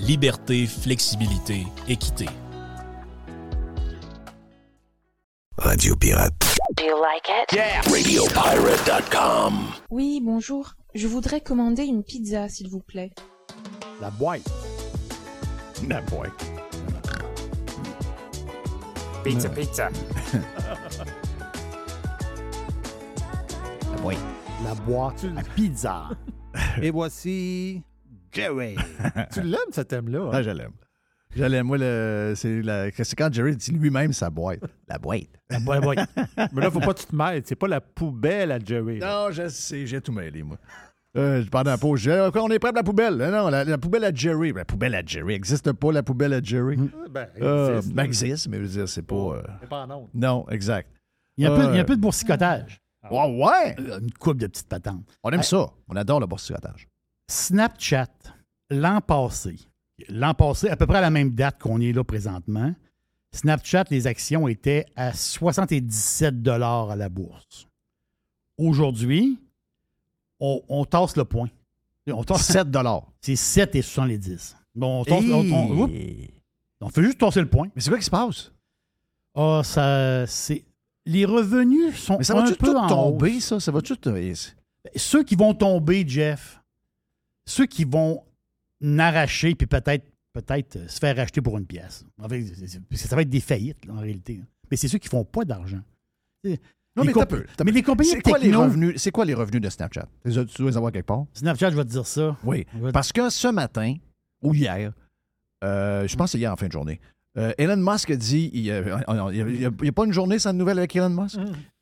[0.00, 2.26] liberté, flexibilité, équité.
[5.58, 6.32] Radio Pirate.
[6.76, 7.50] Do you like it?
[7.90, 9.54] RadioPirate.com.
[9.90, 10.74] Oui, bonjour.
[10.94, 13.10] Je voudrais commander une pizza, s'il vous plaît.
[14.00, 14.50] La boîte.
[15.86, 16.46] La boîte.
[19.22, 19.90] Pizza, pizza.
[24.02, 24.16] Oui.
[24.64, 26.08] La boîte à pizza.
[26.82, 27.82] Et voici
[28.32, 28.76] Jerry.
[29.32, 30.30] tu l'aimes, ce thème-là?
[30.32, 30.42] Ah, hein?
[30.42, 30.72] je l'aime.
[31.34, 31.66] Je l'aime.
[31.66, 34.60] Moi, le- c'est la- c'est quand Jerry dit lui-même sa boîte.
[34.88, 35.28] La boîte.
[35.48, 36.08] La boîte, la boîte.
[36.52, 37.42] Mais là, faut pas que tu te mêles.
[37.44, 38.98] C'est pas la poubelle à Jerry.
[38.98, 39.26] là.
[39.26, 40.58] Non, je sais, j'ai tout mêlé, moi.
[41.16, 41.96] Euh, je parle d'un pot.
[41.96, 43.16] Je- on est prêt pour la poubelle.
[43.16, 44.52] Non, la, la poubelle à Jerry.
[44.52, 45.34] La poubelle à Jerry.
[45.34, 46.76] Existe pas la poubelle à Jerry?
[47.10, 48.04] Ben, Euh, existe, ben, là.
[48.06, 49.14] existe, mais je veux dire, c'est pas.
[49.14, 50.08] euh, C'est pas en.
[50.14, 50.88] Non, exact.
[51.36, 52.80] Il y a peu, il y a un Euh, peu de boursicotage.
[53.10, 53.76] Ouais, ouais.
[53.80, 55.04] Euh, Une coupe de petites patentes.
[55.22, 55.70] On aime ça.
[55.88, 56.86] On adore le boursicotage.
[57.30, 58.08] Snapchat,
[58.70, 59.56] l'an passé,
[60.08, 62.74] l'an passé, à peu près à la même date qu'on est là présentement,
[63.32, 67.68] Snapchat, les actions étaient à 77 à la bourse.
[68.58, 69.38] Aujourd'hui,
[70.40, 71.48] on, on tasse le point.
[72.08, 72.66] On tasse, 7
[73.20, 74.56] c'est 7 et 70.
[74.74, 76.28] Bon, on, tasse- on- on-
[76.80, 77.68] on fait juste tasser le point.
[77.74, 78.50] Mais c'est quoi qui se passe?
[79.34, 80.64] Ah, ça, c'est...
[81.06, 83.44] Les revenus sont Mais ça un va-tu peu tout en tomber, hausse.
[83.44, 83.60] ça?
[83.60, 83.94] Ça va-tu...
[84.06, 84.54] euh, c'est-
[84.96, 86.59] Ceux qui vont tomber, Jeff,
[87.50, 88.22] ceux qui vont
[88.80, 92.04] n'arracher puis peut-être peut-être euh, se faire racheter pour une pièce.
[92.22, 92.44] En fait,
[92.94, 94.34] ça va être des faillites, là, en réalité.
[94.36, 94.44] là.
[94.70, 95.80] Mais c'est ceux qui font pas d'argent.
[96.44, 99.60] Non, mais comp- peu, mais les compagnies C'est quoi, les revenus, c'est quoi les revenus
[99.60, 100.08] de Snapchat?
[100.24, 101.24] Tu dois- les avoir quelque part?
[101.34, 102.36] Snapchat, je vais te dire ça.
[102.44, 102.66] Oui.
[102.92, 103.94] Parce que ce matin,
[104.42, 104.92] ou hier,
[105.64, 107.00] euh, je pense que c'est hier en fin de journée,
[107.38, 110.94] euh, Elon Musk a dit il n'y a, a pas une journée sans nouvelle avec
[110.96, 111.38] Elon Musk?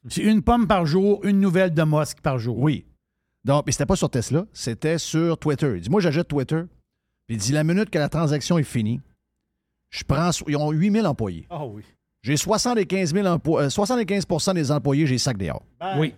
[0.09, 2.59] C'est une pomme par jour, une nouvelle de Musk par jour.
[2.59, 2.85] Oui.
[3.45, 5.73] Donc, mais c'était pas sur Tesla, c'était sur Twitter.
[5.77, 6.63] Il dit Moi, j'achète Twitter.
[7.27, 9.01] Puis il dit La minute que la transaction est finie,
[9.91, 10.31] je prends.
[10.47, 11.47] Ils ont 8000 employés.
[11.51, 11.83] Ah oui.
[12.23, 15.65] J'ai 75, 000 empo- euh, 75 des employés, j'ai sac dehors.
[15.99, 16.15] Oui.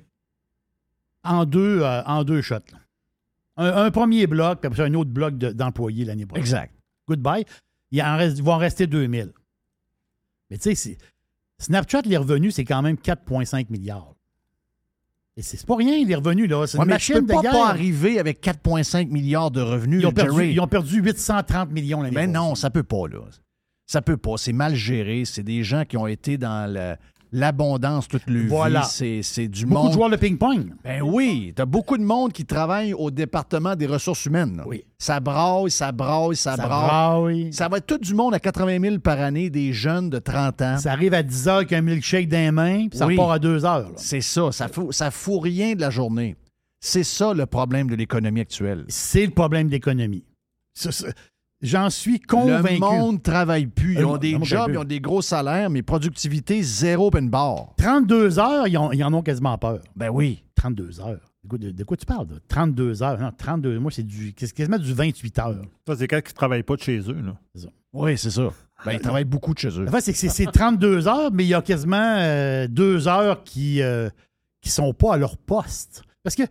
[1.23, 2.57] En deux, euh, en deux shots.
[3.57, 6.43] Un, un premier bloc, puis après ça, un autre bloc de- d'employés l'année prochaine.
[6.45, 6.75] Exact.
[7.07, 7.45] Goodbye.
[7.91, 9.33] Il en reste, il va en rester 2000.
[10.49, 10.97] Mais tu sais,
[11.59, 14.15] Snapchat, les revenus, c'est quand même 4,5 milliards.
[15.41, 16.67] Et c'est pas rien, les revenus, là.
[16.67, 17.53] C'est Ouais, une mais machine tu peux de pas, guerre.
[17.53, 20.03] pas arriver avec 4,5 milliards de revenus.
[20.03, 20.53] ils, ont perdu, Jerry.
[20.53, 23.21] ils ont perdu 830 millions l'année Mais non, ça peut pas, là.
[23.87, 24.35] Ça peut pas.
[24.37, 25.25] C'est mal géré.
[25.25, 26.95] C'est des gens qui ont été dans le-
[27.33, 28.81] l'abondance toute leur Voilà.
[28.81, 28.87] vie.
[28.91, 29.89] C'est, c'est du Beaucoup monde.
[29.89, 30.73] de joueurs de ping-pong.
[30.85, 34.63] Ben oui, t'as beaucoup de monde qui travaille au département des ressources humaines.
[34.67, 34.85] Oui.
[34.99, 37.53] Ça braille, ça braille, ça, Ça braille.
[37.53, 40.63] Ça va être tout du monde à 80 000 par année, des jeunes de 30
[40.63, 40.79] ans.
[40.79, 43.15] Ça arrive à 10 heures avec un milkshake dans les mains, puis ça Oui.
[43.17, 43.91] repart à 2 heures.
[43.97, 44.53] C'est ça.
[44.53, 46.37] Ça fout, ça fout rien de la journée.
[46.83, 48.85] C'est ça le problème de l'économie actuelle.
[48.89, 50.25] C'est le problème de l'économie.
[51.63, 52.75] Ça, ça, J'en suis convaincu.
[52.75, 53.95] Le monde travaille plus.
[53.95, 57.75] Ils Le ont des jobs, ils ont des gros salaires, mais productivité zéro open bar.
[57.77, 59.81] 32 heures, ils, ont- ils en ont quasiment peur.
[59.97, 60.43] Ben oui.
[60.57, 61.21] 32 heures.
[61.43, 62.27] De quoi, de- de quoi tu parles?
[62.31, 62.37] là?
[62.49, 63.19] 32 heures.
[63.19, 65.57] Non, 32 Moi, c'est du, c'est quasiment du 28 heures.
[65.87, 67.17] Ça, c'est quelqu'un qui ne travaille pas de chez eux.
[67.23, 67.35] Là.
[67.93, 68.51] Oui, c'est ça.
[68.85, 69.87] Ben, ils travaillent beaucoup de chez eux.
[69.89, 73.09] En fait, c'est que c'est- c'est 32 heures, mais il y a quasiment euh, deux
[73.09, 74.09] heures qui ne
[74.65, 76.03] sont pas à leur poste.
[76.23, 76.43] Parce que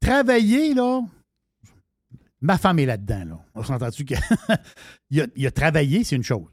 [0.00, 1.00] travailler, là,
[2.44, 3.24] ma femme est là-dedans.
[3.24, 3.44] Là.
[3.54, 4.14] On s'entend-tu que
[5.10, 6.46] il, a, il a travaillé, c'est une chose.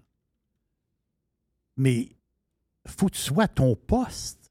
[1.78, 2.10] Mais
[2.88, 4.50] faut que tu ton poste.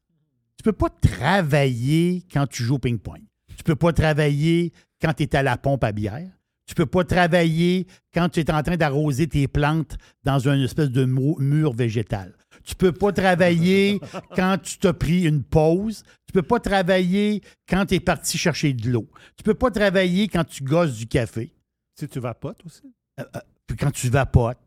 [0.57, 3.21] Tu peux pas travailler quand tu joues au ping-pong.
[3.57, 6.29] Tu peux pas travailler quand tu es à la pompe à bière.
[6.67, 10.91] Tu peux pas travailler quand tu es en train d'arroser tes plantes dans une espèce
[10.91, 12.33] de mu- mur végétal.
[12.63, 13.99] Tu peux pas travailler
[14.35, 16.03] quand tu t'as pris une pause.
[16.27, 19.07] Tu peux pas travailler quand tu es parti chercher de l'eau.
[19.37, 21.53] Tu peux pas travailler quand tu gosses du café.
[21.99, 22.83] Si tu vapotes aussi.
[23.19, 24.57] Euh, euh, puis quand tu vapotes.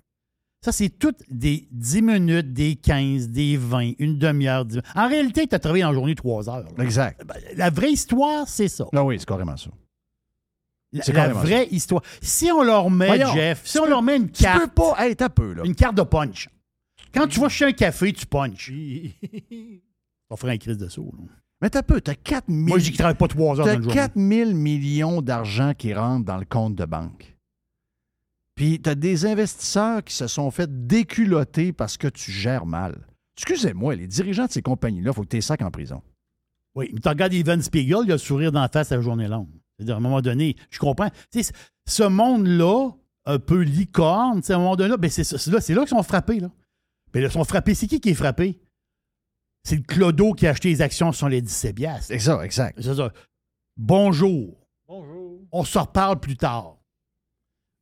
[0.64, 4.64] Ça, c'est toutes des 10 minutes, des 15, des 20, une demi-heure.
[4.64, 6.64] dix- En réalité, tu as travaillé en journée 3 heures.
[6.76, 6.82] là.
[6.84, 7.22] Exact.
[7.26, 8.86] Ben, La vraie histoire, c'est ça.
[8.94, 9.68] Ah oui, c'est carrément ça.
[10.92, 12.02] La, C'est la vraie histoire.
[12.22, 14.60] Si on leur met, Voyons, Jeff, si tu on peux- leur met une Tu carte,
[14.62, 14.94] peux pas.
[14.98, 15.62] Hey, t'as peu, là.
[15.66, 16.48] une carte de punch.
[17.14, 18.70] Quand tu vas chez un café, tu punches.
[20.30, 21.12] On ferait un crise de saut.
[21.16, 21.24] là.
[21.60, 22.00] Mais t'as peu.
[22.00, 23.94] T'as 4 000 Moi, je dis qu'ils ne travaillent pas 3 heures dans journée.
[23.94, 27.36] 4 000 millions d'argent qui rentrent dans le compte de banque.
[28.54, 33.06] Puis t'as des investisseurs qui se sont fait déculoter parce que tu gères mal.
[33.36, 36.02] Excusez-moi, les dirigeants de ces compagnies-là, il faut que tu sacs en prison.
[36.74, 39.28] Oui, mais tu regardes Evan Spiegel, il a le sourire d'en face à la journée
[39.28, 39.48] longue.
[39.76, 41.10] C'est-à-dire, à un moment donné, je comprends.
[41.86, 42.90] Ce monde-là,
[43.26, 46.40] un peu licorne, à un moment donné, ben c'est là, c'est là qu'ils sont frappés.
[46.40, 46.50] Là.
[47.14, 47.74] Ben là, ils sont frappés.
[47.74, 48.60] C'est qui qui est frappé?
[49.62, 52.06] C'est le Clodo qui a acheté les actions sur les 17 piastres.
[52.08, 52.78] C'est ça, exact.
[52.82, 53.12] C'est ça.
[53.76, 54.60] Bonjour.
[54.86, 55.40] Bonjour.
[55.52, 56.76] On se reparle plus tard.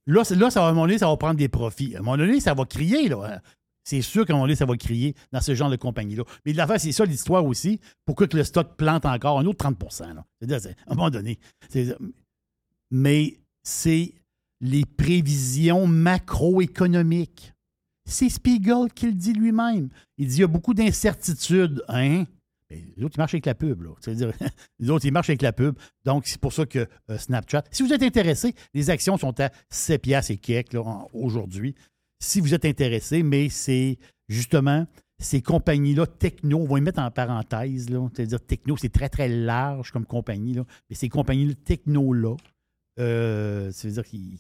[0.07, 1.95] Là, là, ça va, à un moment donné, ça va prendre des profits.
[1.97, 3.09] À un moment donné, ça va crier.
[3.09, 3.41] Là.
[3.85, 6.25] C'est sûr qu'à un moment donné, ça va crier dans ce genre de compagnie-là.
[6.45, 7.81] Mais de la c'est ça l'histoire aussi.
[8.05, 9.79] Pourquoi que le stock plante encore un autre 30
[10.15, 10.25] là.
[10.39, 11.39] C'est-à-dire, c'est- à un moment donné.
[12.91, 14.15] Mais c'est
[14.61, 17.52] les prévisions macroéconomiques.
[18.13, 19.89] C'est Spiegel qui le dit lui-même.
[20.19, 21.83] Il dit il y a beaucoup d'incertitudes.
[21.89, 22.25] Hein?
[22.71, 23.83] Les autres, ils marchent avec la pub.
[24.79, 25.77] Les autres, ils marchent avec la pub.
[26.05, 27.65] Donc, c'est pour ça que euh, Snapchat.
[27.71, 30.77] Si vous êtes intéressé, les actions sont à 7 piastres et quelques
[31.13, 31.75] aujourd'hui.
[32.21, 33.99] Si vous êtes intéressé, mais c'est
[34.29, 34.87] justement
[35.19, 37.89] ces compagnies-là, techno, on va les mettre en parenthèse.
[38.15, 40.59] C'est-à-dire, techno, c'est très, très large comme compagnie.
[40.89, 42.37] Mais ces compagnies techno-là,
[42.99, 44.39] euh, ça veut dire qu'ils.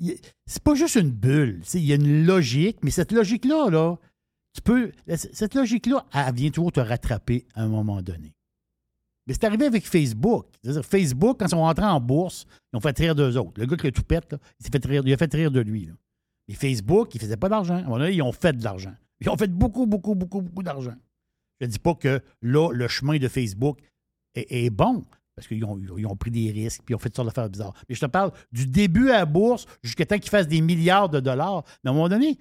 [0.00, 1.62] C'est- pas juste une bulle.
[1.74, 3.96] Il y a une logique, mais cette logique-là, là,
[4.54, 4.92] tu peux.
[5.16, 8.34] Cette logique-là, elle vient toujours te rattraper à un moment donné.
[9.26, 10.46] Mais c'est arrivé avec Facebook.
[10.82, 13.58] Facebook, quand ils sont rentrés en bourse, ils ont fait rire d'eux autres.
[13.58, 15.60] Le gars qui a tout pète, là, il, fait rire, il a fait rire de
[15.60, 15.86] lui.
[15.86, 15.92] là.
[16.46, 17.74] Mais Facebook, ils ne faisaient pas d'argent.
[17.74, 18.94] À un moment donné, ils ont fait de l'argent.
[19.20, 20.94] Ils ont fait beaucoup, beaucoup, beaucoup, beaucoup d'argent.
[21.60, 23.78] Je ne dis pas que là, le chemin de Facebook
[24.34, 25.04] est bon,
[25.34, 27.50] parce qu'ils ont, ils ont pris des risques, puis ils ont fait toutes sortes d'affaires
[27.50, 27.74] bizarres.
[27.88, 31.08] Mais je te parle du début à la bourse jusqu'à temps qu'ils fassent des milliards
[31.08, 31.64] de dollars.
[31.82, 32.38] Mais à un moment donné,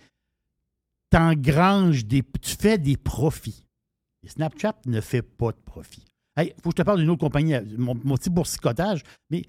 [1.11, 2.23] tu engranges des.
[2.41, 3.65] Tu fais des profits.
[4.23, 6.05] Et Snapchat ne fait pas de profit.
[6.35, 9.43] Hey, faut que je te parle d'une autre compagnie, mon, mon petit boursicotage, mais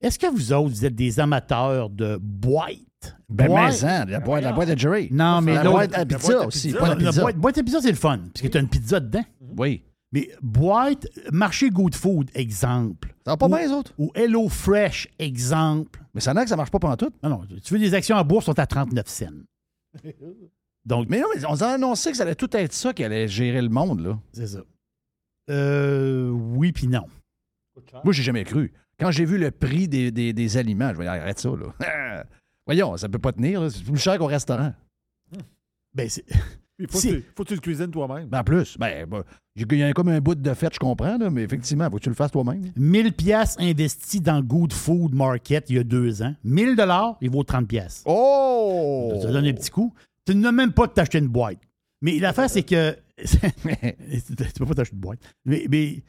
[0.00, 3.16] est-ce que vous autres, vous êtes des amateurs de boîtes?
[3.28, 5.08] Ben, mais hein, la boîte, la boîte de Jerry.
[5.10, 6.72] Non, mais la boîte à pizza à aussi.
[6.72, 9.24] la boîte à pizza, c'est le fun, parce que tu as une pizza dedans.
[9.56, 9.82] Oui.
[10.16, 13.14] Mais boîte, marché Good Food, exemple.
[13.26, 13.92] Ça va pas Ou- bien, les autres?
[13.98, 16.00] Ou Hello Fresh, exemple.
[16.14, 17.10] Mais ça n'a que ça marche pas pendant tout.
[17.22, 19.26] Non, non, tu veux des actions en bourse, sont à 39 cents.
[20.86, 23.28] Donc, Mais non, mais on a annoncé que ça allait tout être ça qui allait
[23.28, 24.18] gérer le monde, là.
[24.32, 24.60] c'est ça.
[25.50, 27.06] Euh, oui, puis non.
[28.02, 28.72] Moi, j'ai jamais cru.
[28.98, 32.24] Quand j'ai vu le prix des, des- des aliments, je vais dire, arrête ça, là.
[32.66, 33.68] Voyons, ça peut pas tenir, là.
[33.68, 34.72] C'est plus cher qu'au restaurant.
[35.92, 36.24] Ben, c'est.
[36.78, 37.08] Il faut, Si.
[37.08, 38.28] que tu- faut que tu le cuisines toi-même.
[38.28, 39.22] Ben, en plus, ben, ben,
[39.56, 42.02] il y a comme un bout de fête, je comprends, là, mais effectivement, faut que
[42.02, 42.70] tu le fasses toi-même.
[42.76, 46.34] 1000 pièces investis dans Good Food Market il y a deux ans.
[46.44, 48.02] 1000 dollars, il vaut 30 pièces.
[48.04, 49.10] Oh!
[49.22, 49.94] Ça donne un petit coup.
[50.26, 51.58] Tu n'as même pas de t'acheter une boîte.
[52.02, 52.94] Mais l'affaire, c'est que.
[53.24, 53.38] tu
[54.58, 55.20] peux pas t'acheter une boîte.
[55.46, 56.02] Mais, mais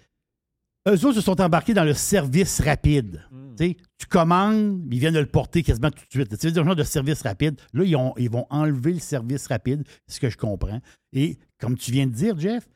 [0.89, 3.21] eux autres se sont embarqués dans le service rapide.
[3.31, 6.35] Tu tu commandes, ils viennent de le porter quasiment tout de suite.
[6.41, 7.59] Sais, un genre de service rapide.
[7.73, 10.79] Là, ils, ont- ils vont enlever le service rapide, ce que je comprends.
[11.13, 12.67] Et comme tu viens de dire, Jeff,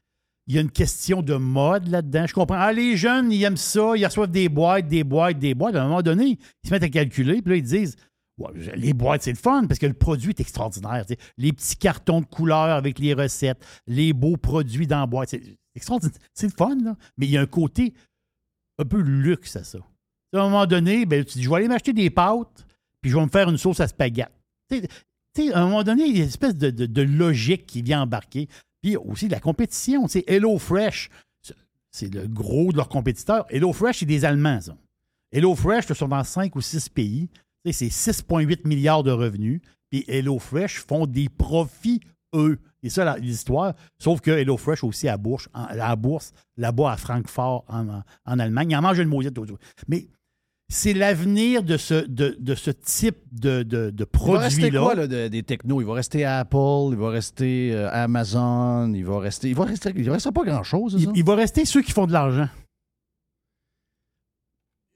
[0.47, 2.25] il y a une question de mode là-dedans.
[2.27, 2.57] Je comprends.
[2.57, 5.75] Ah, les jeunes, ils aiment ça, ils reçoivent des boîtes, des boîtes, des boîtes.
[5.75, 7.95] À un moment donné, ils se mettent à calculer, puis là, ils disent
[8.75, 11.05] les boîtes, c'est le fun parce que le produit est extraordinaire.
[11.37, 15.25] Les petits cartons de couleurs avec les recettes, les beaux produits dans la.
[15.27, 15.43] C'est
[15.75, 16.17] extraordinaire.
[16.33, 16.95] C'est le fun, là.
[17.17, 17.93] Mais il y a un côté
[18.79, 19.77] un peu luxe à ça.
[20.33, 22.65] À un moment donné, ben, tu dis, je vais aller m'acheter des pâtes,
[23.01, 24.29] puis je vais me faire une sauce à spaghetti.
[24.69, 24.81] Tu
[25.35, 27.81] sais, à un moment donné, il y a une espèce de, de- de logique qui
[27.81, 28.47] vient embarquer.
[28.81, 30.03] Puis aussi la compétition.
[30.05, 31.09] Tu sais, Hello Fresh,
[31.41, 31.53] c'est-
[31.91, 33.45] c'est le gros de leurs compétiteurs.
[33.49, 34.75] Hello Fresh, c'est des Allemands, ça.
[35.31, 37.29] Hello Fresh, ils sont dans 5 ou 6 pays.
[37.65, 39.61] Tu sais, C'est 6,8 milliards de revenus.
[39.89, 41.99] Puis Hello Fresh font des profits,
[42.33, 42.57] eux.
[42.83, 43.73] Et ça, l'histoire.
[43.99, 47.87] Sauf que Hello Fresh aussi à bourse, à la bourse là-bas à Francfort, en,
[48.25, 48.71] en- Allemagne.
[48.71, 49.37] Ils en mangent une maudite.
[49.87, 50.07] Mais
[50.71, 54.81] c'est l'avenir de ce, de, de ce type de, de, de Il va rester produit-là.
[54.81, 55.81] quoi, là, de- des technos?
[55.81, 59.49] Il va rester Apple, il va rester euh, Amazon, il va rester...
[59.49, 59.91] Il va rester...
[59.95, 62.47] Il va rester pas grand-chose, il, il va rester ceux qui font de l'argent.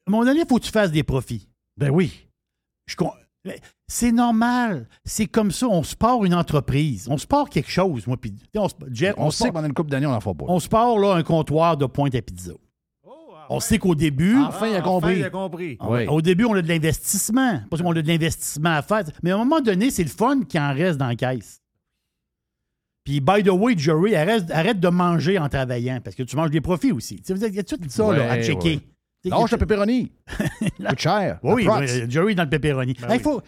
[0.07, 1.47] À un moment donné, il faut que tu fasses des profits.
[1.77, 2.27] Ben oui.
[3.87, 4.87] C'est normal.
[5.03, 5.67] C'est comme ça.
[5.67, 7.07] On se part une entreprise.
[7.09, 8.17] On se part quelque chose, moi.
[8.17, 10.11] Puis, on, se- Jeff, On, on, se sait part, que pendant une couple d'années, on
[10.11, 10.45] n'en fera pas.
[10.47, 12.53] on se part, là, un comptoir de pointe à pizza.
[13.49, 15.17] On sait qu'au début, Enfin, il a compris.
[15.19, 15.77] il a compris.
[15.81, 16.07] Oui.
[16.07, 17.61] au début, on a de l'investissement.
[17.69, 19.03] Parce qu'on a de l'investissement à faire.
[19.23, 21.61] Mais à un moment donné, c'est le fun qui en reste dans la caisse.
[23.03, 26.49] Puis, by the way, Jerry, arrête, arrête de manger en travaillant parce que tu manges
[26.49, 27.17] des profits aussi.
[27.21, 28.75] Tu sais, Il y a tout ça là, à Ouais, checker.
[29.23, 29.29] ouais.
[29.31, 30.11] Lâche le pepperoni.
[30.77, 31.39] Coûte cher.
[31.43, 31.67] Oui,
[32.09, 32.93] Jerry dans le pepperoni.
[32.93, 33.19] Ben Il oui.
[33.19, 33.41] faut,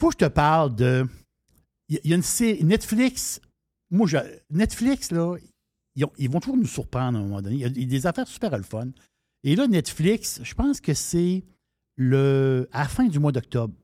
[0.00, 1.06] faut que je te parle de.
[1.88, 2.62] Il y a- une série.
[2.64, 3.40] Netflix.
[3.90, 4.16] Moi, je-
[4.50, 5.36] Netflix, là,
[5.96, 7.56] ils, ont- ils vont toujours nous surprendre à un moment donné.
[7.56, 8.88] Il y a, il y a des affaires super le fun.
[9.44, 11.44] Et là, Netflix, je pense que c'est
[11.96, 13.74] le à la fin du mois d'octobre.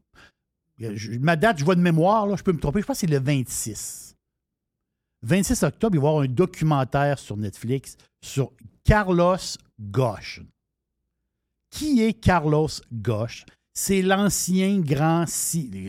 [0.79, 3.07] Je- ma date, je vois de mémoire, je peux me tromper, je pense que c'est
[3.13, 4.15] le 26.
[5.23, 8.53] 26 octobre, il va y avoir un documentaire sur Netflix sur
[8.85, 9.37] Carlos
[9.81, 10.43] Ghosh.
[11.71, 13.45] Qui est Carlos Ghosh?
[13.81, 15.25] C'est l'ancien grand,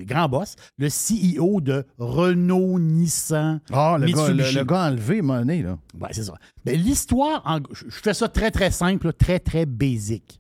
[0.06, 3.62] grand boss, le CEO de Renault Nissan.
[3.72, 5.80] Ah, le gars, le, gars enlevé, mon nez, là.
[6.00, 6.36] Ouais, c'est ça.
[6.64, 10.40] Ben, L'histoire, je je fais ça très, très simple, là, très, très basique.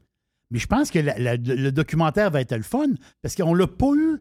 [0.51, 2.85] Mais je pense que la- la- le documentaire va être le fun
[3.23, 4.19] parce qu'on l'a pas eu.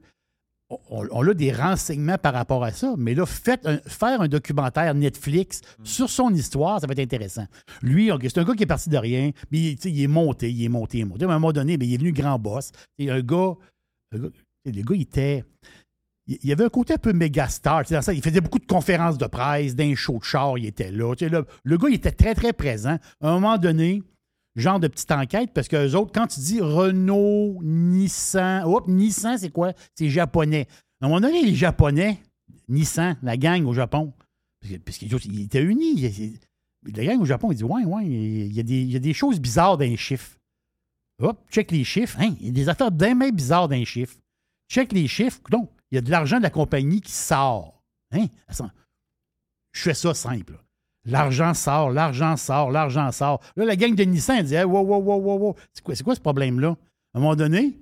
[0.71, 4.29] On, on a des renseignements par rapport à ça, mais là, faites un- faire un
[4.29, 7.47] documentaire Netflix sur son histoire, ça va être intéressant.
[7.81, 10.69] Lui, c'est un gars qui est parti de rien, mais il est monté, il est
[10.69, 11.25] monté, il est monté.
[11.25, 12.71] À un moment donné, ben, il est venu grand boss.
[12.99, 13.55] C'est un gars,
[14.15, 14.29] un gars-
[14.67, 15.45] le gars, il était.
[16.27, 17.85] Il y avait un côté un peu méga star.
[17.91, 20.91] dans ça, il faisait beaucoup de conférences de presse, d'un show de char, il était
[20.91, 21.15] là.
[21.19, 22.99] Là, Le gars, il était très, très présent.
[23.23, 24.03] À un moment donné,
[24.59, 29.39] genre de petite enquête, parce que les autres, quand tu dis Renault, Nissan, hop, Nissan,
[29.39, 29.73] c'est quoi?
[29.95, 30.67] C'est japonais.
[31.01, 32.19] À un moment donné, les Japonais,
[32.69, 34.13] Nissan, la gang au Japon,
[34.85, 36.37] parce qu'ils étaient unis.
[36.95, 39.01] La gang au Japon, ils disent Ouais, ouais, il y, a des, il y a
[39.01, 40.37] des choses bizarres dans les chiffres.
[41.21, 42.19] Hop, check les chiffres.
[42.21, 44.17] Hein, il y a des affaires bien, bien bizarres dans les chiffres.
[44.71, 45.41] Check les chiffres.
[45.51, 47.83] Donc, il y a de l'argent de la compagnie qui sort.
[48.13, 48.27] Hein?
[49.73, 50.59] Je fais ça simple.
[51.09, 53.41] L'argent sort, l'argent sort, l'argent sort.
[53.57, 55.57] Là, la gang de Nissan dit hey, wow, wow, wow, wow, wow.
[55.73, 56.77] C'est quoi, quoi ce problème-là?
[57.15, 57.79] À un moment donné,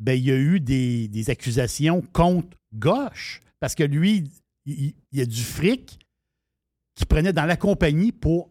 [0.00, 4.24] ben, il y a eu des, accusations contre Gauche parce que lui,
[4.66, 6.00] il, y a du fric
[6.96, 8.50] qu'il prenait dans la compagnie pour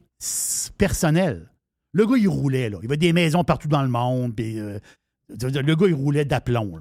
[0.78, 1.52] personnel.
[1.92, 2.78] Le gars, il roulait, là.
[2.82, 4.34] Il avait des maisons partout dans le monde.
[4.40, 4.80] euh,
[5.28, 6.80] le gars, il roulait d'aplomb.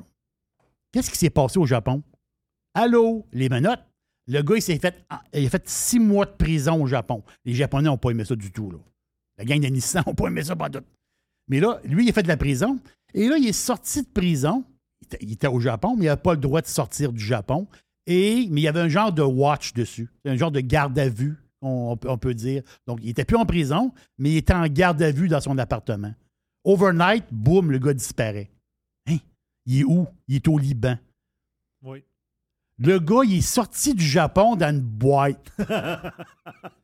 [0.92, 2.04] Qu'est-ce qui s'est passé au Japon?
[2.74, 3.84] Allô, les menottes?
[4.32, 5.04] Le gars, il s'est fait,
[5.34, 7.22] il a fait six mois de prison au Japon.
[7.44, 8.72] Les Japonais n'ont pas aimé ça du tout.
[9.36, 10.80] La gang de Nissan n'a pas aimé ça pas tout.
[11.48, 12.78] Mais là, lui, il a fait de la prison.
[13.12, 14.64] Et là, il est sorti de prison.
[15.20, 17.66] Il était, au Japon, mais il n'avait pas le droit de sortir du Japon.
[18.06, 20.08] Et, mais il y avait un genre de watch dessus.
[20.24, 22.62] Un genre de garde à vue, on, on peut- on peut dire.
[22.86, 25.58] Donc, il n'était plus en prison, mais il était en garde à vue dans son
[25.58, 26.14] appartement.
[26.64, 28.50] Overnight, boum, le gars disparaît.
[29.08, 29.16] Hein?
[29.66, 30.06] Il est où?
[30.28, 30.96] Il est au Liban.
[31.82, 32.04] Oui.
[32.82, 35.52] Le gars, il est sorti du Japon dans une boîte.
[35.58, 35.64] tu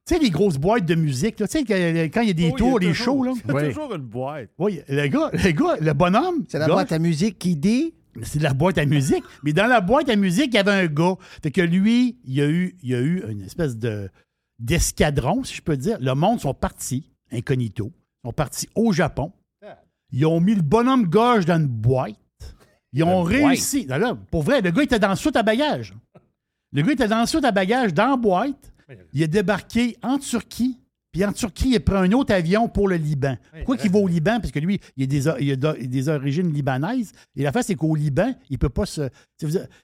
[0.05, 2.51] sais, les grosses boîtes de musique, là, tu sais, que- quand il y a des
[2.53, 3.33] Oh, tours, des shows, là.
[3.33, 3.69] toujours- Il y a Oui.
[3.75, 4.51] toujours une boîte.
[4.59, 6.45] Oui, le gars, le gars, le bonhomme.
[6.49, 7.95] C'est la gars, boîte à musique qui dit.
[8.23, 9.25] C'est de la boîte à musique.
[9.43, 11.17] Mais dans la boîte à musique, il y avait un gars.
[11.43, 14.09] Fait que lui, il y a eu, il y a eu une espèce de
[14.59, 15.99] d'escadron, si je peux dire.
[16.01, 17.93] Le monde sont partis, incognito,
[18.25, 19.33] sont partis au Japon.
[20.13, 22.15] Ils ont mis le bonhomme gauche dans une boîte.
[22.97, 23.87] Ils ont réussi.
[23.87, 25.95] Là, pour vrai, le gars était dans le soute à bagages.
[26.73, 28.73] Le gars était dans le soute à bagages, dans la boîte.
[29.13, 30.79] Il est débarqué en Turquie.
[31.13, 33.37] Puis en Turquie, il pris un autre avion pour le Liban.
[33.55, 34.39] Pourquoi qu'il va au Liban?
[34.39, 37.13] Parce que lui, il a des, il a des origines libanaises.
[37.35, 39.09] Et la face, c'est qu'au Liban, il peut pas se.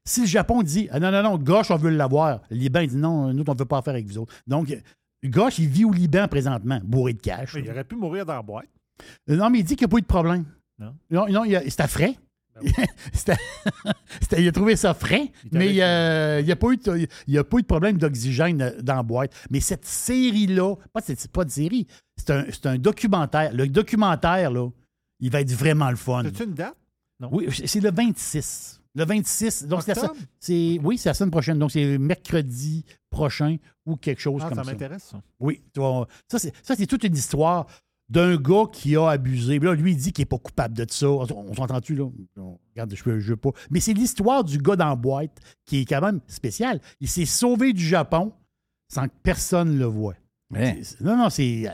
[0.04, 2.88] Si le Japon dit ah, non, non, non, gauche, on veut l'avoir, le Liban il
[2.90, 4.34] dit non, nous, on ne veut pas affaire avec vous autres.
[4.46, 4.76] Donc,
[5.24, 7.54] gauche, il vit au Liban présentement, bourré de cash.
[7.54, 8.66] Mais il aurait pu mourir dans la boîte.
[9.30, 10.44] Euh, Non, mais il dit qu'il n'y a pas eu de problème.
[10.78, 10.94] Non.
[11.10, 12.14] Non, non, il a- c'était frais.
[14.38, 17.34] Il a trouvé ça frais, Il mais euh, il n'y a, pas eu de- il
[17.34, 19.32] y a pas eu de problème d'oxygène euh, dans la boîte.
[19.50, 21.86] Mais cette série-là, pas, c'est c'est pas une série,
[22.16, 23.52] c'est un, c'est un documentaire.
[23.52, 24.68] Le documentaire, là,
[25.20, 26.24] il va être vraiment le fun.
[26.24, 26.76] As-tu une date?
[27.30, 28.80] Oui, c'est le 26.
[28.94, 29.64] Le 26.
[29.66, 29.94] Donc, c'est
[30.40, 31.58] c'est, oui, c'est la semaine prochaine.
[31.58, 33.56] Donc, c'est mercredi prochain
[33.86, 34.70] ou quelque chose Ah, comme ça ça.
[34.72, 35.22] m'intéresse, ça.
[35.40, 35.62] Oui,
[36.28, 37.66] c'est, ça, c'est toute une histoire
[38.12, 39.58] d'un gars qui a abusé.
[39.58, 41.08] Là, lui, il dit qu'il n'est pas coupable de ça.
[41.08, 42.04] On, s'entend-tu, là?
[42.36, 43.50] On- regarde, je ne veux pas.
[43.70, 46.80] Mais c'est l'histoire du gars dans la boîte qui est quand même spéciale.
[47.00, 48.32] Il s'est sauvé du Japon
[48.92, 50.14] sans que personne le voie.
[50.54, 50.74] Hein?
[51.00, 51.64] Non, non, c'est.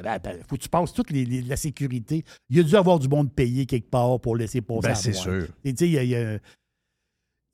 [0.48, 2.24] faut que tu passes toute les- les- la sécurité.
[2.48, 5.46] Il a dû avoir du monde payé quelque part pour laisser passer Ben, c'est sûr.
[5.64, 6.38] Et tu sais, il, y a- il y a-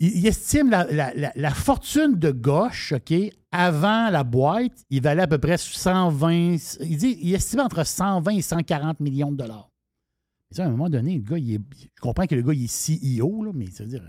[0.00, 3.12] il- il estime la, la- la- la fortune de gauche, OK,
[3.52, 6.56] avant la boîte, il valait à peu près 120.
[6.80, 9.68] Il dit, il estimait entre 120 et 140 millions de dollars.
[10.50, 12.52] Mais ça, à un moment donné, le gars, il est- je comprends que le gars,
[12.52, 12.66] il est
[13.20, 14.02] CEO, là, mais ça veut dire.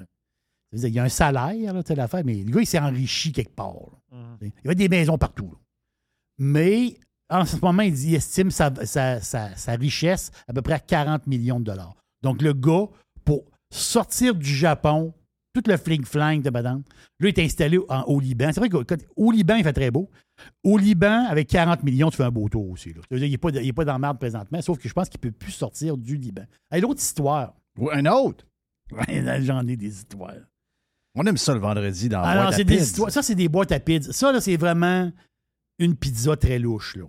[0.74, 3.74] Il y a un salaire, là, l'affaire, mais le gars, il s'est enrichi quelque part.
[4.12, 4.18] là.
[4.42, 5.46] Il y avait des maisons partout.
[5.52, 5.58] là.
[6.38, 6.98] Mais
[7.30, 10.74] en ce moment, il, dit, il estime sa, sa- sa- sa richesse à peu près
[10.74, 11.96] à 40 millions de dollars.
[12.24, 12.88] Donc, le gars,
[13.24, 15.14] pour sortir du Japon,
[15.62, 16.84] tout le fling-flang de madame,
[17.20, 18.50] là, il est installé en- au Liban.
[18.54, 20.10] C'est vrai qu'au Liban, il fait très beau.
[20.64, 22.94] Au Liban, avec 40 millions, tu fais un beau tour aussi.
[22.94, 23.02] là.
[23.12, 25.30] Dire, il n'est pas, pas dans la merde présentement, sauf que je pense qu'il ne
[25.30, 26.44] peut plus sortir du Liban.
[26.70, 27.54] Hey, L'autre histoire.
[27.80, 28.46] Ou un autre.
[29.42, 30.34] J'en ai des histoires.
[31.16, 33.10] On aime ça le vendredi dans Boîte non, à c'est des histoires.
[33.12, 34.12] Ça, c'est des boîtes à pizza.
[34.12, 35.12] Ça, là, c'est vraiment
[35.80, 36.96] une pizza très louche.
[36.98, 37.06] Là.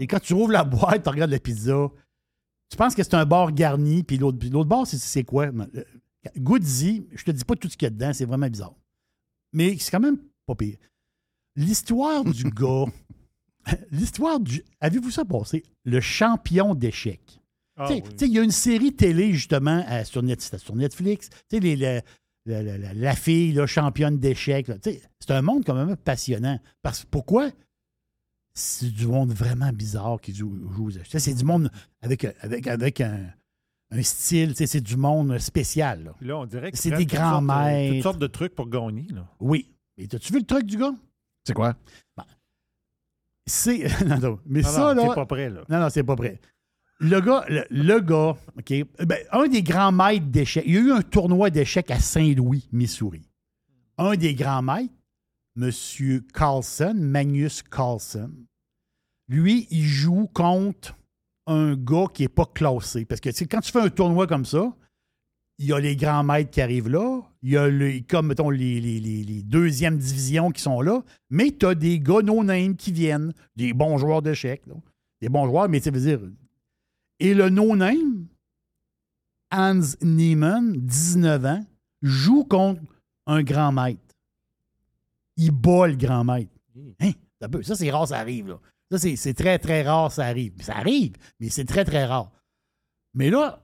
[0.00, 1.88] Et quand tu rouvres la boîte, tu regardes la pizza,
[2.70, 5.50] tu penses que c'est un bar garni, puis l'autre, l'autre bar, c'est, c'est quoi?
[6.36, 8.74] Goodzy, je te dis pas tout ce qu'il y a dedans, c'est vraiment bizarre.
[9.52, 10.76] Mais c'est quand même pas pire.
[11.56, 12.84] L'histoire du gars,
[13.90, 14.62] l'histoire du.
[14.80, 15.62] Avez-vous ça passé?
[15.84, 17.40] Le champion d'échecs.
[17.76, 18.02] Ah oui.
[18.20, 21.30] il y a une série télé, justement, à- sur, Net- c'était sur Netflix.
[21.50, 22.02] Les- la,
[22.94, 24.70] la fille, là, championne d'échecs.
[24.84, 26.58] C'est un monde quand même passionnant.
[26.82, 27.50] Parce, pourquoi?
[28.52, 31.20] C'est du monde vraiment bizarre qui joue, joue aux échecs.
[31.20, 31.70] C'est du monde
[32.02, 33.32] avec, avec, avec un,
[33.92, 36.04] un style, tu sais, c'est du monde spécial.
[36.04, 36.14] là.
[36.20, 38.02] Là, on dirait que C'est des grands Toutes maîtres.
[38.02, 39.06] sortes de trucs pour gagner.
[39.10, 39.26] Là.
[39.40, 39.70] Oui.
[39.96, 40.94] Mais as-tu vu le truc du gars?
[41.44, 41.74] C'est quoi?
[43.46, 43.86] C'est.
[44.06, 45.08] non, non, mais Non, ça, non, là.
[45.08, 45.62] t'es pas prêt, là.
[45.68, 46.40] Non, non, c'est pas prêt.
[47.00, 48.72] Le gars, le, le gars, OK,
[49.06, 52.68] ben, un des grands maîtres d'échecs, il y a eu un tournoi d'échecs à Saint-Louis,
[52.72, 53.22] Missouri.
[53.96, 54.92] Un des grands maîtres,
[55.56, 55.70] M.
[56.32, 58.30] Carlson, Magnus Carlson,
[59.28, 60.94] lui, il joue contre
[61.50, 63.04] un gars qui n'est pas classé.
[63.04, 64.72] Parce que quand tu fais un tournoi comme ça,
[65.58, 68.48] il y a les grands maîtres qui arrivent là, il y a le, comme, mettons,
[68.50, 72.76] les, les, les- les deuxièmes divisions qui sont là, mais tu as des gars no-name
[72.76, 74.62] qui viennent, des bons joueurs d'échecs,
[75.20, 76.20] des bons joueurs, mais tu veux dire.
[77.18, 78.26] Et le no-name,
[79.52, 81.64] Hans Niemann, 19 ans,
[82.02, 82.80] joue contre
[83.26, 84.00] un grand maître.
[85.36, 86.50] Il bat le grand maître.
[87.00, 87.10] Hein?
[87.40, 88.48] Ça, peut- ça, c'est rare, ça arrive.
[88.48, 88.60] Là.
[88.90, 90.60] Ça, c'est, c'est très, très rare, ça arrive.
[90.62, 92.32] Ça arrive, mais c'est très, très rare.
[93.14, 93.62] Mais là,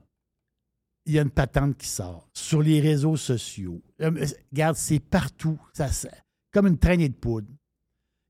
[1.05, 3.81] il y a une patente qui sort sur les réseaux sociaux.
[4.01, 5.59] Euh, regarde, c'est partout.
[5.73, 6.09] Ça, ça-
[6.51, 7.47] comme une traînée de poudre.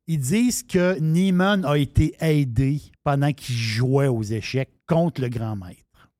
[0.07, 5.55] Ils disent que Neiman a été aidé pendant qu'il jouait aux échecs contre le grand
[5.55, 6.11] maître.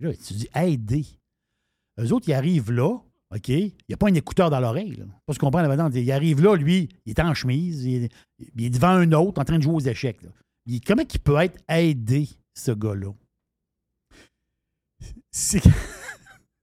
[0.00, 1.06] Là, tu dis aidé.
[1.98, 2.98] Eux autres, ils arrivent là,
[3.34, 3.48] OK?
[3.48, 5.02] Il n'y a pas un écouteur dans l'oreille.
[5.30, 5.90] Se comprendre là-dedans.
[5.94, 8.12] Il arrive là, lui, il est en chemise, il est,
[8.56, 10.22] il est devant un autre en train de jouer aux échecs.
[10.22, 10.30] là.
[10.66, 13.12] Il- comment il peut être aidé, ce gars-là?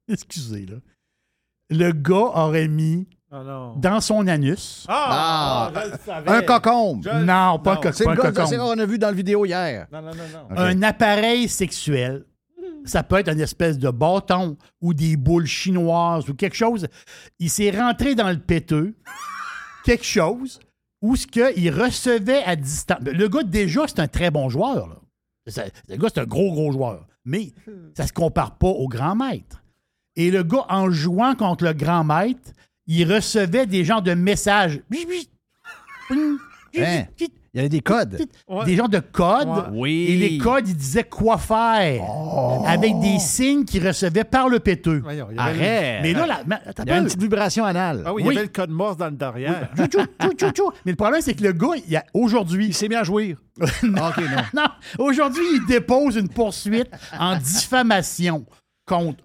[0.09, 0.75] Excusez, là.
[1.69, 3.75] Le gars aurait mis Ah non.
[3.75, 4.85] dans son anus.
[4.87, 5.71] Ah!
[5.75, 5.81] Ah!
[5.85, 6.29] je le savais.
[6.31, 7.03] Un cocombe.
[7.03, 8.47] Je- Non, pas Non, un C'est co- le pas un gars cocon.
[8.47, 9.87] c'est- on a vu dans la vidéo hier.
[9.91, 10.57] Non, non, non, non.
[10.57, 12.25] Un appareil sexuel.
[12.85, 16.87] Ça peut être une espèce de bâton ou des boules chinoises ou quelque chose.
[17.39, 18.95] Il s'est rentré dans le péteux,
[19.85, 20.59] quelque chose,
[21.01, 22.99] où ce que il recevait à distance.
[23.01, 24.87] Le gars, déjà, c'est un très bon joueur.
[24.87, 24.95] là.
[25.47, 27.05] Ça- Le gars, c'est un gros, gros joueur.
[27.25, 27.51] Mais
[27.95, 29.63] ça se compare pas au grand maître.
[30.15, 32.51] Et le gars, en jouant contre le grand maître,
[32.87, 34.81] il recevait des genres de messages.
[36.83, 37.05] Hein?
[37.57, 38.19] Il y avait des codes.
[38.47, 38.65] Ouais.
[38.65, 39.47] Des genres de codes.
[39.47, 39.63] Ouais.
[39.71, 40.05] Oui.
[40.09, 42.03] Et les codes, ils disaient quoi faire.
[42.67, 44.99] Avec des signes qu'ils recevaient par le péteux.
[44.99, 45.99] Voyons, il y avait le- Arrête.
[46.03, 48.03] Mais là, la, mais attends Il y a un une petite vibration anale.
[48.05, 49.69] Ah oui, il y avait le code morse dans le derrière.
[49.75, 52.67] Mais le problème, c'est que le gars, il a- aujourd'hui.
[52.67, 53.37] Il s'est mis à jouir.
[53.83, 54.43] non, OK, non.
[54.61, 54.67] non,
[54.99, 58.45] aujourd'hui, il dépose une poursuite en diffamation
[58.85, 59.23] contre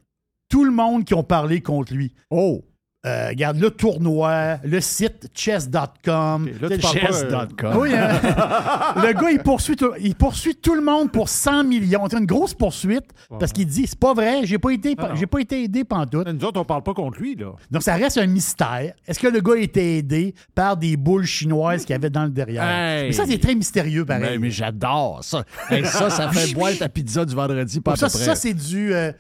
[0.49, 2.15] tout le monde qui ont parlé contre lui.
[2.31, 2.65] Oh!
[3.05, 6.49] Euh, regarde, le tournoi, le site chess.com.
[6.49, 7.77] Ok, là, tu parles pas, euh, Chess.com.
[7.79, 8.21] Oui, hein?
[8.97, 12.07] le gars, il poursuit, tout, il poursuit tout le monde pour 100 millions.
[12.09, 13.07] C'est une grosse poursuite
[13.41, 16.29] parce qu'il dit c'est pas vrai, j'ai pas été, j'ai pas été aidé pantoute.
[16.29, 17.55] Nous autres, on parle pas contre lui, là.
[17.73, 18.95] Donc ça reste un mystère.
[19.09, 22.25] Est-ce que le gars a été aidé par des boules chinoises qu'il y avait dans
[22.25, 22.63] le derrière?
[22.63, 23.07] Hey!
[23.07, 24.23] Mais ça c'est très mystérieux pareil.
[24.35, 25.43] Mais, mais j'adore ça.
[25.71, 28.25] Hey, ça, ça fait boire ta pizza du vendredi, pas à ça, peu près.
[28.27, 29.11] ça c'est du, euh,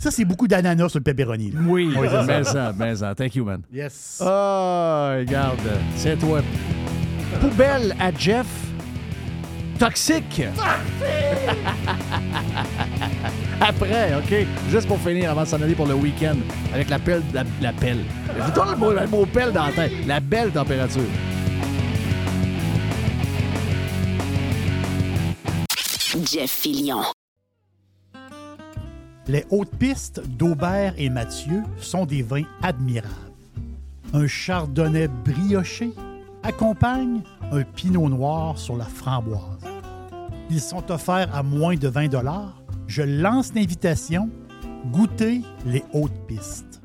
[0.00, 1.50] ça c'est beaucoup d'ananas sur le pepperoni.
[1.50, 1.58] là.
[1.66, 2.22] Oui, Oui, c'est ça.
[2.24, 3.14] mais ça, mais ça.
[3.16, 3.62] Thank you, man.
[3.72, 4.18] Yes.
[4.22, 5.58] Oh, regarde,
[5.96, 6.40] c'est toi.
[7.40, 8.46] Poubelle à Jeff.
[9.76, 10.40] Toxique.
[13.60, 14.46] Après, OK.
[14.70, 16.36] Juste pour finir, avant de s'en aller pour le week-end,
[16.72, 18.04] avec la pelle, la, la pelle.
[18.36, 19.92] Le mot, le mot pelle dans la tête.
[20.06, 21.02] La belle température.
[26.24, 27.02] Jeff Fillion.
[29.28, 33.14] Les hautes pistes d'Aubert et Mathieu sont des vins admirables.
[34.14, 35.92] Un chardonnay brioché
[36.42, 37.20] accompagne
[37.52, 39.42] un pinot noir sur la framboise.
[40.48, 42.08] Ils sont offerts à moins de 20
[42.86, 44.30] Je lance l'invitation.
[44.86, 46.80] Goûtez les hautes pistes.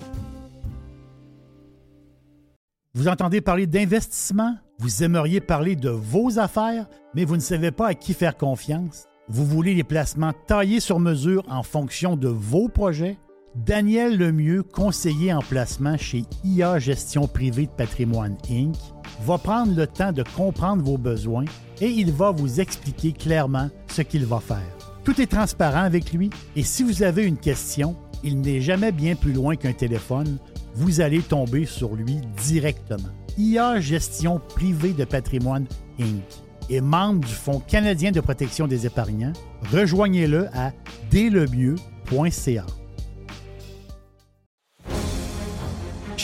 [2.93, 4.57] Vous entendez parler d'investissement?
[4.79, 9.07] Vous aimeriez parler de vos affaires, mais vous ne savez pas à qui faire confiance?
[9.29, 13.17] Vous voulez les placements taillés sur mesure en fonction de vos projets?
[13.55, 18.75] Daniel Lemieux, conseiller en placement chez IA Gestion Privée de Patrimoine Inc.,
[19.21, 21.45] va prendre le temps de comprendre vos besoins
[21.79, 24.77] et il va vous expliquer clairement ce qu'il va faire.
[25.05, 27.95] Tout est transparent avec lui et si vous avez une question,
[28.25, 30.37] il n'est jamais bien plus loin qu'un téléphone,
[30.75, 33.13] vous allez tomber sur lui directement.
[33.37, 35.67] IA Gestion Privée de Patrimoine
[35.97, 36.42] Inc.
[36.69, 39.33] est membre du Fonds canadien de protection des épargnants.
[39.71, 40.71] Rejoignez-le à
[41.11, 42.65] dlemieux.ca.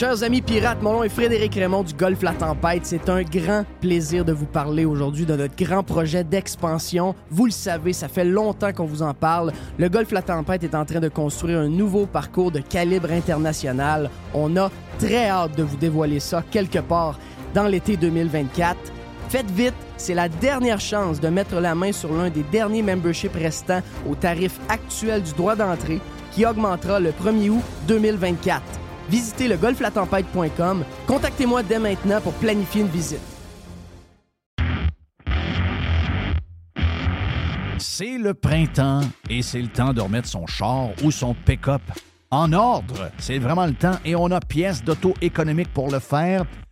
[0.00, 2.86] Chers amis pirates, mon nom est Frédéric Raymond du Golfe La Tempête.
[2.86, 7.14] C'est un grand plaisir de vous parler aujourd'hui de notre grand projet d'expansion.
[7.28, 9.52] Vous le savez, ça fait longtemps qu'on vous en parle.
[9.76, 14.08] Le Golfe La Tempête est en train de construire un nouveau parcours de calibre international.
[14.32, 17.18] On a très hâte de vous dévoiler ça quelque part
[17.52, 18.99] dans l'été 2024.
[19.30, 23.32] Faites vite, c'est la dernière chance de mettre la main sur l'un des derniers memberships
[23.32, 26.00] restants au tarif actuel du droit d'entrée
[26.32, 28.60] qui augmentera le 1er août 2024.
[29.08, 30.84] Visitez le golflatempête.com.
[31.06, 33.20] Contactez-moi dès maintenant pour planifier une visite.
[37.78, 41.82] C'est le printemps et c'est le temps de remettre son char ou son pick-up
[42.32, 43.12] en ordre.
[43.18, 46.44] C'est vraiment le temps et on a pièces d'auto économiques pour le faire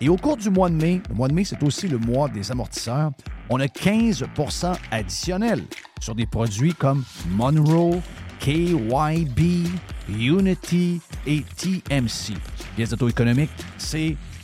[0.00, 2.28] Et au cours du mois de mai, le mois de mai, c'est aussi le mois
[2.28, 3.12] des amortisseurs,
[3.48, 5.64] on a 15% additionnel
[6.00, 8.00] sur des produits comme Monroe,
[8.40, 9.66] KYB,
[10.08, 12.34] Unity et TMC.
[12.76, 14.16] Pièces d'auto-économique, c'est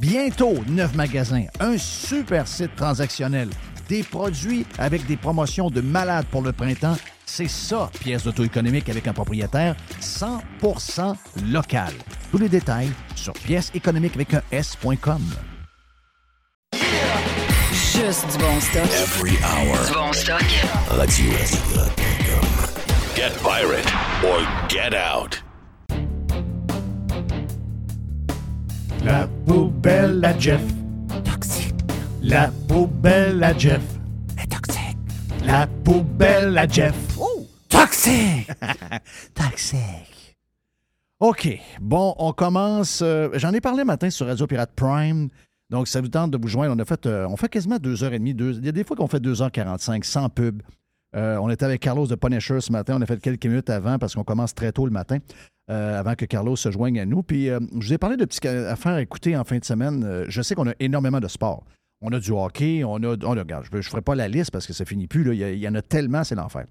[0.00, 3.48] Bientôt, neuf magasins, un super site transactionnel,
[3.88, 6.96] des produits avec des promotions de malades pour le printemps.
[7.26, 11.14] C'est ça, pièce d'auto-économique avec un propriétaire 100%
[11.50, 11.92] local.
[12.30, 15.22] Tous les détails sur pièce économique avec un S.com.
[17.72, 18.84] Juste du bon stock.
[18.84, 19.86] Every hour.
[19.86, 20.42] Du bon stock.
[20.90, 21.30] Radio
[23.14, 23.86] Get pirate
[24.24, 25.40] or get out.
[29.04, 30.62] La poubelle à Jeff.
[31.24, 31.74] Toxique.
[32.22, 33.82] La poubelle à Jeff.
[34.50, 34.96] Toxique.
[35.44, 36.94] La poubelle à Jeff.
[37.18, 37.46] Oh!
[37.68, 38.50] Toxique!
[39.34, 40.36] Toxique.
[41.20, 41.58] OK.
[41.80, 43.00] Bon, on commence.
[43.02, 45.28] euh, J'en ai parlé matin sur Radio Pirate Prime.
[45.70, 46.74] Donc, ça vous tente de vous joindre.
[46.76, 48.34] On a fait, euh, on fait quasiment 2h30.
[48.34, 50.62] Deux, il y a des fois qu'on fait 2h45 sans pub.
[51.14, 52.96] Euh, on était avec Carlos de Punisher ce matin.
[52.98, 55.18] On a fait quelques minutes avant parce qu'on commence très tôt le matin,
[55.70, 57.22] euh, avant que Carlos se joigne à nous.
[57.22, 60.24] Puis, euh, je vous ai parlé de petites affaires à écouter en fin de semaine.
[60.28, 61.64] Je sais qu'on a énormément de sport.
[62.00, 63.16] On a du hockey, on a.
[63.24, 65.34] On regarde, je ne ferai pas la liste parce que ça finit plus.
[65.34, 66.66] Il, y en a tellement, c'est l'enfer.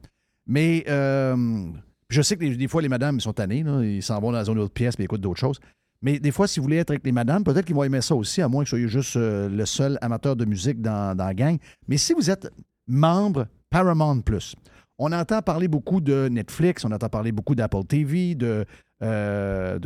[0.45, 3.63] Mais je sais que des, fois, les madames sont tannées.
[3.83, 5.59] ils s'en vont dans une autre pièce et écoutent d'autres choses.
[6.01, 8.13] Mais des fois, si vous voulez être avec les madames, peut-être qu'ils vont aimer ça
[8.13, 11.33] aussi, à moins que vous soyez juste le seul amateur de musique dans, dans la
[11.33, 11.57] gang.
[11.87, 12.51] Mais si vous êtes
[12.87, 14.55] membre Paramount Plus,
[14.99, 18.65] on entend parler beaucoup de Netflix, on entend parler beaucoup d'Apple TV, de,
[19.01, 19.79] euh,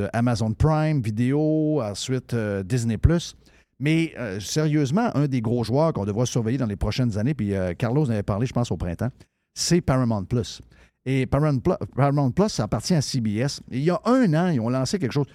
[0.60, 3.38] Prime Vidéo, ensuite euh, Disney Plus.
[3.80, 7.54] Mais euh, sérieusement, un des gros joueurs qu'on devra surveiller dans les prochaines années, puis
[7.78, 9.10] Carlos en avait parlé, je pense, au printemps,
[9.54, 10.62] c'est Paramount Plus.
[11.06, 13.62] Et Paramount Plus, ça appartient à CBS.
[13.72, 15.28] Il y a un an, ils ont lancé quelque chose.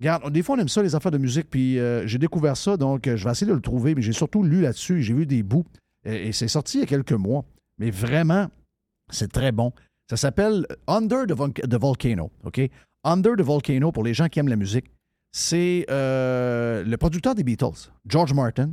[0.00, 3.02] Regarde, des fois, on aime ça, les affaires de musique, puis j'ai découvert ça, donc
[3.06, 5.64] je vais essayer de le trouver, mais j'ai surtout lu là-dessus, j'ai vu des bouts,
[6.04, 7.44] et c'est sorti il y a quelques mois.
[7.78, 8.48] Mais vraiment,
[9.10, 9.72] c'est très bon.
[10.08, 12.60] Ça s'appelle Under the, Vol- the Volcano, OK?
[13.04, 14.86] Under the Volcano, pour les gens qui aiment la musique,
[15.32, 18.72] c'est euh, le producteur des Beatles, George Martin,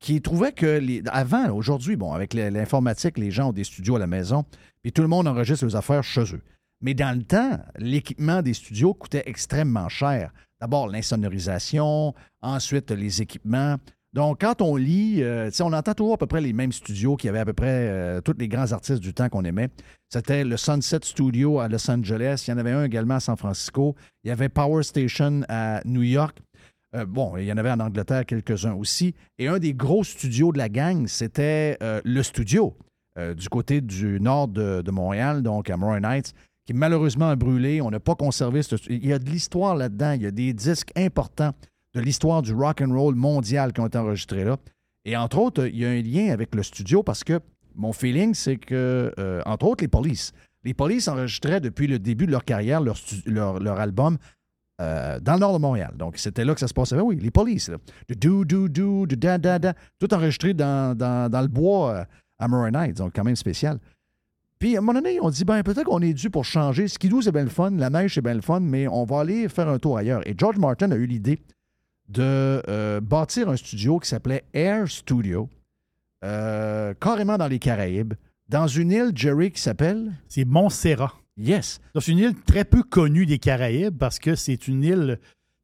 [0.00, 4.06] qui trouvait que avant, aujourd'hui, bon, avec l'informatique, les gens ont des studios à la
[4.06, 4.44] maison,
[4.82, 6.42] puis tout le monde enregistre leurs affaires chez eux.
[6.82, 10.32] Mais dans le temps, l'équipement des studios coûtait extrêmement cher.
[10.60, 13.76] D'abord, l'insonorisation, ensuite les équipements.
[14.14, 17.28] Donc, quand on lit, euh, on entend toujours à peu près les mêmes studios qui
[17.28, 19.70] avaient à peu près euh, tous les grands artistes du temps qu'on aimait.
[20.08, 22.44] C'était le Sunset Studio à Los Angeles.
[22.46, 23.96] Il y en avait un également à San Francisco.
[24.22, 26.38] Il y avait Power Station à New York.
[26.94, 29.16] Euh, bon, il y en avait en Angleterre quelques-uns aussi.
[29.40, 32.76] Et un des gros studios de la gang, c'était le studio
[33.36, 36.34] du côté du nord de, Montréal, donc à Morin Heights,
[36.66, 37.80] qui malheureusement a brûlé.
[37.80, 40.12] On n'a pas conservé ce Il y a de l'histoire là-dedans.
[40.12, 41.52] Il y a des disques importants
[41.94, 44.56] de l'histoire du rock and roll mondial qui ont été enregistrés là.
[45.04, 47.40] Et entre autres, il y a un lien avec le studio parce que
[47.74, 50.32] mon feeling, c'est que, euh, entre autres, les Police.
[50.64, 52.96] Les Police enregistraient depuis le début de leur carrière leur,
[53.26, 54.16] leur, leur album
[54.80, 55.92] euh, dans le nord de Montréal.
[55.98, 56.96] Donc, c'était là que ça se passait.
[56.96, 57.68] Ben oui, les Police.
[57.68, 57.76] Là.
[58.08, 59.74] De do, do, do, da, da, da.
[59.98, 62.04] Tout enregistré dans, dans- dans le bois euh,
[62.38, 62.96] à Morin Heights.
[62.96, 63.78] Donc, quand même spécial.
[64.58, 66.88] Puis, à un moment donné, on dit, ben, peut-être qu'on est dû pour changer.
[66.88, 67.70] Skidoo, c'est bien le fun.
[67.72, 70.26] La neige, c'est bien le fun, mais on va aller faire un tour ailleurs.
[70.26, 71.40] Et George Martin a eu l'idée
[72.14, 75.48] de euh, bâtir un studio qui s'appelait Air Studio,
[76.24, 78.14] euh, carrément dans les Caraïbes,
[78.48, 80.12] dans une île, Jerry, qui s'appelle?
[80.28, 81.12] C'est Montserrat.
[81.36, 81.80] Yes.
[81.98, 85.18] C'est une île très peu connue des Caraïbes parce que c'est une île.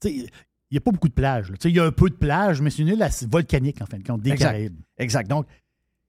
[0.05, 0.27] Il
[0.73, 1.53] n'y a pas beaucoup de plages.
[1.65, 3.99] Il y a un peu de plages, mais c'est une île assez volcanique, en fin
[3.99, 4.47] de compte, des Exact.
[4.51, 4.79] Caraïbes.
[4.99, 5.29] Exact.
[5.29, 5.47] Donc,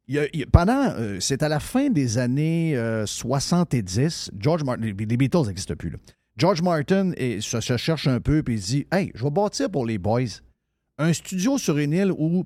[0.07, 3.05] il y a- il y a- pendant, euh, c'est à la fin des années euh,
[3.05, 5.89] 70, George Martin, les, les Beatles n'existent plus.
[5.91, 5.97] là.
[6.37, 9.85] George Martin et, se, cherche un peu puis il dit Hey, je vais bâtir pour
[9.85, 10.41] les boys
[10.97, 12.45] un studio sur une île où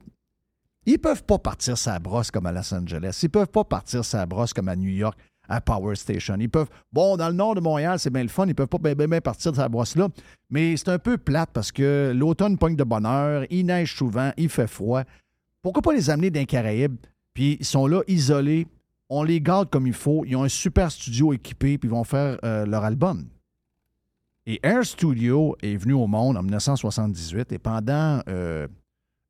[0.85, 3.19] ils peuvent pas partir sa brosse comme à Los Angeles.
[3.23, 5.17] Ils peuvent pas partir sa brosse comme à New York,
[5.49, 6.37] à Power Station.
[6.39, 6.69] Ils peuvent.
[6.93, 8.45] Bon, dans le nord de Montréal, c'est bien le fun.
[8.47, 10.09] Ils peuvent pas bien, partir de sa brosse-là.
[10.49, 14.49] Mais c'est un peu plate parce que l'automne pogne de bonheur, il neige souvent, il
[14.49, 15.03] fait froid.
[15.61, 16.97] Pourquoi pas les amener dans les Caraïbes?
[17.33, 18.67] Puis ils sont là, isolés.
[19.09, 20.23] On les garde comme il faut.
[20.25, 23.25] Ils ont un super studio équipé, puis ils vont faire euh, leur album.
[24.47, 28.67] Et Air Studio est venu au monde en 1978 et pendant euh,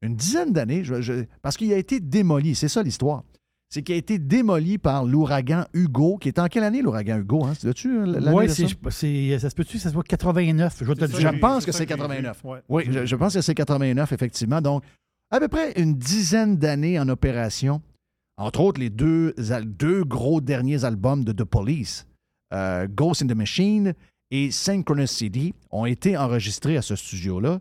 [0.01, 3.23] une dizaine d'années, je- je- parce qu'il a été démoli, c'est ça l'histoire.
[3.69, 7.45] C'est qu'il a été démoli par l'ouragan Hugo, qui est en quelle année l'ouragan Hugo?
[7.45, 7.53] Hein?
[7.59, 8.67] C'est-tu euh, l'année Oui, de ça?
[8.67, 10.77] ça se peut-tu que ça soit 89?
[10.79, 11.39] Je vais te le Je dire.
[11.39, 12.43] pense que c'est 89.
[12.43, 12.59] Ouais.
[12.69, 14.61] Oui, je, je pense que c'est 89, effectivement.
[14.61, 14.83] Donc,
[15.31, 17.81] à peu près une dizaine d'années en opération.
[18.37, 19.33] Entre autres, les deux
[20.03, 22.05] gros derniers albums de The Police,
[22.53, 23.93] euh, Ghost in the Machine
[24.31, 27.60] et Synchronicity, ont été enregistrés à ce studio-là.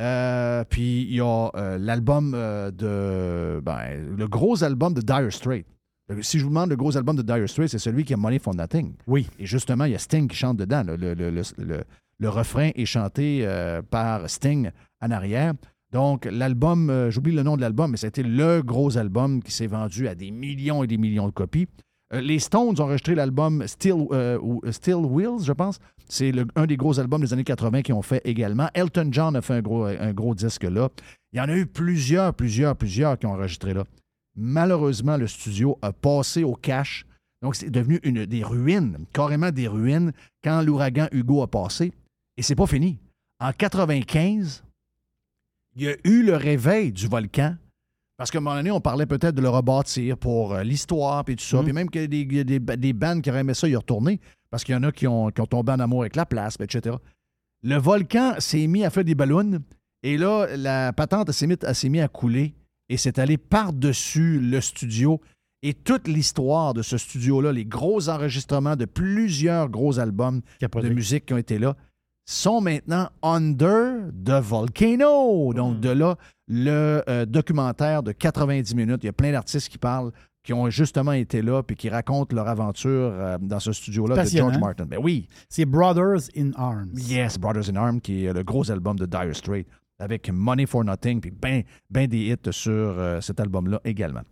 [0.00, 3.60] Euh, puis il y a euh, l'album euh, de.
[3.60, 5.66] ben, le gros album de Dire Straits.
[6.10, 8.16] Euh, Si je vous demande le gros album de Dire Straits, c'est celui qui a
[8.16, 8.94] Money for Nothing.
[9.06, 9.28] Oui.
[9.38, 10.82] Et justement, il y a Sting qui chante dedans.
[10.82, 10.96] là.
[10.96, 11.84] Le, le- le- le-
[12.18, 13.44] le refrain est chanté
[13.90, 15.54] par Sting en arrière.
[15.92, 20.06] Donc, l'album, j'oublie le nom de l'album, mais c'était le gros album qui s'est vendu
[20.06, 21.66] à des millions et des millions de copies.
[22.14, 24.38] Euh, les Stones ont enregistré l'album Still, euh,
[24.70, 25.78] Still Wheels, je pense.
[26.08, 28.68] C'est un des gros albums des années 80 qui ont fait également.
[28.74, 30.88] Elton John a fait un gros, un gros disque là.
[31.32, 33.84] Il y en a eu plusieurs, plusieurs, plusieurs qui ont enregistré là.
[34.36, 37.06] Malheureusement, le studio a passé au cash.
[37.42, 40.12] Donc, c'est devenu une, des ruines, carrément des ruines,
[40.44, 41.92] quand l'ouragan Hugo a passé.
[42.36, 42.98] Et c'est pas fini.
[43.40, 44.64] En 95,
[45.76, 47.56] il y a eu le réveil du volcan.
[48.22, 51.34] Parce qu'à un moment donné, on parlait peut-être de le rebâtir pour euh, l'histoire et
[51.34, 51.56] tout ça.
[51.56, 51.64] Mhm.
[51.64, 54.20] Puis même qu'il y a des, des, des bandes qui auraient aimé ça y retourner.
[54.48, 56.56] Parce qu'il y en a qui ont, qui ont tombé en amour avec la place,
[56.60, 56.94] etc.
[57.64, 59.58] Le volcan s'est mis à faire des ballons.
[60.04, 62.54] Et là, la patente s'est mise s'est mise à couler
[62.88, 65.20] et c'est allé par-dessus le studio.
[65.64, 71.26] Et toute l'histoire de ce studio-là, les gros enregistrements de plusieurs gros albums de musique
[71.26, 71.74] qui ont été là,
[72.24, 75.52] sont maintenant under the volcano.
[75.54, 76.16] Donc, de là,
[76.48, 79.00] le euh, documentaire de 90 minutes.
[79.02, 80.12] Il y a plein d'artistes qui parlent,
[80.44, 84.28] qui ont justement été là, puis qui racontent leur aventure euh, dans ce studio-là de.
[84.28, 84.86] George Martin.
[84.86, 85.28] Ben oui.
[85.48, 86.92] C'est Brothers in Arms.
[86.96, 89.66] Yes, Brothers in Arms, qui est le gros album de Dire Straits,
[89.98, 94.22] avec Money for Nothing, puis ben, ben des hits sur euh, cet album-là également.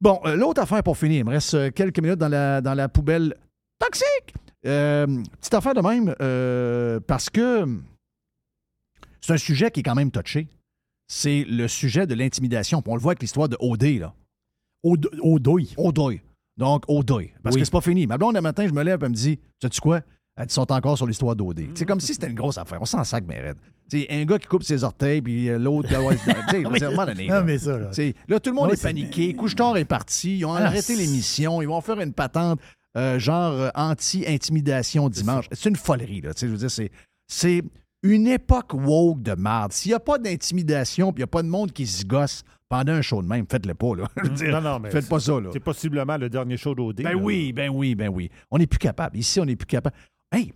[0.00, 3.34] Bon, l'autre affaire pour finir, il me reste quelques minutes dans la, dans la poubelle
[3.80, 4.34] toxique.
[4.66, 5.06] Euh,
[5.40, 7.64] petite affaire de même, euh, parce que
[9.20, 10.48] c'est un sujet qui est quand même touché.
[11.06, 12.82] C'est le sujet de l'intimidation.
[12.86, 14.14] On le voit avec l'histoire de OD, là.
[14.84, 15.74] Odoy.
[15.76, 16.20] Odoy.
[16.56, 17.32] Donc, Odoy.
[17.42, 17.60] Parce Oui.
[17.60, 18.06] que c'est pas fini.
[18.06, 20.00] Ma blonde, le matin, je me lève et me dit Sais-tu quoi
[20.36, 21.68] Elle dit, sont encore sur l'histoire d'OD.
[21.74, 22.78] C'est comme si c'était une grosse affaire.
[22.80, 23.56] On s'en sac, mais raide.
[24.10, 25.90] Un gars qui coupe ses orteils, puis euh, l'autre.
[25.90, 27.58] là, ouais, Non, mais- là.
[27.58, 29.34] ça, tout le monde est paniqué.
[29.34, 30.38] Couche-tard est parti.
[30.38, 31.62] Ils ont Ah, arrêté l'émission.
[31.62, 32.60] Ils vont faire une patente
[32.98, 35.46] euh, genre euh, anti-intimidation dimanche.
[35.52, 36.32] C'est une folerie, là.
[36.38, 36.90] Je veux dire, c'est.
[37.30, 37.62] C'est
[38.02, 39.72] une époque woke de merde.
[39.72, 42.42] S'il n'y a pas d'intimidation, puis il n'y a pas de monde qui se gosse
[42.68, 44.08] pendant un show de même, faites-le pas, là.
[44.16, 45.50] Je veux dire, Non, non, mais faites pas ça, là.
[45.52, 47.02] C'est possiblement le dernier show d'OD.
[47.02, 47.16] Ben là.
[47.16, 48.30] oui, ben oui, ben oui.
[48.50, 49.16] On n'est plus capable.
[49.16, 49.96] Ici, on n'est plus capable.
[50.32, 50.52] Hey,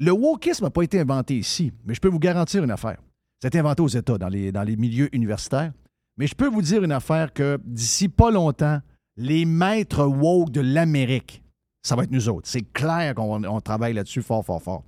[0.00, 2.98] le wokisme n'a pas été inventé ici, mais je peux vous garantir une affaire.
[3.42, 5.72] C'est inventé aux États, dans les, dans les milieux universitaires.
[6.16, 8.80] Mais je peux vous dire une affaire que d'ici pas longtemps,
[9.16, 11.43] les maîtres woke de l'Amérique,
[11.84, 12.48] ça va être nous autres.
[12.48, 14.84] C'est clair qu'on on travaille là-dessus fort, fort, fort.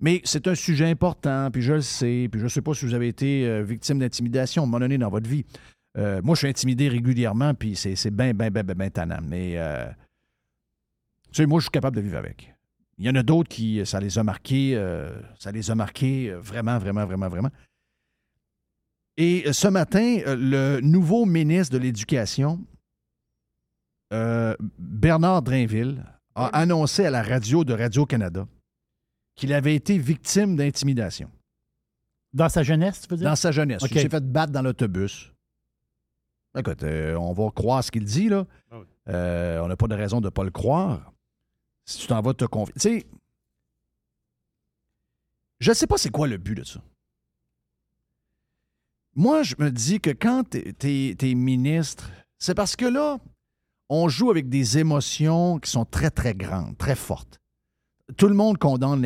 [0.00, 2.86] Mais c'est un sujet important, puis je le sais, puis je ne sais pas si
[2.86, 5.44] vous avez été euh, victime d'intimidation à un moment donné dans votre vie.
[5.98, 9.18] Euh, moi, je suis intimidé régulièrement, puis c'est bien, bien, bien, bien, bien tannant.
[9.22, 9.86] Mais, euh,
[11.30, 12.54] tu sais, moi, je suis capable de vivre avec.
[12.96, 14.78] Il y en a d'autres qui, ça les a marqués,
[15.38, 17.50] ça les a marqués vraiment, vraiment, vraiment, vraiment.
[19.16, 22.60] Et ce matin, le nouveau ministre de l'Éducation,
[24.10, 26.04] Bernard Drainville,
[26.40, 28.46] a annoncé à la radio de Radio-Canada
[29.34, 31.30] qu'il avait été victime d'intimidation.
[32.32, 33.28] Dans sa jeunesse, tu veux dire?
[33.28, 33.82] Dans sa jeunesse.
[33.82, 33.90] OK.
[33.90, 35.32] Il s'est fait battre dans l'autobus.
[36.56, 38.46] Écoute, euh, on va croire ce qu'il dit, là.
[39.08, 41.12] Euh, on n'a pas de raison de ne pas le croire.
[41.84, 42.74] Si tu t'en vas te confier.
[42.74, 43.06] Tu sais,
[45.58, 46.80] je ne sais pas c'est quoi le but de ça.
[49.14, 53.18] Moi, je me dis que quand tu es, ministre, c'est parce que là,
[53.90, 57.38] on joue avec des émotions qui sont très, très grandes, très fortes.
[58.16, 59.02] Tout le monde condamne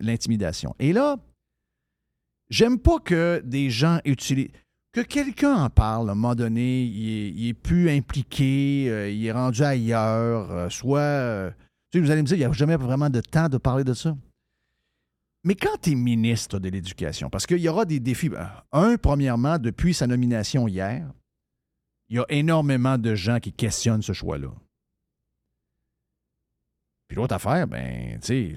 [0.00, 0.74] l'intimidation.
[0.78, 1.16] Et là,
[2.50, 4.50] j'aime pas que des gens utilisent.
[4.92, 9.32] Que quelqu'un en parle à un moment donné, il est, plus impliqué, euh, il est
[9.32, 11.00] rendu ailleurs, euh, soit.
[11.00, 11.50] euh,
[11.94, 14.16] vous allez me dire, il n'y a jamais vraiment de temps de parler de ça.
[15.44, 18.30] Mais quand tu es ministre de l'Éducation, parce qu'il y aura des défis.
[18.30, 21.06] ben, Un, premièrement, depuis sa nomination hier,
[22.08, 24.52] il y a énormément de gens qui questionnent ce choix-là.
[27.08, 28.54] Puis l'autre affaire, ben, tu sais,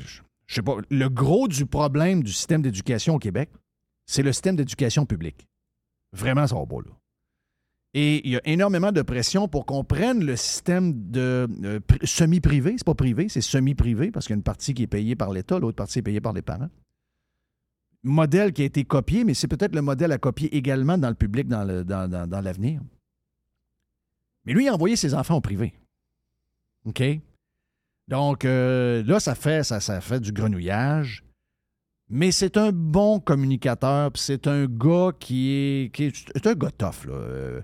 [0.48, 3.52] je sais pas, le gros du problème du système d'éducation au Québec,
[4.08, 5.48] c'est le système d'éducation publique.
[6.14, 6.92] Vraiment, ça va pas, là.
[7.96, 12.06] Et il y a énormément de pression pour qu'on prenne le système de euh, pri-
[12.06, 12.76] semi-privé.
[12.78, 15.32] C'est pas privé, c'est semi-privé parce qu'il y a une partie qui est payée par
[15.32, 16.70] l'État, l'autre partie est payée par les parents.
[18.04, 21.16] Modèle qui a été copié, mais c'est peut-être le modèle à copier également dans le
[21.16, 21.64] public dans
[22.44, 22.82] l'avenir.
[24.50, 25.76] Mais lui, il a envoyé ses enfants au privé.
[26.86, 27.04] OK?
[28.08, 31.24] Donc euh, là, ça fait, ça, ça fait du grenouillage.
[32.10, 36.72] Mais c'est un bon communicateur, puis c'est un gars qui est, qui est, un gars
[36.72, 37.06] tough.
[37.06, 37.14] Là.
[37.14, 37.62] Euh,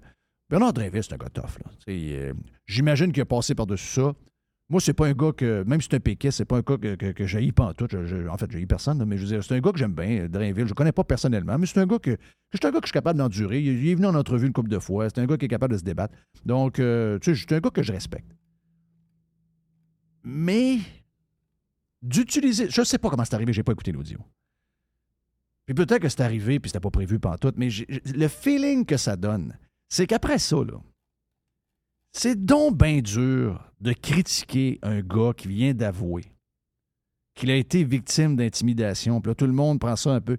[0.47, 1.57] Bernard Drinville, c'est un gars tough.
[1.63, 1.71] Là.
[1.83, 2.33] Sais, euh,
[2.67, 4.13] J'imagine qu'il a passé par-dessus ça.
[4.67, 6.77] Moi, c'est pas un gars que, même si c'est un péquiste, c'est pas un gars
[6.77, 7.87] que, que, que j'haïs pas en tout.
[7.91, 9.93] Je- je- en fait, j'haïs personne, mais je veux dire, c'est un gars que j'aime
[9.93, 10.65] bien, euh, Drainville.
[10.67, 12.17] Je connais pas personnellement, mais c'est un gars que,
[12.51, 13.61] c'est un gars que je suis capable d'endurer.
[13.61, 15.07] Il, est venu en entrevue une couple de fois.
[15.09, 16.15] C'est un gars qui est capable de se débattre.
[16.45, 18.31] Donc, euh, tu sais, c'est un gars que je respecte.
[20.23, 20.79] Mais
[22.01, 22.67] d'utiliser.
[22.69, 24.19] Je sais pas comment c'est arrivé, j'ai pas écouté l'audio.
[25.67, 27.69] Puis peut-être que c'est arrivé, puis c'était pas prévu tout, mais
[28.15, 29.57] le feeling que ça donne,
[29.89, 30.79] c'est qu'après ça, là,
[32.17, 36.23] c'est donc bien dur de critiquer un gars qui vient d'avouer
[37.35, 39.19] qu'il a été victime d'intimidation.
[39.19, 40.37] Puis là, tout le monde prend ça un peu.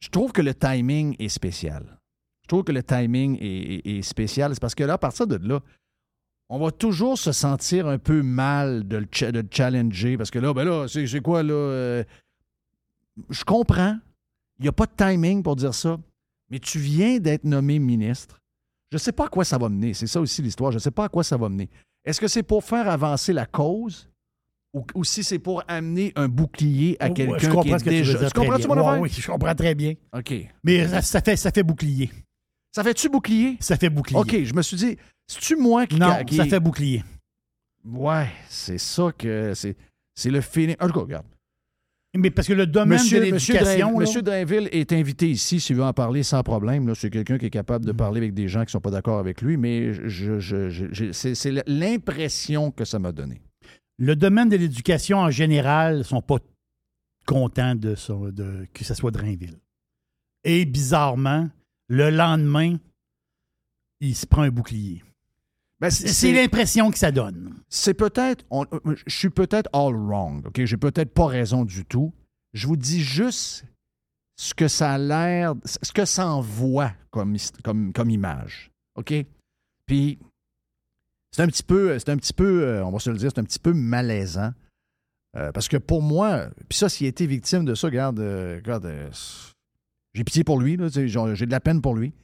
[0.00, 2.00] Je trouve que le timing est spécial.
[2.40, 4.54] Je trouve que le timing est, spécial.
[4.54, 5.60] C'est parce que là, à partir de là,
[6.48, 10.16] on va toujours se sentir un peu mal de le, challenger.
[10.16, 11.52] Parce que là, ben là, c'est c'est quoi, là?
[11.52, 12.04] euh,
[13.28, 13.98] je comprends.
[14.58, 15.98] Il n'y a pas de timing pour dire ça.
[16.48, 18.40] Mais tu viens d'être nommé ministre.
[18.90, 19.94] Je ne sais pas à quoi ça va mener.
[19.94, 20.70] C'est ça aussi l'histoire.
[20.72, 21.68] Je ne sais pas à quoi ça va mener.
[22.04, 24.08] Est-ce que c'est pour faire avancer la cause
[24.72, 27.78] ou, ou si c'est pour amener un bouclier à Ouais, quelqu'un je comprends qui est
[27.78, 28.18] ce que tu veux déjà...
[28.18, 28.92] dire Tu comprends-tu très mon?
[28.92, 29.94] Ouais, Oui, je comprends très bien.
[30.16, 30.34] OK.
[30.62, 32.10] Mais ça, ça fait, ça fait bouclier.
[32.74, 33.56] Ça fait-tu bouclier?
[33.60, 34.18] Ça fait bouclier.
[34.18, 34.96] OK, je me suis dit,
[35.26, 35.96] c'est-tu moi qui...
[35.96, 37.02] Non, qui- ça fait bouclier.
[37.84, 39.52] Ouais, c'est ça que...
[39.54, 39.76] C'est
[40.14, 40.76] c'est le feeling...
[40.80, 41.26] En tout cas, regarde.
[42.18, 43.92] Mais parce que le domaine Monsieur, de Monsieur, l'éducation...
[43.92, 46.94] Là- Monsieur Drainville est invité ici s'il veut en parler sans problème.
[46.94, 49.18] C'est quelqu'un qui est capable de parler avec des gens qui ne sont pas d'accord
[49.18, 53.40] avec lui, mais je, je- je- je- c'est l'impression que ça m'a donné.
[53.98, 56.38] Le domaine de l'éducation en général ne sont pas
[57.26, 59.56] contents de, ça, de que ce soit Drainville.
[60.44, 61.48] Et bizarrement,
[61.88, 62.76] le lendemain,
[64.00, 65.02] il se prend un bouclier.
[65.80, 67.54] Ben, C'est l'impression que ça donne.
[67.68, 68.44] C'est peut-être.
[68.50, 68.64] on-
[69.06, 70.46] Je suis peut-être all wrong.
[70.46, 70.64] OK?
[70.64, 72.12] J'ai peut-être pas raison du tout.
[72.54, 73.64] Je vous dis juste
[74.36, 75.54] ce que ça a l'air.
[75.64, 78.70] Ce que ça envoie comme, comme, comme image.
[78.96, 79.12] OK?
[79.86, 80.18] Puis.
[81.32, 83.40] C'est un petit peu, c'est un petit peu, euh, on va se le dire, c'est
[83.40, 84.52] un petit peu malaisant.
[85.36, 88.56] Euh, parce que pour moi, puis ça, s'il a été victime de ça, regarde, euh,
[88.56, 89.10] regarde, euh,
[90.14, 92.14] j'ai pitié pour lui, j'ai de la peine pour lui.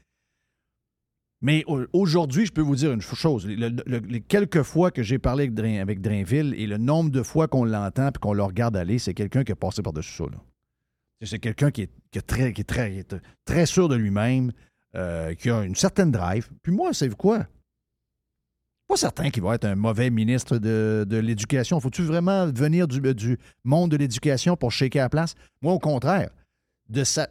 [1.42, 3.46] Mais au- aujourd'hui, je peux vous dire une chose.
[3.46, 7.10] Le- le- les quelques fois que j'ai parlé avec, Drain- avec Drainville et le nombre
[7.10, 10.12] de fois qu'on l'entend et qu'on le regarde aller, c'est quelqu'un qui a passé par-dessus
[10.12, 10.24] ça.
[11.24, 12.26] C'est quelqu'un qui est,
[13.44, 14.52] très, sûr de lui-même,
[14.94, 16.48] euh, qui a une certaine drive.
[16.62, 17.46] Puis moi, c'est quoi?
[18.88, 21.80] Pas certain qu'il va être un mauvais ministre de, l'Éducation.
[21.80, 25.34] Faut-tu vraiment venir du, monde de l'éducation pour shaker la place?
[25.60, 26.30] Moi, au contraire.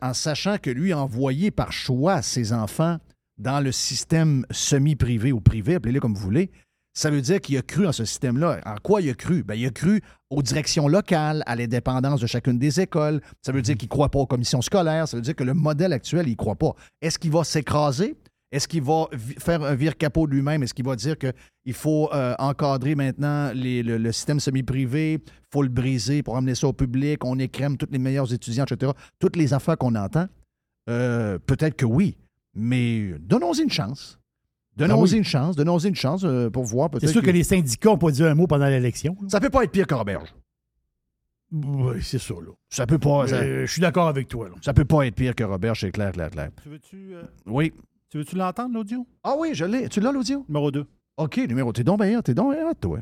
[0.01, 2.97] en sachant que lui a envoyé par choix ses enfants
[3.37, 6.51] dans le système semi-privé ou privé, appelez-le comme vous voulez,
[6.93, 8.59] ça veut dire qu'il a cru en ce système-là.
[8.65, 9.43] En quoi il a cru?
[9.43, 13.21] Ben, il a cru aux directions locales, à l'indépendance de chacune des écoles.
[13.41, 15.07] Ça veut dire qu'il ne croit pas aux commissions scolaires.
[15.07, 16.73] Ça veut dire que le modèle actuel, il ne croit pas.
[17.01, 18.17] Est-ce qu'il va s'écraser?
[18.51, 19.05] Est-ce qu'il va
[19.39, 20.61] faire un vire capot de lui-même?
[20.63, 25.31] Est-ce qu'il va dire qu'il faut euh, encadrer maintenant les- le, le système semi-privé, il
[25.53, 28.91] faut le briser pour amener ça au public, on écrème tous les meilleurs étudiants, etc.
[29.19, 30.27] Toutes les affaires qu'on entend,
[30.89, 32.17] euh, peut-être que oui,
[32.53, 34.19] mais donnons-y une chance.
[34.77, 35.17] Donnons-y Ah oui.
[35.17, 37.05] une chance, donnons-y une chance euh, pour voir peut-être.
[37.07, 37.29] C'est sûr que...
[37.29, 39.17] les syndicats n'ont pas dit un mot pendant l'élection.
[39.27, 40.33] Ça peut pas être pire qu'Auberge.
[41.51, 42.51] Oui, c'est ça, là.
[42.69, 43.27] Ça peut pas.
[43.27, 44.55] Ça, Euh, je suis d'accord avec toi, là.
[44.61, 46.49] ça peut pas être pire que Robert, c'est clair, clair, clair.
[46.63, 47.73] Tu veux-tu euh, Oui.
[48.09, 49.05] tu veux-tu l'entendre, l'audio?
[49.23, 49.89] Ah oui, je l'ai.
[49.89, 50.45] Tu l'as, l'audio?
[50.47, 50.85] Numéro 2.
[51.17, 51.73] OK, numéro.
[51.73, 52.99] T'es donc bien t'es donc bien toi.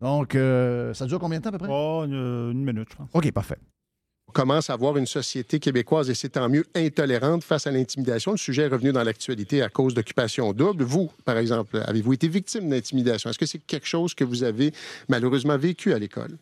[0.00, 1.68] Donc, euh, ça dure combien de temps à peu près?
[1.70, 2.14] Oh, une,
[2.52, 3.10] une minute, je pense.
[3.12, 3.58] OK, parfait.
[4.28, 8.32] On commence à voir une société québécoise, et c'est tant mieux, intolérante face à l'intimidation.
[8.32, 10.84] Le sujet est revenu dans l'actualité à cause d'occupation double.
[10.84, 13.30] Vous, par exemple, avez-vous été victime d'intimidation?
[13.30, 14.72] Est-ce que c'est quelque chose que vous avez
[15.08, 16.38] malheureusement vécu à l'école?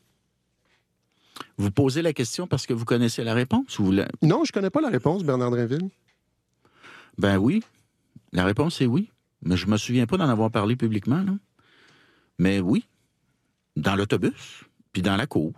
[1.57, 4.71] Vous posez la question parce que vous connaissez la réponse ou la- Non, je connais
[4.71, 5.89] pas la réponse, Bernard Drinville.
[7.19, 7.63] Ben oui.
[8.33, 9.11] La réponse est oui.
[9.43, 11.33] Mais je me souviens pas d'en avoir parlé publiquement, là.
[12.39, 12.85] Mais oui.
[13.77, 15.53] Dans l'autobus, puis dans la cour.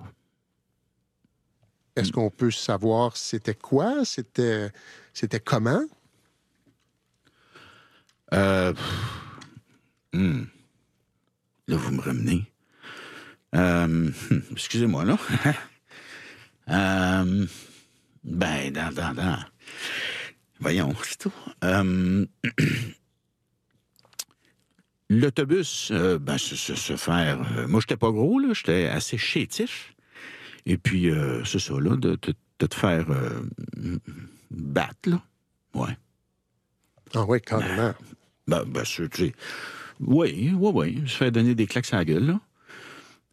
[1.96, 4.04] Est-ce qu'on peut savoir c'était quoi?
[4.04, 4.70] C'était,
[5.12, 5.82] c'était comment?
[8.32, 8.72] Euh,
[10.14, 10.44] hmm.
[11.68, 12.50] Là, vous me ramenez.
[13.54, 14.12] Euh, hum,
[14.52, 15.18] excusez-moi, là.
[16.68, 17.44] Euh,
[18.22, 19.38] ben, dans, dans, dans.
[20.60, 21.32] Voyons, c'est tout.
[25.10, 27.40] L'autobus, euh, ben, se, se- se faire.
[27.68, 28.52] moi, j'étais pas gros, là.
[28.54, 29.92] J'étais assez chétif.
[30.66, 33.42] Et puis, euh, c'est ça, là, de, de- de te faire euh,
[34.50, 35.20] battre, là.
[35.74, 35.96] Ouais.
[37.14, 37.92] Ah oui, carrément.
[38.46, 39.34] Ben, ben, sûr, tu sais.
[40.00, 41.02] Oui, oui, oui.
[41.08, 42.40] Se faire donner des claques à la gueule, là.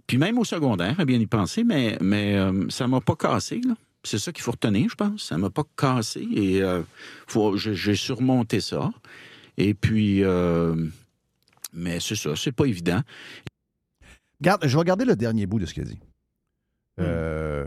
[0.07, 3.61] Puis même au secondaire, à bien y penser, mais, mais euh, ça m'a pas cassé,
[3.61, 3.75] là.
[4.03, 5.23] C'est ça qu'il faut retenir, je pense.
[5.23, 6.81] Ça m'a pas cassé et euh,
[7.27, 8.89] faut, j'ai, j'ai surmonté ça.
[9.57, 10.73] Et puis, euh,
[11.73, 13.01] mais c'est ça, c'est pas évident.
[14.41, 15.99] Garde, je vais regarder le dernier bout de ce qu'il a dit.
[16.99, 17.65] Euh,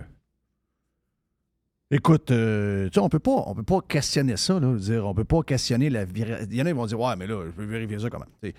[1.95, 4.69] Écoute, euh, tu sais, on peut pas, on peut pas questionner ça, là.
[4.69, 6.05] Veux dire, on peut pas questionner la.
[6.05, 8.25] Il y en a qui vont dire, ouais, mais là, je peux vérifier ça comment.
[8.43, 8.55] Tu sais,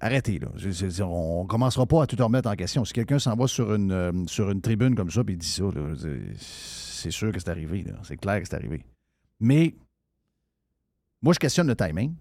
[0.00, 0.48] arrêtez, là.
[0.56, 2.86] Je, je veux on commencera pas à tout remettre en question.
[2.86, 5.64] Si quelqu'un s'en va sur une, euh, sur une tribune comme ça et dit ça,
[5.64, 5.96] veux
[6.38, 7.84] c'est sûr que c'est arrivé.
[8.04, 8.82] C'est clair que c'est arrivé.
[9.38, 9.74] Mais
[11.20, 12.14] moi, je questionne le timing.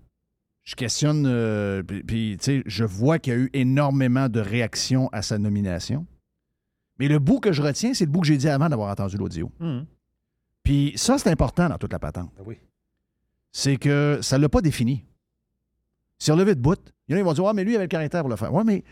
[0.65, 5.07] Je questionne, puis, puis, tu sais, je vois qu'il y a eu énormément de réactions
[5.13, 6.05] à sa nomination.
[6.99, 9.17] Mais le bout que je retiens, c'est le bout que j'ai dit avant d'avoir entendu
[9.17, 9.51] l'audio.
[10.63, 12.31] Puis ça, c'est important dans toute la patente.
[12.45, 12.57] oui.
[13.51, 15.03] C'est que ça ne l'a pas défini.
[16.19, 16.77] C'est relevé de bout.
[17.07, 18.29] Il y en a qui vont dire Ah, mais lui, il avait le caractère pour
[18.29, 18.53] le faire.
[18.53, 18.83] Oui, mais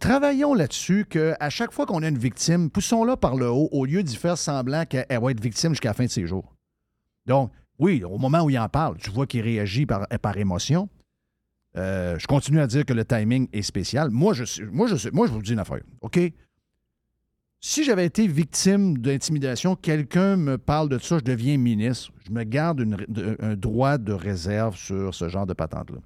[0.00, 4.02] travaillons là-dessus qu'à chaque fois qu'on a une victime, poussons-la par le haut au lieu
[4.02, 6.54] d'y faire semblant qu'elle elle va être victime jusqu'à la fin de ses jours.
[7.26, 10.88] Donc, oui, au moment où il en parle, tu vois qu'il réagit par, par émotion.
[11.76, 14.10] Euh, je continue à dire que le timing est spécial.
[14.10, 15.80] Moi, je, suis- moi, je, suis- moi, je vous dis une affaire.
[16.00, 16.18] OK?
[17.60, 22.44] Si j'avais été victime d'intimidation, quelqu'un me parle de ça, je deviens ministre, je me
[22.44, 22.86] garde
[23.40, 25.98] un droit de réserve sur ce genre de patente-là.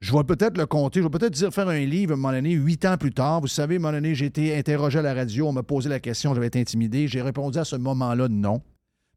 [0.00, 2.32] Je vais peut-être le compter, je vais peut-être dire faire un livre à un moment
[2.32, 3.40] donné, huit ans plus tard.
[3.40, 5.88] Vous savez, à un moment donné, j'ai été interrogé à la radio, on m'a posé
[5.88, 7.06] la question, j'avais été intimidé.
[7.06, 8.60] J'ai répondu à ce moment-là non,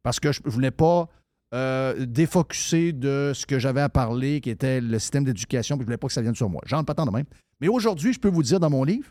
[0.03, 1.09] parce que je ne voulais pas
[1.53, 5.85] euh, défocuser de ce que j'avais à parler, qui était le système d'éducation, puis je
[5.85, 6.61] ne voulais pas que ça vienne sur moi.
[6.67, 7.25] J'en pas tant de même.
[7.59, 9.07] Mais aujourd'hui, je peux vous dire dans mon livre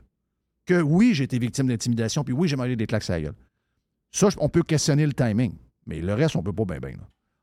[0.67, 3.35] que oui, j'ai été victime d'intimidation, puis oui, j'ai mangé des claques à la gueule.
[4.13, 5.55] Ça, on peut questionner le timing,
[5.87, 6.99] mais le reste, on peut pas bien, bien.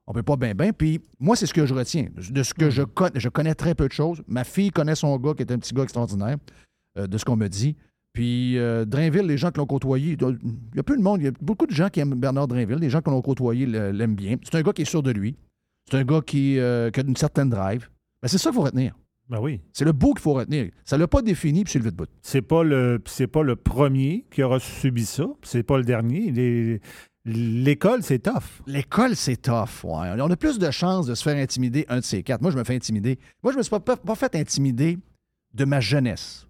[0.05, 0.73] On peut pas bien, bien.
[0.73, 2.07] Puis moi, c'est ce que je retiens.
[2.15, 4.21] De ce que je connais, je connais très peu de choses.
[4.27, 6.37] Ma fille connaît son gars, qui est un petit gars extraordinaire,
[6.97, 7.77] euh, de ce qu'on me dit.
[8.11, 11.25] Puis euh, Drainville, les gens qui l'ont côtoyé, il y a peu de monde, il
[11.25, 14.15] y a beaucoup de gens qui aiment Bernard Drainville, les gens qui l'ont côtoyé l'aiment
[14.15, 14.35] bien.
[14.43, 15.35] C'est un gars qui est sûr de lui.
[15.89, 17.89] C'est un gars qui, euh, qui a une certaine drive.
[18.21, 18.93] Ben, c'est ça qu'il faut retenir.
[19.33, 19.61] Ben oui.
[19.73, 20.69] C'est le bout qu'il faut retenir.
[20.85, 22.07] Ça l'a pas défini, puis c'est le vide bout.
[22.21, 25.83] C'est pas le c'est pas le premier qui aura subi ça, puis c'est pas le
[25.83, 26.31] dernier.
[26.31, 26.79] Les-
[27.25, 28.61] L'école, c'est tough.
[28.67, 29.85] L'école, c'est tough.
[29.85, 30.09] ouais.
[30.21, 32.41] On a plus de chances de se faire intimider un de ces quatre.
[32.41, 33.17] Moi, je me fais intimider.
[33.41, 34.99] Moi, je me suis pas, pas- fait intimider
[35.53, 36.45] de ma jeunesse.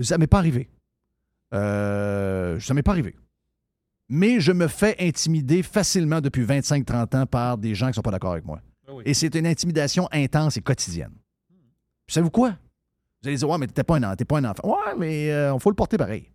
[0.00, 0.68] Ça m'est pas arrivé.
[1.54, 3.14] Euh, ça m'est pas arrivé.
[4.08, 8.10] Mais je me fais intimider facilement depuis 25-30 ans par des gens qui sont pas
[8.10, 8.60] d'accord avec moi.
[9.04, 11.12] Et c'est une intimidation intense et quotidienne.
[12.10, 12.50] Puis savez-vous quoi?
[13.22, 14.68] Vous allez dire, ouais, mais t'es pas, un t'es pas un enfant.
[14.68, 16.28] Ouais, mais il faut le porter pareil.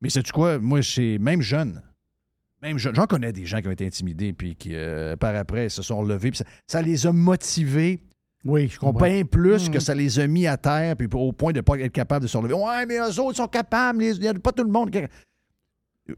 [0.00, 0.58] Mais sais-tu quoi?
[0.58, 1.80] Moi, c'est même jeune.
[2.62, 5.68] Même je- j'en connais des gens qui ont été intimidés puis qui, euh, par après,
[5.68, 6.30] se sont levés.
[6.32, 8.02] puis ça, ça les a motivés.
[8.44, 9.04] Oui, je comprends.
[9.06, 11.78] Bien plus que ça les a mis à terre, puis au point de ne pas
[11.78, 12.54] être capable de se relever.
[12.54, 14.00] Ouais, mais eux autres sont capables.
[14.00, 14.90] les- Il n'y a pas tout le monde.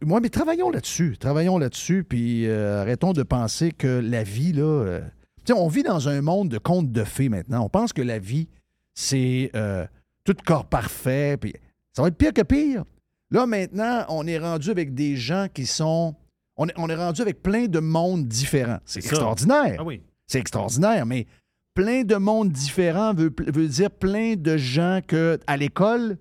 [0.02, 1.16] Moi, mais travaillons là-dessus.
[1.18, 4.62] Travaillons là-dessus, puis euh, arrêtons de penser que la vie, là.
[4.62, 5.00] euh,
[5.44, 7.64] Tu sais, on vit dans un monde de contes de fées maintenant.
[7.64, 8.48] On pense que la vie,
[8.94, 9.86] c'est euh,
[10.24, 11.54] tout corps parfait, puis
[11.92, 12.84] ça va être pire que pire.
[13.30, 16.14] Là, maintenant, on est rendu avec des gens qui sont.
[16.56, 18.80] On est, on est rendu avec plein de mondes différents.
[18.84, 19.76] C'est extraordinaire.
[19.78, 20.02] Ah oui.
[20.26, 21.26] C'est extraordinaire, mais
[21.74, 26.18] plein de mondes différents veut, veut dire plein de gens que à l'école,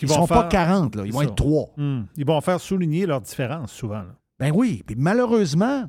[0.00, 1.24] ils vont sont pas faire- 40, là, ils vont ça.
[1.24, 1.72] être trois.
[1.76, 2.02] Hmm.
[2.16, 4.02] Ils vont faire souligner leurs différences souvent.
[4.02, 4.14] là.
[4.38, 5.84] Ben oui, puis malheureusement,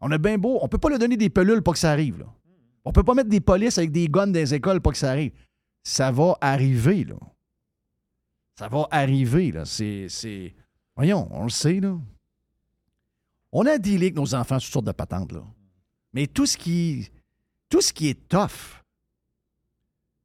[0.00, 2.18] on a bien beau, on peut pas leur donner des pelules pour que ça arrive.
[2.20, 2.26] Là.
[2.84, 5.10] On peut pas mettre des polices avec des guns dans les écoles pour que ça
[5.10, 5.32] arrive.
[5.82, 7.16] Ça va arriver, là.
[8.58, 9.64] Ça va arriver, là.
[9.64, 10.06] C'est.
[10.08, 10.54] c'est-
[10.96, 11.98] Voyons, on le sait, là.
[13.50, 15.42] On a dealé avec nos enfants toutes sortes de patentes, là.
[16.12, 17.10] Mais tout ce qui.
[17.68, 18.82] Tout ce qui est tough,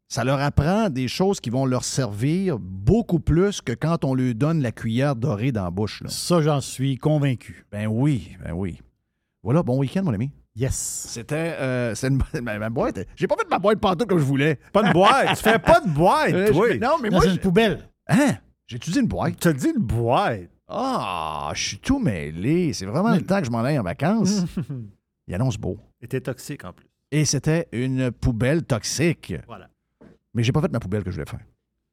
[0.10, 4.36] ça leur apprend des choses qui vont leur servir beaucoup plus que quand on leur
[4.36, 6.02] donne la cuillère dorée dans la bouche.
[6.02, 6.10] Là.
[6.10, 7.66] Ça, j'en suis convaincu.
[7.72, 8.82] Ben oui, ben oui.
[9.44, 10.30] Voilà, bon week-end, mon ami.
[10.58, 11.06] Yes.
[11.10, 13.00] C'était euh, une, ma, ma boîte.
[13.16, 14.58] J'ai pas fait ma boîte pantoute comme je voulais.
[14.74, 15.30] Pas de boîte.
[15.30, 16.68] tu fais pas de boîte, Euh, toi.
[16.74, 17.24] je- non, mais moi.
[17.26, 17.88] une j'ai- poubelle.
[18.08, 18.38] Hein?
[18.66, 19.40] J'ai dit une boîte?
[19.40, 20.50] Tu as dit une boîte.
[20.68, 22.74] Ah, je suis tout mêlé.
[22.74, 24.44] C'est vraiment le temps que je m'en aille en vacances.
[25.28, 25.78] Il annonce beau.
[26.10, 26.88] T'es toxique en plus.
[27.12, 29.34] Et c'était une poubelle toxique.
[29.48, 29.70] Voilà.
[30.34, 31.40] Mais j'ai pas fait ma poubelle que je voulais faire.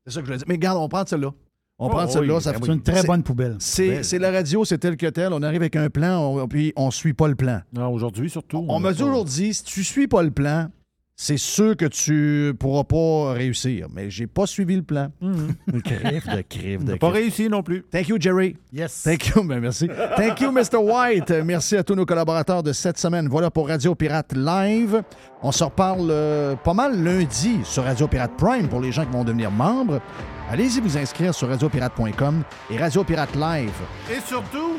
[0.06, 0.46] C'est ça que je voulais dire.
[0.48, 1.30] Mais regarde, on prend celle-là.
[1.78, 2.36] On Oh, prend celle-là.
[2.36, 3.56] oui, ça ben fait- C'est une très bonne poubelle.
[3.58, 5.32] C'est c'est la radio, c'est tel que tel.
[5.32, 7.60] On arrive avec un plan, on- puis on suit pas le plan.
[7.72, 8.64] Non, aujourd'hui surtout.
[8.68, 10.68] On a m'a dit aujourd'hui, si tu suis pas le plan,
[11.16, 13.86] c'est sûr que tu pourras pas réussir.
[13.92, 15.10] Mais j'ai pas suivi le plan.
[15.84, 17.84] crève de crève de pas réussi non plus.
[17.90, 18.56] Thank you, Jerry.
[18.72, 19.02] Yes.
[19.04, 19.88] Thank you, ben merci.
[20.16, 20.76] Thank you, Mr.
[20.78, 21.30] White.
[21.44, 23.28] Merci à tous nos collaborateurs de cette semaine.
[23.28, 25.02] Voilà pour Radio Pirate Live.
[25.42, 29.12] On se reparle euh, pas mal lundi sur Radio Pirate Prime pour les gens qui
[29.12, 30.00] vont devenir membres.
[30.50, 33.72] Allez-y vous inscrire sur radiopirate.com et Radio Pirate Live.
[34.10, 34.78] Et surtout,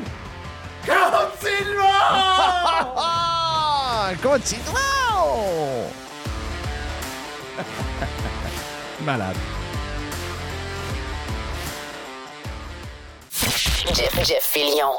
[2.98, 5.90] Ah, continuons!
[9.00, 9.38] Malade.
[13.94, 14.98] Jeff, Jeff Fillion.